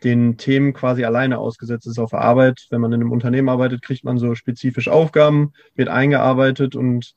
den 0.04 0.36
Themen 0.36 0.72
quasi 0.72 1.04
alleine 1.04 1.38
ausgesetzt 1.38 1.86
ist 1.86 1.98
auf 1.98 2.12
Arbeit. 2.12 2.66
Wenn 2.70 2.80
man 2.80 2.92
in 2.92 3.00
einem 3.00 3.12
Unternehmen 3.12 3.48
arbeitet, 3.48 3.82
kriegt 3.82 4.04
man 4.04 4.18
so 4.18 4.34
spezifisch 4.34 4.88
Aufgaben, 4.88 5.52
wird 5.74 5.88
eingearbeitet 5.88 6.74
und 6.74 7.14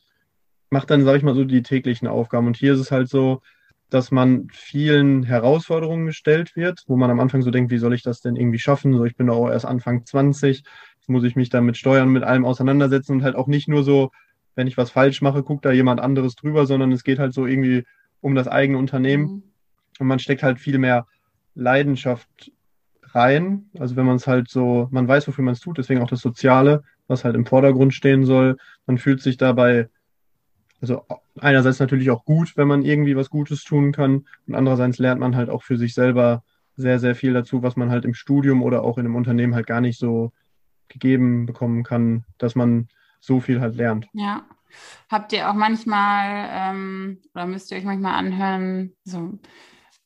macht 0.70 0.90
dann, 0.90 1.04
sage 1.04 1.18
ich 1.18 1.24
mal, 1.24 1.36
so 1.36 1.44
die 1.44 1.64
täglichen 1.64 2.08
Aufgaben. 2.08 2.48
Und 2.48 2.58
hier 2.58 2.74
ist 2.74 2.80
es 2.80 2.92
halt 2.92 3.10
so, 3.10 3.42
dass 3.90 4.12
man 4.12 4.48
vielen 4.52 5.24
Herausforderungen 5.24 6.06
gestellt 6.06 6.56
wird, 6.56 6.84
wo 6.88 6.98
man 6.98 7.12
am 7.12 7.20
Anfang 7.20 7.42
so 7.42 7.52
denkt, 7.52 7.72
wie 7.72 7.78
soll 7.78 7.94
ich 7.94 8.04
das 8.04 8.20
denn 8.20 8.36
irgendwie 8.36 8.60
schaffen? 8.60 8.94
So, 8.94 9.06
ich 9.06 9.16
bin 9.16 9.30
auch 9.30 9.50
erst 9.50 9.66
Anfang 9.66 10.06
20, 10.06 10.64
jetzt 10.96 11.10
muss 11.10 11.24
ich 11.24 11.36
mich 11.36 11.50
dann 11.50 11.66
mit 11.66 11.78
Steuern, 11.78 12.10
mit 12.10 12.24
allem 12.24 12.46
auseinandersetzen 12.46 13.14
und 13.14 13.24
halt 13.24 13.36
auch 13.36 13.48
nicht 13.48 13.68
nur 13.68 13.84
so, 13.84 14.12
wenn 14.56 14.68
ich 14.68 14.78
was 14.78 14.92
falsch 14.92 15.22
mache, 15.22 15.44
guckt 15.44 15.66
da 15.66 15.72
jemand 15.72 16.00
anderes 16.00 16.36
drüber, 16.36 16.66
sondern 16.66 16.92
es 16.92 17.04
geht 17.04 17.20
halt 17.20 17.34
so 17.34 17.46
irgendwie 17.46 17.84
um 18.22 18.36
das 18.36 18.48
eigene 18.48 18.78
Unternehmen. 18.78 19.24
Mhm. 19.24 19.44
Und 20.00 20.08
man 20.08 20.20
steckt 20.20 20.44
halt 20.44 20.60
viel 20.60 20.78
mehr 20.78 21.06
Leidenschaft 21.54 22.52
rein. 23.04 23.70
Also 23.80 23.96
wenn 23.96 24.06
man 24.06 24.18
es 24.18 24.28
halt 24.28 24.50
so, 24.50 24.88
man 24.92 25.08
weiß, 25.08 25.28
wofür 25.28 25.44
man 25.44 25.54
es 25.54 25.60
tut, 25.60 25.78
deswegen 25.78 26.02
auch 26.02 26.10
das 26.10 26.22
Soziale, 26.22 26.84
was 27.08 27.24
halt 27.24 27.36
im 27.36 27.46
Vordergrund 27.46 27.94
stehen 27.94 28.26
soll. 28.26 28.58
Man 28.86 28.98
fühlt 28.98 29.22
sich 29.22 29.38
dabei, 29.38 29.90
also 30.82 31.06
einerseits 31.40 31.80
natürlich 31.80 32.10
auch 32.12 32.26
gut, 32.26 32.58
wenn 32.58 32.68
man 32.68 32.82
irgendwie 32.82 33.16
was 33.16 33.30
Gutes 33.30 33.64
tun 33.64 33.92
kann 33.92 34.26
und 34.48 34.56
andererseits 34.56 35.00
lernt 35.00 35.22
man 35.22 35.36
halt 35.36 35.50
auch 35.50 35.64
für 35.64 35.78
sich 35.78 35.94
selber 35.94 36.44
sehr, 36.78 37.00
sehr 37.00 37.16
viel 37.16 37.34
dazu, 37.34 37.64
was 37.64 37.78
man 37.78 37.90
halt 37.90 38.04
im 38.06 38.14
Studium 38.14 38.62
oder 38.62 38.84
auch 38.84 38.98
in 38.98 39.06
einem 39.06 39.16
Unternehmen 39.16 39.56
halt 39.56 39.68
gar 39.68 39.82
nicht 39.82 39.98
so 39.98 40.34
gegeben 40.90 41.46
bekommen 41.46 41.84
kann, 41.84 42.26
dass 42.38 42.56
man 42.56 42.90
so 43.26 43.40
viel 43.40 43.62
halt 43.62 43.76
lernt. 43.76 44.08
Ja, 44.14 44.46
Habt 45.10 45.34
ihr 45.34 45.50
auch 45.50 45.54
manchmal 45.54 46.50
ähm, 46.52 47.22
oder 47.34 47.46
müsst 47.46 47.72
ihr 47.72 47.78
euch 47.78 47.84
manchmal 47.84 48.16
anhören, 48.16 48.96
so 49.04 49.40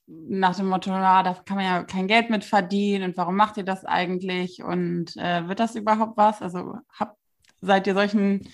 nach 0.08 0.56
dem 0.56 0.68
Motto, 0.68 0.90
ja, 0.90 1.22
da 1.24 1.34
kann 1.46 1.58
man 1.58 1.66
ja 1.66 1.84
kein 1.84 2.08
Geld 2.08 2.30
mit 2.30 2.44
verdienen 2.44 3.04
und 3.04 3.18
warum 3.18 3.36
macht 3.36 3.58
ihr 3.58 3.64
das 3.64 3.86
eigentlich 3.86 4.64
und 4.64 5.16
äh, 5.18 5.48
wird 5.48 5.60
das 5.60 5.76
überhaupt 5.76 6.18
was? 6.18 6.42
Also 6.42 6.76
habt, 6.98 7.18
seid 7.62 7.86
ihr 7.88 7.94
solchen, 7.94 8.48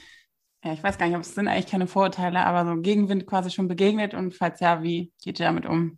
ja, 0.63 0.73
ich 0.73 0.83
weiß 0.83 0.97
gar 0.97 1.07
nicht, 1.07 1.15
ob 1.15 1.21
es 1.21 1.33
sind 1.33 1.47
eigentlich 1.47 1.67
keine 1.67 1.87
Vorurteile, 1.87 2.45
aber 2.45 2.65
so 2.69 2.81
Gegenwind 2.81 3.25
quasi 3.25 3.51
schon 3.51 3.67
begegnet 3.67 4.13
und 4.13 4.35
falls 4.35 4.59
ja, 4.59 4.83
wie 4.83 5.13
geht 5.23 5.39
ihr 5.39 5.45
damit 5.45 5.65
um? 5.65 5.97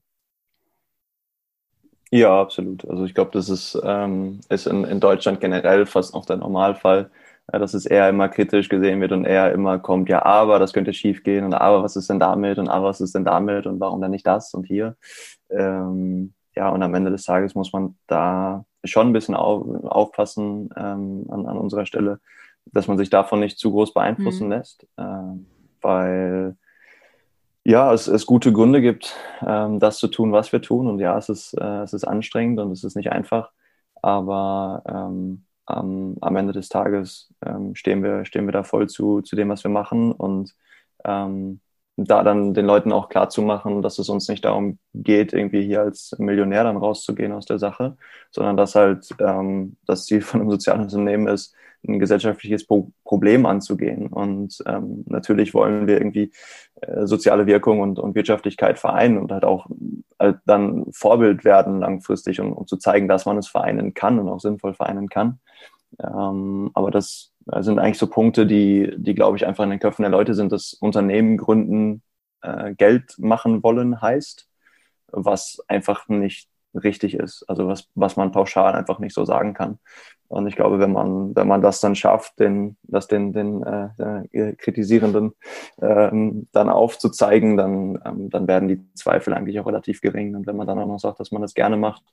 Ja, 2.12 2.40
absolut. 2.40 2.88
Also 2.88 3.04
ich 3.04 3.14
glaube, 3.14 3.32
das 3.34 3.50
ist, 3.50 3.78
ähm, 3.84 4.40
ist 4.48 4.66
in, 4.68 4.86
in 4.86 5.00
Deutschland 5.02 5.42
generell 5.42 5.86
fast 5.86 6.14
noch 6.14 6.26
der 6.26 6.38
Normalfall, 6.38 7.12
ja, 7.52 7.60
dass 7.60 7.74
es 7.74 7.86
eher 7.86 8.10
immer 8.10 8.30
kritisch 8.30 8.70
gesehen 8.70 9.00
wird 9.02 9.12
und 9.12 9.26
eher 9.26 9.52
immer 9.52 9.80
kommt, 9.80 10.10
ja, 10.10 10.26
aber 10.26 10.60
das 10.60 10.74
könnte 10.74 10.94
schief 10.94 11.24
gehen 11.24 11.46
und 11.46 11.54
aber 11.54 11.84
was 11.84 11.96
ist 11.96 12.10
denn 12.10 12.20
damit 12.20 12.58
und 12.58 12.68
aber 12.68 12.88
was 12.88 13.02
ist 13.02 13.16
denn 13.16 13.26
damit 13.26 13.66
und 13.66 13.80
warum 13.80 14.02
dann 14.02 14.12
nicht 14.12 14.28
das 14.28 14.54
und 14.54 14.66
hier. 14.66 14.96
Ähm, 15.50 16.34
ja, 16.56 16.70
und 16.70 16.82
am 16.84 16.94
Ende 16.96 17.12
des 17.12 17.24
Tages 17.24 17.56
muss 17.56 17.72
man 17.72 17.96
da 18.08 18.66
schon 18.84 19.08
ein 19.08 19.14
bisschen 19.14 19.36
auf, 19.36 19.66
aufpassen 19.86 20.70
ähm, 20.76 21.26
an, 21.30 21.46
an 21.46 21.58
unserer 21.58 21.86
Stelle, 21.86 22.20
dass 22.66 22.88
man 22.88 22.98
sich 22.98 23.10
davon 23.10 23.40
nicht 23.40 23.60
zu 23.60 23.72
groß 23.72 23.94
beeinflussen 23.94 24.46
mhm. 24.46 24.54
lässt, 24.54 24.84
äh, 24.98 25.04
weil 25.82 26.58
ja, 27.64 27.94
es, 27.94 28.08
es 28.08 28.26
gute 28.26 28.54
Gründe 28.54 28.82
gibt, 28.82 29.16
ähm, 29.46 29.80
das 29.80 29.98
zu 29.98 30.08
tun, 30.08 30.32
was 30.32 30.52
wir 30.54 30.62
tun. 30.62 30.88
Und 30.88 31.00
ja, 31.00 31.18
es 31.18 31.28
ist, 31.30 31.54
äh, 31.54 31.82
es 31.82 31.94
ist 31.94 32.06
anstrengend 32.06 32.60
und 32.60 32.72
es 32.72 32.84
ist 32.84 32.96
nicht 32.96 33.12
einfach, 33.12 33.52
aber 34.02 34.84
ähm, 35.70 36.18
am, 36.22 36.36
Ende 36.36 36.54
des 36.54 36.70
Tages 36.70 37.34
ähm, 37.46 37.76
stehen, 37.76 38.04
wir, 38.04 38.26
stehen 38.26 38.46
wir 38.46 38.54
da 38.54 38.64
voll 38.64 38.88
zu, 38.88 39.22
zu 39.22 39.36
dem, 39.36 39.50
was 39.50 39.64
wir 39.64 39.72
machen 39.72 40.12
und 40.12 40.56
ähm, 41.06 41.62
da 41.98 42.24
dann 42.24 42.54
den 42.54 42.66
Leuten 42.66 42.92
auch 42.92 43.10
klar 43.10 43.30
zu 43.30 43.42
machen, 43.42 43.82
dass 43.82 43.98
es 43.98 44.08
uns 44.08 44.30
nicht 44.30 44.46
darum 44.46 44.78
geht, 44.94 45.34
irgendwie 45.34 45.64
hier 45.64 45.82
als 45.82 46.16
Millionär 46.20 46.64
dann 46.64 46.78
rauszugehen 46.78 47.32
aus 47.32 47.46
der 47.46 47.58
Sache, 47.58 47.98
sondern 48.30 48.56
dass 48.56 48.76
halt 48.76 49.10
ähm, 49.20 49.78
das 49.88 50.06
Ziel 50.06 50.22
von 50.22 50.42
einem 50.42 50.52
sozialen 50.52 50.82
Unternehmen 50.82 51.28
ist, 51.28 51.56
ein 51.88 52.00
gesellschaftliches 52.00 52.66
Pro 52.66 52.92
Problem 53.04 53.46
anzugehen. 53.46 54.08
Und 54.08 54.58
ähm, 54.66 55.04
natürlich 55.08 55.54
wollen 55.54 55.88
wir 55.88 55.98
irgendwie 55.98 56.32
äh, 56.82 57.06
soziale 57.06 57.48
Wirkung 57.48 57.80
und, 57.80 58.00
und 58.00 58.16
Wirtschaftlichkeit 58.16 58.78
vereinen 58.78 59.18
und 59.18 59.32
halt 59.32 59.46
auch 59.46 59.68
halt 60.20 60.40
dann 60.46 60.86
Vorbild 60.92 61.46
werden 61.46 61.80
langfristig, 61.80 62.40
um, 62.40 62.54
um 62.54 62.68
zu 62.68 62.78
zeigen, 62.78 63.08
dass 63.08 63.26
man 63.26 63.38
es 63.38 63.48
vereinen 63.48 63.94
kann 63.94 64.20
und 64.20 64.30
auch 64.30 64.40
sinnvoll 64.40 64.74
vereinen 64.74 65.10
kann. 65.10 65.40
Ähm, 66.00 66.72
aber 66.74 66.92
das 66.92 67.34
sind 67.60 67.80
eigentlich 67.80 67.98
so 67.98 68.08
Punkte, 68.08 68.46
die, 68.46 68.94
die 68.98 69.16
glaube 69.16 69.38
ich, 69.38 69.46
einfach 69.46 69.64
in 69.64 69.70
den 69.70 69.80
Köpfen 69.80 70.04
der 70.04 70.12
Leute 70.12 70.34
sind, 70.34 70.52
dass 70.52 70.74
Unternehmen 70.74 71.38
gründen, 71.38 72.04
äh, 72.42 72.74
Geld 72.76 73.16
machen 73.18 73.64
wollen 73.64 74.02
heißt, 74.02 74.48
was 75.12 75.64
einfach 75.68 76.08
nicht 76.10 76.50
richtig 76.78 77.16
ist. 77.16 77.44
Also 77.48 77.68
was, 77.68 77.90
was 77.96 78.16
man 78.16 78.32
pauschal 78.32 78.74
einfach 78.74 79.00
nicht 79.00 79.14
so 79.14 79.26
sagen 79.26 79.54
kann. 79.54 79.80
Und 80.30 80.48
ich 80.48 80.56
glaube, 80.56 80.80
wenn 80.80 80.92
man, 80.92 81.36
wenn 81.36 81.48
man 81.48 81.62
das 81.62 81.80
dann 81.80 81.96
schafft, 81.96 82.40
den, 82.40 82.78
das 82.84 83.08
den, 83.08 83.32
den 83.32 83.64
äh, 83.64 84.54
Kritisierenden 84.56 85.34
ähm, 85.82 86.48
dann 86.52 86.70
aufzuzeigen, 86.70 87.56
dann, 87.56 88.00
ähm, 88.06 88.30
dann 88.30 88.48
werden 88.48 88.68
die 88.68 88.94
Zweifel 88.94 89.34
eigentlich 89.34 89.60
auch 89.60 89.68
relativ 89.68 90.02
gering. 90.02 90.36
Und 90.36 90.46
wenn 90.46 90.58
man 90.58 90.68
dann 90.68 90.80
auch 90.80 90.88
noch 90.88 91.00
sagt, 91.00 91.20
dass 91.20 91.32
man 91.32 91.42
das 91.42 91.54
gerne 91.54 91.78
macht, 91.78 92.04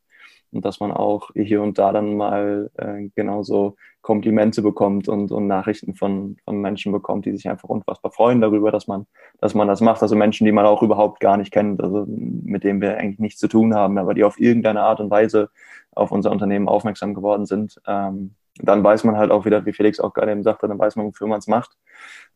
und 0.54 0.64
dass 0.64 0.80
man 0.80 0.92
auch 0.92 1.30
hier 1.34 1.62
und 1.62 1.78
da 1.78 1.92
dann 1.92 2.16
mal 2.16 2.70
äh, 2.76 3.08
genauso 3.14 3.76
Komplimente 4.00 4.62
bekommt 4.62 5.08
und, 5.08 5.32
und 5.32 5.46
Nachrichten 5.46 5.94
von, 5.94 6.36
von 6.44 6.60
Menschen 6.60 6.92
bekommt, 6.92 7.24
die 7.24 7.36
sich 7.36 7.48
einfach 7.48 7.68
unfassbar 7.68 8.12
freuen 8.12 8.40
darüber, 8.40 8.70
dass 8.70 8.86
man, 8.86 9.06
dass 9.40 9.54
man 9.54 9.66
das 9.66 9.80
macht. 9.80 10.02
Also 10.02 10.14
Menschen, 10.14 10.44
die 10.44 10.52
man 10.52 10.66
auch 10.66 10.82
überhaupt 10.82 11.20
gar 11.20 11.36
nicht 11.36 11.52
kennt, 11.52 11.82
also 11.82 12.04
mit 12.06 12.64
denen 12.64 12.80
wir 12.80 12.98
eigentlich 12.98 13.18
nichts 13.18 13.40
zu 13.40 13.48
tun 13.48 13.74
haben, 13.74 13.98
aber 13.98 14.14
die 14.14 14.24
auf 14.24 14.38
irgendeine 14.38 14.82
Art 14.82 15.00
und 15.00 15.10
Weise 15.10 15.50
auf 15.92 16.12
unser 16.12 16.30
Unternehmen 16.30 16.68
aufmerksam 16.68 17.14
geworden 17.14 17.46
sind. 17.46 17.80
Ähm, 17.86 18.34
dann 18.60 18.84
weiß 18.84 19.04
man 19.04 19.16
halt 19.16 19.30
auch 19.30 19.44
wieder, 19.44 19.64
wie 19.66 19.72
Felix 19.72 19.98
auch 19.98 20.12
gerade 20.12 20.32
eben 20.32 20.42
sagte, 20.42 20.68
dann 20.68 20.78
weiß 20.78 20.96
man, 20.96 21.06
wofür 21.06 21.26
man 21.26 21.38
es 21.38 21.46
macht. 21.46 21.76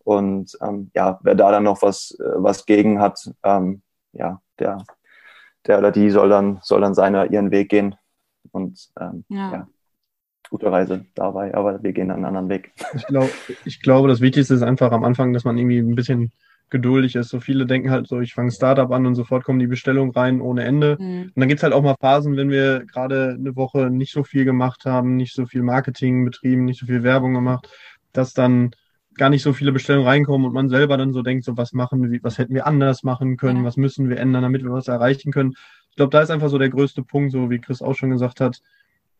Und 0.04 0.56
ähm, 0.62 0.90
ja, 0.94 1.20
wer 1.22 1.34
da 1.34 1.50
dann 1.50 1.64
noch 1.64 1.82
was, 1.82 2.16
äh, 2.18 2.24
was 2.36 2.66
gegen 2.66 3.00
hat, 3.00 3.30
ähm, 3.44 3.82
ja, 4.12 4.40
der, 4.58 4.78
der 5.66 5.78
oder 5.78 5.92
die 5.92 6.10
soll 6.10 6.28
dann, 6.28 6.60
soll 6.62 6.80
dann 6.80 6.94
seine, 6.94 7.26
ihren 7.26 7.50
Weg 7.50 7.68
gehen. 7.68 7.94
Und 8.52 8.88
ähm, 9.00 9.24
ja. 9.28 9.52
ja. 9.52 9.68
gute 10.50 10.70
Reise 10.70 11.06
dabei, 11.14 11.54
aber 11.54 11.82
wir 11.82 11.92
gehen 11.92 12.10
einen 12.10 12.24
anderen 12.24 12.48
Weg. 12.48 12.72
Ich, 12.94 13.06
glaub, 13.06 13.30
ich 13.64 13.82
glaube, 13.82 14.08
das 14.08 14.20
Wichtigste 14.20 14.54
ist 14.54 14.62
einfach 14.62 14.92
am 14.92 15.04
Anfang, 15.04 15.32
dass 15.32 15.44
man 15.44 15.58
irgendwie 15.58 15.78
ein 15.78 15.94
bisschen 15.94 16.32
geduldig 16.70 17.14
ist. 17.14 17.30
So 17.30 17.40
viele 17.40 17.66
denken 17.66 17.90
halt 17.90 18.08
so, 18.08 18.20
ich 18.20 18.34
fange 18.34 18.50
Startup 18.50 18.90
an 18.90 19.06
und 19.06 19.14
sofort 19.14 19.44
kommen 19.44 19.58
die 19.58 19.66
Bestellungen 19.66 20.12
rein 20.12 20.40
ohne 20.40 20.64
Ende. 20.64 20.96
Mhm. 21.00 21.22
Und 21.22 21.32
dann 21.36 21.48
gibt 21.48 21.60
es 21.60 21.62
halt 21.62 21.72
auch 21.72 21.82
mal 21.82 21.96
Phasen, 22.00 22.36
wenn 22.36 22.50
wir 22.50 22.84
gerade 22.84 23.36
eine 23.38 23.56
Woche 23.56 23.90
nicht 23.90 24.12
so 24.12 24.22
viel 24.24 24.44
gemacht 24.44 24.84
haben, 24.84 25.16
nicht 25.16 25.34
so 25.34 25.46
viel 25.46 25.62
Marketing 25.62 26.24
betrieben, 26.24 26.64
nicht 26.64 26.80
so 26.80 26.86
viel 26.86 27.02
Werbung 27.02 27.34
gemacht, 27.34 27.68
dass 28.12 28.34
dann 28.34 28.72
gar 29.14 29.30
nicht 29.30 29.42
so 29.42 29.52
viele 29.52 29.72
Bestellungen 29.72 30.06
reinkommen 30.06 30.46
und 30.46 30.52
man 30.52 30.68
selber 30.68 30.96
dann 30.96 31.12
so 31.12 31.22
denkt, 31.22 31.44
so 31.44 31.56
was 31.56 31.72
machen 31.72 32.10
wir, 32.10 32.20
was 32.22 32.38
hätten 32.38 32.54
wir 32.54 32.66
anders 32.66 33.02
machen 33.02 33.36
können, 33.36 33.60
ja. 33.60 33.64
was 33.64 33.76
müssen 33.76 34.08
wir 34.08 34.18
ändern, 34.18 34.42
damit 34.42 34.62
wir 34.62 34.72
was 34.72 34.88
erreichen 34.88 35.32
können 35.32 35.54
glaube, 35.98 36.10
da 36.10 36.22
ist 36.22 36.30
einfach 36.30 36.48
so 36.48 36.58
der 36.58 36.70
größte 36.70 37.02
Punkt, 37.02 37.32
so 37.32 37.50
wie 37.50 37.58
Chris 37.58 37.82
auch 37.82 37.94
schon 37.94 38.10
gesagt 38.10 38.40
hat, 38.40 38.62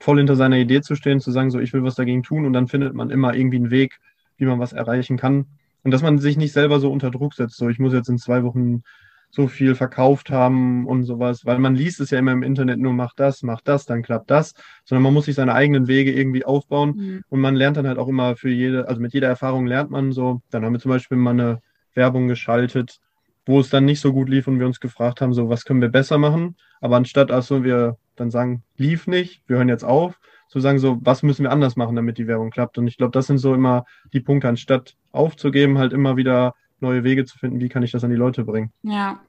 voll 0.01 0.19
hinter 0.19 0.37
seiner 0.37 0.57
Idee 0.57 0.81
zu 0.81 0.95
stehen, 0.95 1.21
zu 1.21 1.31
sagen, 1.31 1.51
so 1.51 1.59
ich 1.59 1.73
will 1.73 1.83
was 1.83 1.97
dagegen 1.97 2.23
tun 2.23 2.47
und 2.47 2.53
dann 2.53 2.69
findet 2.69 2.95
man 2.95 3.11
immer 3.11 3.35
irgendwie 3.35 3.57
einen 3.57 3.71
Weg, 3.71 3.99
wie 4.37 4.47
man 4.47 4.59
was 4.59 4.73
erreichen 4.73 5.17
kann. 5.17 5.47
Und 5.85 5.91
dass 5.93 6.03
man 6.03 6.19
sich 6.19 6.37
nicht 6.37 6.53
selber 6.53 6.81
so 6.81 6.91
unter 6.91 7.11
Druck 7.11 7.35
setzt, 7.35 7.57
so 7.57 7.69
ich 7.69 7.79
muss 7.79 7.93
jetzt 7.93 8.09
in 8.09 8.19
zwei 8.19 8.43
Wochen 8.45 8.83
so 9.31 9.47
viel 9.47 9.75
verkauft 9.75 10.31
haben 10.31 10.87
und 10.87 11.05
sowas, 11.05 11.45
weil 11.45 11.59
man 11.59 11.75
liest 11.75 12.01
es 12.01 12.11
ja 12.11 12.19
immer 12.19 12.33
im 12.33 12.43
Internet 12.43 12.79
nur, 12.79 12.95
mach 12.95 13.13
das, 13.15 13.43
mach 13.43 13.61
das, 13.61 13.85
dann 13.85 14.03
klappt 14.03 14.31
das, 14.31 14.55
sondern 14.85 15.03
man 15.03 15.13
muss 15.13 15.27
sich 15.27 15.35
seine 15.35 15.53
eigenen 15.53 15.87
Wege 15.87 16.13
irgendwie 16.13 16.45
aufbauen 16.45 16.95
mhm. 16.97 17.23
und 17.29 17.41
man 17.41 17.55
lernt 17.55 17.77
dann 17.77 17.87
halt 17.87 17.99
auch 17.99 18.09
immer 18.09 18.37
für 18.37 18.49
jede, 18.49 18.89
also 18.89 19.01
mit 19.01 19.13
jeder 19.13 19.29
Erfahrung 19.29 19.67
lernt 19.67 19.91
man 19.91 20.13
so, 20.13 20.41
dann 20.51 20.65
haben 20.65 20.73
wir 20.73 20.81
zum 20.81 20.91
Beispiel 20.91 21.19
mal 21.19 21.33
eine 21.33 21.61
Werbung 21.95 22.29
geschaltet, 22.29 23.01
wo 23.49 23.61
es 23.61 23.71
dann 23.71 23.87
nicht 23.87 24.01
so 24.01 24.13
gut 24.13 24.29
lief 24.29 24.47
und 24.47 24.61
wir 24.61 24.67
uns 24.67 24.79
gefragt 24.79 25.23
haben, 25.23 25.33
so 25.33 25.49
was 25.49 25.65
können 25.65 25.81
wir 25.81 25.89
besser 25.89 26.19
machen. 26.19 26.57
Aber 26.83 26.97
anstatt 26.97 27.31
also 27.31 27.65
wir 27.65 27.97
dann 28.15 28.31
sagen, 28.31 28.63
lief 28.77 29.07
nicht, 29.07 29.43
wir 29.49 29.57
hören 29.57 29.71
jetzt 29.71 29.85
auf, 29.85 30.21
zu 30.49 30.61
sagen, 30.61 30.79
so 30.79 30.99
was 31.01 31.23
müssen 31.23 31.45
wir 31.45 31.51
anders 31.51 31.75
machen, 31.75 31.97
damit 31.97 32.19
die 32.19 32.27
Werbung 32.27 32.51
klappt. 32.51 32.77
Und 32.77 32.87
ich 32.87 32.99
glaube, 32.99 33.13
das 33.13 33.27
sind 33.27 33.39
so 33.39 33.55
immer 33.55 33.87
die 34.13 34.21
Punkte, 34.21 34.49
anstatt 34.49 34.97
aufzugeben, 35.13 35.79
halt 35.79 35.95
immer 35.95 36.19
wieder 36.19 36.55
neue 36.81 37.05
Wege 37.05 37.25
zu 37.25 37.39
finden, 37.39 37.59
wie 37.59 37.71
kann 37.71 37.83
ich 37.83 37.91
das 37.91 38.05
an 38.05 38.11
die 38.11 38.17
Leute 38.17 38.45
bringen. 38.45 38.71
Ja. 38.83 39.21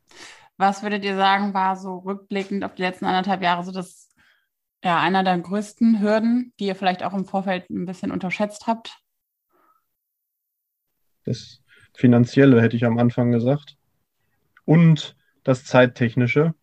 Was 0.58 0.84
würdet 0.84 1.05
ihr 1.05 1.15
sagen, 1.15 1.53
war 1.53 1.77
so 1.77 1.99
rückblickend 1.99 2.65
auf 2.65 2.75
die 2.75 2.82
letzten 2.82 3.05
anderthalb 3.05 3.41
Jahre 3.41 3.63
so 3.63 3.71
das 3.71 4.10
ja, 4.84 4.99
einer 4.99 5.23
der 5.23 5.38
größten 5.38 6.01
Hürden, 6.01 6.51
die 6.60 6.65
ihr 6.65 6.75
vielleicht 6.75 7.03
auch 7.03 7.13
im 7.13 7.23
Vorfeld 7.23 7.69
ein 7.69 7.86
bisschen 7.86 8.12
unterschätzt 8.12 8.67
habt? 8.67 8.99
Das 11.23 11.62
Finanzielle 11.93 12.62
hätte 12.62 12.75
ich 12.75 12.84
am 12.84 12.97
Anfang 12.97 13.32
gesagt 13.32 13.79
und 14.69 15.15
das 15.43 15.65
Zeittechnische. 15.65 16.53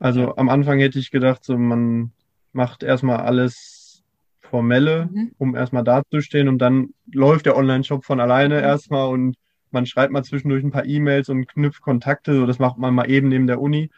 Also 0.00 0.34
am 0.34 0.48
Anfang 0.48 0.80
hätte 0.80 0.98
ich 0.98 1.12
gedacht, 1.12 1.44
so 1.44 1.56
man 1.56 2.10
macht 2.52 2.82
erstmal 2.82 3.18
alles 3.18 4.02
Formelle, 4.40 5.08
mhm. 5.12 5.30
um 5.38 5.54
erstmal 5.54 5.84
dazustehen 5.84 6.48
und 6.48 6.58
dann 6.58 6.88
läuft 7.12 7.46
der 7.46 7.56
Online-Shop 7.56 8.04
von 8.04 8.18
alleine 8.18 8.56
mhm. 8.56 8.64
erstmal 8.64 9.06
und 9.06 9.36
man 9.70 9.86
schreibt 9.86 10.12
mal 10.12 10.24
zwischendurch 10.24 10.64
ein 10.64 10.72
paar 10.72 10.84
E-Mails 10.84 11.28
und 11.28 11.46
knüpft 11.46 11.80
Kontakte, 11.80 12.34
so 12.34 12.44
das 12.44 12.58
macht 12.58 12.76
man 12.76 12.92
mal 12.92 13.08
eben 13.08 13.28
neben 13.28 13.46
der 13.46 13.60
Uni. 13.60 13.88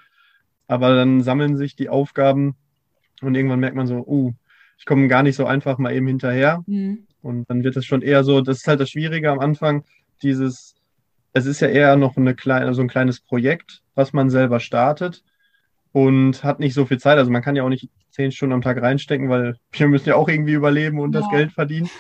Aber 0.67 0.95
dann 0.95 1.23
sammeln 1.23 1.57
sich 1.57 1.77
die 1.77 1.89
Aufgaben 1.89 2.57
und 3.23 3.35
irgendwann 3.35 3.61
merkt 3.61 3.77
man 3.77 3.87
so, 3.87 4.05
uh, 4.07 4.35
ich 4.77 4.85
komme 4.85 5.09
gar 5.09 5.23
nicht 5.23 5.37
so 5.37 5.47
einfach 5.47 5.79
mal 5.79 5.95
eben 5.95 6.09
hinterher. 6.09 6.63
Mhm. 6.67 7.07
Und 7.23 7.49
dann 7.49 7.65
wird 7.65 7.77
es 7.79 7.87
schon 7.87 8.03
eher 8.03 8.23
so, 8.23 8.43
das 8.43 8.59
ist 8.59 8.69
halt 8.69 8.81
das 8.81 8.91
Schwierige 8.91 9.31
am 9.31 9.39
Anfang, 9.39 9.85
dieses 10.23 10.78
es 11.39 11.47
ist 11.47 11.61
ja 11.61 11.69
eher 11.69 11.97
noch 11.97 12.17
eine 12.17 12.35
kleine, 12.35 12.75
so 12.75 12.83
ein 12.83 12.89
kleines 12.89 13.21
Projekt, 13.21 13.83
was 13.95 14.13
man 14.13 14.31
selber 14.31 14.61
startet 14.61 15.25
und 15.93 16.45
hat 16.45 16.61
nicht 16.61 16.75
so 16.75 16.85
viel 16.85 16.99
Zeit. 16.99 17.19
Also 17.19 17.31
man 17.31 17.43
kann 17.43 17.57
ja 17.57 17.65
auch 17.65 17.69
nicht 17.69 17.89
zehn 18.11 18.31
Stunden 18.33 18.55
am 18.55 18.63
Tag 18.63 18.81
reinstecken, 18.81 19.29
weil 19.29 19.57
wir 19.73 19.89
müssen 19.89 20.09
ja 20.09 20.17
auch 20.17 20.29
irgendwie 20.29 20.53
überleben 20.53 20.99
und 20.99 21.15
ja. 21.15 21.21
das 21.21 21.31
Geld 21.31 21.53
verdienen. 21.53 21.91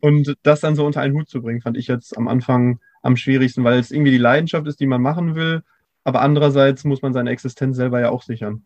Und 0.00 0.36
das 0.44 0.60
dann 0.60 0.76
so 0.76 0.86
unter 0.86 1.00
einen 1.00 1.14
Hut 1.14 1.28
zu 1.28 1.42
bringen, 1.42 1.60
fand 1.60 1.76
ich 1.76 1.88
jetzt 1.88 2.16
am 2.16 2.28
Anfang 2.28 2.78
am 3.02 3.16
schwierigsten, 3.16 3.64
weil 3.64 3.78
es 3.78 3.90
irgendwie 3.90 4.12
die 4.12 4.18
Leidenschaft 4.18 4.66
ist, 4.68 4.78
die 4.80 4.86
man 4.86 5.02
machen 5.02 5.34
will. 5.34 5.62
Aber 6.04 6.20
andererseits 6.20 6.84
muss 6.84 7.02
man 7.02 7.12
seine 7.12 7.30
Existenz 7.30 7.76
selber 7.76 8.00
ja 8.00 8.10
auch 8.10 8.22
sichern. 8.22 8.62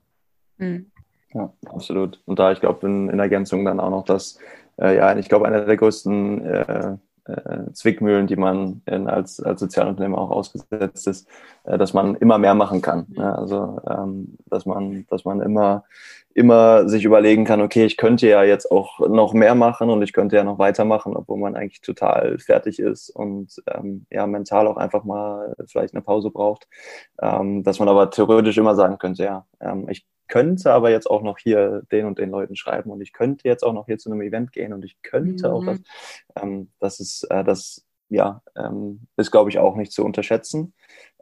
Mhm. 0.59 0.91
Ja, 1.33 1.53
absolut. 1.65 2.21
Und 2.27 2.39
da, 2.39 2.53
ich 2.53 2.61
glaube, 2.61 2.87
in, 2.87 3.09
in 3.09 3.19
Ergänzung 3.19 3.65
dann 3.65 3.81
auch 3.81 3.91
noch, 3.91 4.05
dass, 4.05 4.39
äh, 4.79 4.97
ja, 4.97 5.17
ich 5.17 5.29
glaube, 5.29 5.47
einer 5.47 5.65
der 5.65 5.77
größten 5.77 6.45
äh, 6.45 6.97
äh, 7.25 7.73
Zwickmühlen, 7.73 8.27
die 8.27 8.37
man 8.37 8.83
in, 8.87 9.09
als, 9.09 9.41
als 9.41 9.61
Sozialunternehmer 9.61 10.19
auch 10.19 10.31
ausgesetzt 10.31 11.07
ist, 11.07 11.29
äh, 11.65 11.79
dass 11.79 11.93
man 11.93 12.17
immer 12.17 12.39
mehr 12.39 12.55
machen 12.55 12.83
kann. 12.83 13.07
Ja, 13.11 13.35
also 13.35 13.81
ähm, 13.89 14.39
dass 14.47 14.67
man, 14.67 15.07
dass 15.09 15.25
man 15.25 15.41
immer, 15.41 15.85
immer 16.35 16.89
sich 16.89 17.05
überlegen 17.05 17.45
kann, 17.45 17.61
okay, 17.61 17.85
ich 17.85 17.97
könnte 17.97 18.29
ja 18.29 18.43
jetzt 18.43 18.71
auch 18.71 18.99
noch 19.01 19.35
mehr 19.35 19.55
machen 19.55 19.91
und 19.91 20.03
ich 20.03 20.13
könnte 20.13 20.37
ja 20.37 20.45
noch 20.45 20.59
weitermachen, 20.59 21.17
obwohl 21.17 21.39
man 21.39 21.55
eigentlich 21.55 21.81
total 21.81 22.39
fertig 22.39 22.79
ist 22.79 23.11
und 23.11 23.63
ähm, 23.69 24.07
ja 24.11 24.27
mental 24.27 24.67
auch 24.67 24.77
einfach 24.77 25.05
mal 25.05 25.55
vielleicht 25.67 25.95
eine 25.95 26.03
Pause 26.03 26.31
braucht. 26.31 26.69
Ähm, 27.21 27.63
dass 27.63 27.79
man 27.79 27.89
aber 27.89 28.11
theoretisch 28.11 28.59
immer 28.59 28.75
sagen 28.75 28.99
könnte, 28.99 29.25
ja, 29.25 29.47
ähm, 29.61 29.89
ich 29.89 30.07
könnte 30.33 30.73
aber 30.73 30.89
jetzt 30.89 31.11
auch 31.11 31.21
noch 31.21 31.37
hier 31.37 31.83
den 31.93 32.07
und 32.07 32.19
den 32.19 32.31
Leuten 32.31 32.57
schreiben 32.57 32.91
und 32.91 33.03
ich 33.03 33.13
könnte 33.13 33.47
jetzt 33.47 33.63
auch 33.63 33.75
noch 33.75 33.85
hier 33.85 33.99
zu 33.99 34.11
einem 34.11 34.23
Event 34.23 34.51
gehen 34.51 34.73
und 34.73 34.83
ich 34.83 35.03
könnte 35.03 35.49
mhm. 35.49 35.55
auch 35.55 35.65
das. 35.67 35.81
Ähm, 36.37 36.71
das 36.81 37.01
ist, 37.01 37.25
äh, 37.25 37.45
das, 37.45 37.87
ja, 38.09 38.41
ähm, 38.57 39.01
ist, 39.19 39.31
glaube 39.31 39.51
ich, 39.51 39.59
auch 39.59 39.77
nicht 39.77 39.93
zu 39.93 40.03
unterschätzen, 40.03 40.73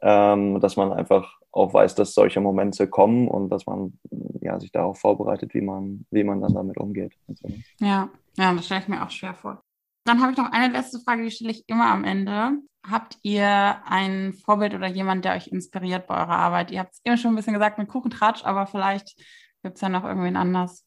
ähm, 0.01 0.61
dass 0.61 0.77
man 0.77 0.93
einfach 0.93 1.39
auch 1.51 1.73
weiß, 1.73 1.93
dass 1.95 2.13
solche 2.13 2.39
Momente 2.39 2.87
kommen 2.87 3.27
und 3.27 3.49
dass 3.49 3.65
man 3.65 3.99
ja, 4.39 4.57
sich 4.61 4.71
darauf 4.71 4.97
vorbereitet, 4.97 5.53
wie 5.53 5.61
man, 5.61 6.05
wie 6.09 6.23
man 6.23 6.39
dann 6.39 6.53
damit 6.53 6.77
umgeht. 6.77 7.11
So. 7.27 7.49
Ja, 7.81 8.09
ja, 8.37 8.53
das 8.53 8.65
stelle 8.65 8.79
ich 8.79 8.87
mir 8.87 9.03
auch 9.03 9.11
schwer 9.11 9.33
vor. 9.33 9.61
Dann 10.03 10.21
habe 10.21 10.31
ich 10.31 10.37
noch 10.37 10.51
eine 10.51 10.73
letzte 10.73 10.99
Frage, 10.99 11.23
die 11.23 11.31
stelle 11.31 11.51
ich 11.51 11.63
immer 11.67 11.91
am 11.91 12.03
Ende. 12.03 12.57
Habt 12.89 13.17
ihr 13.21 13.77
ein 13.85 14.33
Vorbild 14.33 14.73
oder 14.73 14.87
jemand, 14.87 15.25
der 15.25 15.35
euch 15.35 15.47
inspiriert 15.47 16.07
bei 16.07 16.15
eurer 16.15 16.37
Arbeit? 16.37 16.71
Ihr 16.71 16.79
habt 16.79 16.93
es 16.93 17.01
eben 17.05 17.17
schon 17.17 17.33
ein 17.33 17.35
bisschen 17.35 17.53
gesagt 17.53 17.77
mit 17.77 17.87
Kuchentratsch, 17.87 18.43
aber 18.43 18.65
vielleicht 18.65 19.15
gibt 19.61 19.75
es 19.75 19.81
ja 19.81 19.89
noch 19.89 20.03
irgendwen 20.03 20.35
anders. 20.35 20.83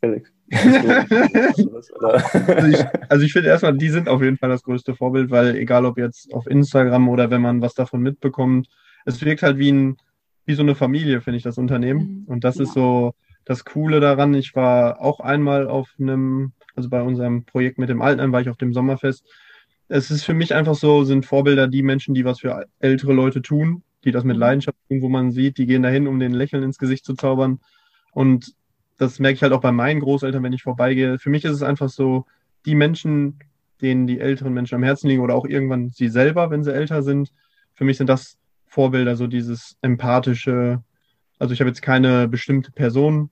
Felix. 0.00 0.30
also 0.52 0.68
ich, 2.68 2.84
also 3.08 3.24
ich 3.24 3.32
finde 3.32 3.48
erstmal, 3.48 3.76
die 3.76 3.88
sind 3.88 4.08
auf 4.08 4.20
jeden 4.20 4.36
Fall 4.36 4.50
das 4.50 4.64
größte 4.64 4.94
Vorbild, 4.94 5.30
weil 5.30 5.56
egal 5.56 5.86
ob 5.86 5.96
jetzt 5.96 6.32
auf 6.34 6.46
Instagram 6.46 7.08
oder 7.08 7.30
wenn 7.30 7.40
man 7.40 7.62
was 7.62 7.74
davon 7.74 8.02
mitbekommt, 8.02 8.68
es 9.06 9.24
wirkt 9.24 9.42
halt 9.42 9.58
wie, 9.58 9.72
ein, 9.72 9.96
wie 10.44 10.54
so 10.54 10.62
eine 10.62 10.74
Familie, 10.74 11.22
finde 11.22 11.38
ich, 11.38 11.42
das 11.42 11.56
Unternehmen. 11.56 12.00
Mhm. 12.00 12.24
Und 12.26 12.44
das 12.44 12.56
ja. 12.56 12.64
ist 12.64 12.74
so 12.74 13.14
das 13.44 13.64
Coole 13.64 14.00
daran. 14.00 14.34
Ich 14.34 14.54
war 14.54 15.00
auch 15.00 15.20
einmal 15.20 15.68
auf 15.68 15.94
einem, 15.98 16.52
also 16.74 16.88
bei 16.88 17.02
unserem 17.02 17.44
Projekt 17.44 17.78
mit 17.78 17.88
dem 17.88 18.02
Altenheim 18.02 18.32
war 18.32 18.40
ich 18.40 18.48
auf 18.48 18.56
dem 18.56 18.72
Sommerfest 18.72 19.24
es 19.92 20.10
ist 20.10 20.24
für 20.24 20.32
mich 20.32 20.54
einfach 20.54 20.74
so, 20.74 21.04
sind 21.04 21.26
Vorbilder 21.26 21.68
die 21.68 21.82
Menschen, 21.82 22.14
die 22.14 22.24
was 22.24 22.40
für 22.40 22.66
ältere 22.78 23.12
Leute 23.12 23.42
tun, 23.42 23.82
die 24.04 24.10
das 24.10 24.24
mit 24.24 24.36
mhm. 24.36 24.40
Leidenschaft 24.40 24.78
tun, 24.88 25.02
wo 25.02 25.10
man 25.10 25.30
sieht, 25.32 25.58
die 25.58 25.66
gehen 25.66 25.82
dahin, 25.82 26.06
um 26.06 26.18
den 26.18 26.32
Lächeln 26.32 26.62
ins 26.62 26.78
Gesicht 26.78 27.04
zu 27.04 27.14
zaubern. 27.14 27.60
Und 28.12 28.54
das 28.96 29.18
merke 29.18 29.34
ich 29.34 29.42
halt 29.42 29.52
auch 29.52 29.60
bei 29.60 29.70
meinen 29.70 30.00
Großeltern, 30.00 30.42
wenn 30.42 30.54
ich 30.54 30.62
vorbeigehe. 30.62 31.18
Für 31.18 31.28
mich 31.28 31.44
ist 31.44 31.52
es 31.52 31.62
einfach 31.62 31.90
so, 31.90 32.24
die 32.64 32.74
Menschen, 32.74 33.38
denen 33.82 34.06
die 34.06 34.18
älteren 34.18 34.54
Menschen 34.54 34.76
am 34.76 34.82
Herzen 34.82 35.08
liegen 35.08 35.22
oder 35.22 35.34
auch 35.34 35.44
irgendwann 35.44 35.90
sie 35.90 36.08
selber, 36.08 36.50
wenn 36.50 36.64
sie 36.64 36.72
älter 36.72 37.02
sind, 37.02 37.30
für 37.74 37.84
mich 37.84 37.98
sind 37.98 38.06
das 38.06 38.38
Vorbilder, 38.66 39.16
so 39.16 39.26
dieses 39.26 39.76
empathische. 39.82 40.82
Also 41.38 41.52
ich 41.52 41.60
habe 41.60 41.68
jetzt 41.68 41.82
keine 41.82 42.28
bestimmte 42.28 42.72
Person, 42.72 43.28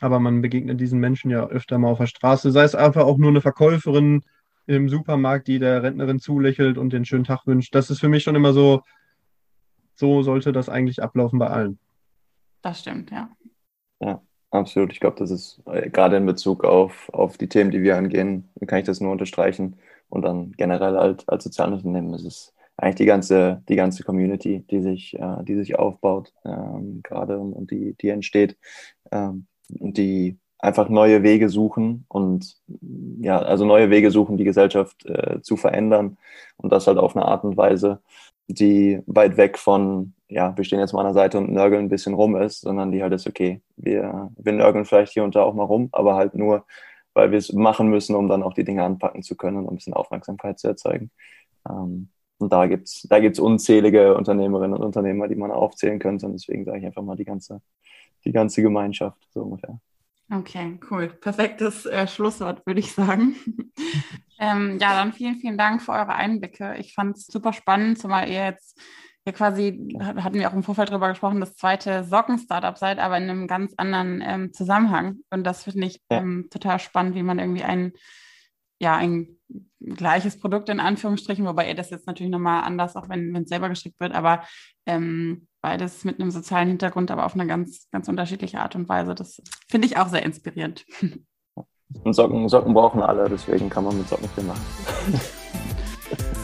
aber 0.00 0.20
man 0.20 0.42
begegnet 0.42 0.80
diesen 0.80 1.00
Menschen 1.00 1.30
ja 1.30 1.46
öfter 1.46 1.78
mal 1.78 1.90
auf 1.90 1.98
der 1.98 2.06
Straße, 2.06 2.50
sei 2.52 2.62
es 2.62 2.74
einfach 2.74 3.04
auch 3.04 3.18
nur 3.18 3.30
eine 3.30 3.40
Verkäuferin, 3.40 4.22
im 4.70 4.88
Supermarkt, 4.88 5.48
die 5.48 5.58
der 5.58 5.82
Rentnerin 5.82 6.20
zulächelt 6.20 6.78
und 6.78 6.92
den 6.92 7.04
schönen 7.04 7.24
Tag 7.24 7.46
wünscht. 7.46 7.74
Das 7.74 7.90
ist 7.90 7.98
für 7.98 8.08
mich 8.08 8.22
schon 8.22 8.36
immer 8.36 8.52
so, 8.52 8.82
so 9.96 10.22
sollte 10.22 10.52
das 10.52 10.68
eigentlich 10.68 11.02
ablaufen 11.02 11.40
bei 11.40 11.48
allen. 11.48 11.78
Das 12.62 12.80
stimmt, 12.80 13.10
ja. 13.10 13.30
Ja, 14.00 14.22
absolut. 14.50 14.92
Ich 14.92 15.00
glaube, 15.00 15.16
das 15.18 15.32
ist 15.32 15.60
äh, 15.66 15.90
gerade 15.90 16.16
in 16.16 16.26
Bezug 16.26 16.64
auf, 16.64 17.08
auf 17.12 17.36
die 17.36 17.48
Themen, 17.48 17.72
die 17.72 17.82
wir 17.82 17.96
angehen, 17.96 18.48
kann 18.66 18.78
ich 18.78 18.86
das 18.86 19.00
nur 19.00 19.10
unterstreichen. 19.10 19.76
Und 20.08 20.22
dann 20.22 20.52
generell 20.52 20.96
halt 20.96 21.28
als 21.28 21.44
Sozialunternehmen 21.44 22.14
ist 22.14 22.24
es 22.24 22.54
eigentlich 22.76 22.96
die 22.96 23.06
ganze, 23.06 23.62
die 23.68 23.76
ganze 23.76 24.04
Community, 24.04 24.64
die 24.70 24.80
sich, 24.80 25.18
äh, 25.18 25.42
die 25.42 25.56
sich 25.56 25.78
aufbaut, 25.78 26.32
ähm, 26.44 27.00
gerade 27.02 27.38
und, 27.38 27.52
und, 27.52 27.70
die, 27.70 27.94
die 28.00 28.08
entsteht 28.08 28.56
ähm, 29.10 29.46
und 29.78 29.96
die 29.96 30.38
einfach 30.58 30.88
neue 30.88 31.22
Wege 31.22 31.48
suchen 31.48 32.04
und 32.08 32.56
ja, 33.20 33.38
also 33.38 33.64
neue 33.64 33.90
Wege 33.90 34.10
suchen, 34.10 34.36
die 34.36 34.44
Gesellschaft 34.44 35.06
äh, 35.06 35.40
zu 35.42 35.56
verändern 35.56 36.18
und 36.56 36.72
das 36.72 36.86
halt 36.86 36.98
auf 36.98 37.16
eine 37.16 37.24
Art 37.24 37.44
und 37.44 37.56
Weise, 37.56 38.00
die 38.48 39.00
weit 39.06 39.36
weg 39.36 39.58
von, 39.58 40.14
ja, 40.28 40.56
wir 40.56 40.64
stehen 40.64 40.80
jetzt 40.80 40.92
mal 40.92 41.00
an 41.00 41.06
der 41.06 41.14
Seite 41.14 41.38
und 41.38 41.52
nörgeln 41.52 41.86
ein 41.86 41.88
bisschen 41.88 42.14
rum 42.14 42.36
ist, 42.36 42.60
sondern 42.60 42.92
die 42.92 43.02
halt 43.02 43.12
ist, 43.12 43.26
okay, 43.26 43.62
wir, 43.76 44.30
wir 44.36 44.52
nörgeln 44.52 44.84
vielleicht 44.84 45.12
hier 45.12 45.24
und 45.24 45.34
da 45.34 45.42
auch 45.42 45.54
mal 45.54 45.64
rum, 45.64 45.88
aber 45.92 46.16
halt 46.16 46.34
nur, 46.34 46.66
weil 47.14 47.30
wir 47.30 47.38
es 47.38 47.52
machen 47.52 47.88
müssen, 47.88 48.14
um 48.14 48.28
dann 48.28 48.42
auch 48.42 48.54
die 48.54 48.64
Dinge 48.64 48.84
anpacken 48.84 49.22
zu 49.22 49.36
können 49.36 49.58
und 49.58 49.68
ein 49.68 49.76
bisschen 49.76 49.94
Aufmerksamkeit 49.94 50.58
zu 50.58 50.68
erzeugen. 50.68 51.10
Ähm, 51.68 52.10
und 52.38 52.52
da 52.52 52.66
gibt's 52.66 53.06
da 53.08 53.20
gibt's 53.20 53.38
unzählige 53.38 54.14
Unternehmerinnen 54.16 54.74
und 54.74 54.84
Unternehmer, 54.84 55.28
die 55.28 55.34
man 55.36 55.50
aufzählen 55.50 55.98
könnte. 55.98 56.26
Und 56.26 56.32
deswegen 56.32 56.64
sage 56.64 56.78
ich 56.78 56.86
einfach 56.86 57.02
mal 57.02 57.16
die 57.16 57.26
ganze, 57.26 57.60
die 58.24 58.32
ganze 58.32 58.62
Gemeinschaft, 58.62 59.18
so 59.32 59.42
ungefähr. 59.42 59.80
Okay, 60.32 60.78
cool. 60.90 61.08
Perfektes 61.08 61.86
äh, 61.86 62.06
Schlusswort, 62.06 62.64
würde 62.64 62.80
ich 62.80 62.92
sagen. 62.92 63.34
ähm, 64.38 64.78
ja, 64.80 64.94
dann 64.94 65.12
vielen, 65.12 65.36
vielen 65.36 65.58
Dank 65.58 65.82
für 65.82 65.92
eure 65.92 66.14
Einblicke. 66.14 66.76
Ich 66.78 66.94
fand 66.94 67.16
es 67.16 67.26
super 67.26 67.52
spannend, 67.52 67.98
zumal 67.98 68.28
ihr 68.28 68.44
jetzt 68.44 68.80
ja 69.26 69.32
quasi, 69.32 69.88
hatten 69.98 70.38
wir 70.38 70.48
auch 70.48 70.54
im 70.54 70.62
Vorfeld 70.62 70.90
darüber 70.90 71.08
gesprochen, 71.08 71.40
das 71.40 71.56
zweite 71.56 72.04
Socken-Startup 72.04 72.78
seid, 72.78 73.00
aber 73.00 73.16
in 73.18 73.24
einem 73.24 73.48
ganz 73.48 73.74
anderen 73.76 74.22
ähm, 74.24 74.52
Zusammenhang. 74.52 75.18
Und 75.30 75.44
das 75.44 75.64
finde 75.64 75.88
ich 75.88 76.00
ähm, 76.10 76.46
total 76.50 76.78
spannend, 76.78 77.16
wie 77.16 77.24
man 77.24 77.40
irgendwie 77.40 77.64
ein, 77.64 77.92
ja, 78.78 78.96
ein 78.96 79.39
gleiches 79.80 80.38
Produkt 80.38 80.68
in 80.68 80.80
Anführungsstrichen, 80.80 81.46
wobei 81.46 81.68
ihr 81.68 81.74
das 81.74 81.90
jetzt 81.90 82.06
natürlich 82.06 82.30
nochmal 82.30 82.62
anders, 82.64 82.96
auch 82.96 83.08
wenn 83.08 83.34
es 83.36 83.48
selber 83.48 83.68
geschickt 83.68 83.98
wird, 83.98 84.14
aber 84.14 84.42
ähm, 84.86 85.46
beides 85.62 86.04
mit 86.04 86.20
einem 86.20 86.30
sozialen 86.30 86.68
Hintergrund, 86.68 87.10
aber 87.10 87.26
auf 87.26 87.34
eine 87.34 87.46
ganz, 87.46 87.88
ganz 87.90 88.08
unterschiedliche 88.08 88.60
Art 88.60 88.76
und 88.76 88.88
Weise. 88.88 89.14
Das 89.14 89.42
finde 89.68 89.86
ich 89.86 89.96
auch 89.96 90.08
sehr 90.08 90.22
inspirierend. 90.22 90.84
Und 92.04 92.12
Socken, 92.12 92.48
Socken 92.48 92.72
brauchen 92.72 93.02
alle, 93.02 93.28
deswegen 93.28 93.68
kann 93.68 93.82
man 93.82 93.98
mit 93.98 94.08
Socken 94.08 94.28
viel 94.28 94.44
machen. 94.44 94.62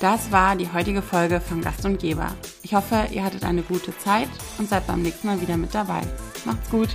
Das 0.00 0.32
war 0.32 0.56
die 0.56 0.72
heutige 0.72 1.02
Folge 1.02 1.42
von 1.42 1.60
Gast 1.60 1.84
und 1.84 1.98
Geber. 1.98 2.34
Ich 2.62 2.74
hoffe, 2.74 3.08
ihr 3.12 3.22
hattet 3.22 3.44
eine 3.44 3.60
gute 3.60 3.96
Zeit 3.98 4.30
und 4.56 4.66
seid 4.66 4.86
beim 4.86 5.02
nächsten 5.02 5.26
Mal 5.26 5.42
wieder 5.42 5.58
mit 5.58 5.74
dabei. 5.74 6.00
Macht's 6.46 6.70
gut! 6.70 6.88